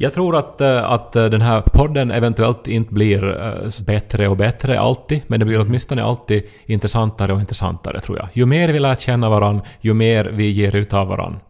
Jag 0.00 0.14
tror 0.14 0.36
att, 0.36 0.60
eh, 0.60 0.90
att 0.90 1.16
eh, 1.16 1.24
den 1.24 1.40
här 1.40 1.60
podden 1.60 2.10
eventuellt 2.10 2.68
inte 2.68 2.94
blir 2.94 3.28
eh, 3.28 3.84
bättre 3.86 4.28
och 4.28 4.36
bättre 4.36 4.80
alltid, 4.80 5.20
men 5.26 5.40
det 5.40 5.46
blir 5.46 5.60
åtminstone 5.60 6.02
alltid 6.02 6.42
intressantare 6.66 7.32
och 7.32 7.40
intressantare 7.40 8.00
tror 8.00 8.18
jag. 8.18 8.28
Ju 8.32 8.46
mer 8.46 8.72
vi 8.72 8.78
lär 8.78 8.94
känna 8.94 9.28
varandra, 9.28 9.64
ju 9.80 9.94
mer 9.94 10.24
vi 10.24 10.50
ger 10.50 10.76
ut 10.76 10.94
av 10.94 11.08
varandra. 11.08 11.40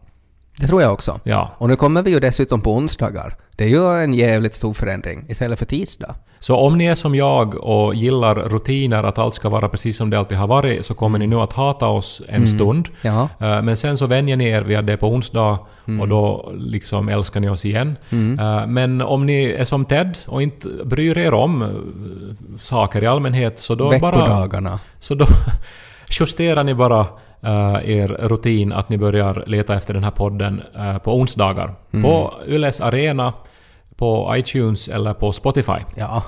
Det 0.60 0.66
tror 0.66 0.82
jag 0.82 0.92
också. 0.92 1.20
Ja. 1.24 1.50
Och 1.58 1.68
nu 1.68 1.76
kommer 1.76 2.02
vi 2.02 2.10
ju 2.10 2.20
dessutom 2.20 2.60
på 2.60 2.74
onsdagar. 2.74 3.36
Det 3.56 3.64
är 3.64 3.68
ju 3.68 4.02
en 4.02 4.14
jävligt 4.14 4.54
stor 4.54 4.74
förändring 4.74 5.24
istället 5.28 5.58
för 5.58 5.66
tisdag. 5.66 6.14
Så 6.40 6.56
om 6.56 6.78
ni 6.78 6.84
är 6.86 6.94
som 6.94 7.14
jag 7.14 7.54
och 7.54 7.94
gillar 7.94 8.34
rutiner, 8.34 9.02
att 9.04 9.18
allt 9.18 9.34
ska 9.34 9.48
vara 9.48 9.68
precis 9.68 9.96
som 9.96 10.10
det 10.10 10.18
alltid 10.18 10.38
har 10.38 10.46
varit, 10.46 10.86
så 10.86 10.94
kommer 10.94 11.18
ni 11.18 11.26
nu 11.26 11.36
att 11.36 11.52
hata 11.52 11.86
oss 11.86 12.22
en 12.28 12.48
stund. 12.48 12.88
Ja. 13.02 13.28
Eh, 13.40 13.62
Men 13.62 13.76
sen 13.76 13.98
så 13.98 14.06
vänjer 14.06 14.36
ni 14.36 14.44
er 14.48 14.62
vid 14.62 14.78
att 14.78 14.86
det 14.86 14.92
är 14.92 14.96
på 14.96 15.08
onsdag 15.08 15.58
och 16.00 16.08
då 16.08 16.52
liksom 16.56 17.08
älskar 17.08 17.40
ni 17.40 17.48
oss 17.48 17.64
igen. 17.64 17.96
Eh, 18.10 18.66
Men 18.66 19.02
om 19.02 19.26
ni 19.26 19.44
är 19.44 19.64
som 19.64 19.84
Ted 19.84 20.18
och 20.26 20.42
inte 20.42 20.68
bryr 20.84 21.18
er 21.18 21.34
om 21.34 21.62
eh, 21.62 21.68
saker 22.60 23.02
i 23.02 23.06
allmänhet 23.06 23.60
så 23.60 23.74
då 23.74 23.84
bara... 23.84 24.16
Veckodagarna. 24.16 24.80
Så 25.00 25.14
då 25.14 25.26
justerar 26.20 26.64
ni 26.64 26.74
bara 26.74 27.06
eh, 27.42 27.90
er 27.98 28.08
rutin 28.08 28.72
att 28.72 28.88
ni 28.88 28.98
börjar 28.98 29.44
leta 29.46 29.74
efter 29.74 29.94
den 29.94 30.04
här 30.04 30.10
podden 30.10 30.62
eh, 30.76 30.98
på 30.98 31.14
onsdagar. 31.16 31.74
På 31.90 32.34
Yles 32.46 32.80
Arena, 32.80 33.32
på 33.96 34.32
iTunes 34.36 34.88
eller 34.88 35.14
på 35.14 35.32
Spotify. 35.32 35.80
Ja, 35.96 36.22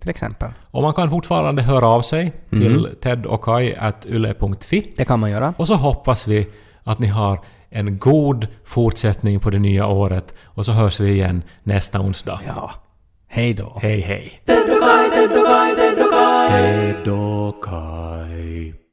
till 0.00 0.10
exempel. 0.10 0.48
Och 0.70 0.82
man 0.82 0.94
kan 0.94 1.10
fortfarande 1.10 1.62
höra 1.62 1.86
av 1.86 2.02
sig 2.02 2.32
till 2.50 2.88
ted 3.00 3.26
och 3.26 3.60
yle.fi. 4.06 4.92
Det 4.96 5.04
kan 5.04 5.20
man 5.20 5.30
göra. 5.30 5.54
Och 5.56 5.66
så 5.66 5.74
hoppas 5.74 6.28
vi 6.28 6.48
att 6.84 6.98
ni 6.98 7.06
har 7.06 7.40
en 7.70 7.98
god 7.98 8.46
fortsättning 8.64 9.40
på 9.40 9.50
det 9.50 9.58
nya 9.58 9.86
året 9.86 10.34
och 10.44 10.66
så 10.66 10.72
hörs 10.72 11.00
vi 11.00 11.10
igen 11.10 11.42
nästa 11.62 12.00
onsdag. 12.00 12.40
Ja. 12.46 12.70
Hej 13.28 13.54
då. 13.54 13.78
Hej 13.82 14.00
hej! 14.00 14.32
Ted 14.46 14.70
och 17.10 17.64
Kai, 17.64 18.64
Ted 18.64 18.83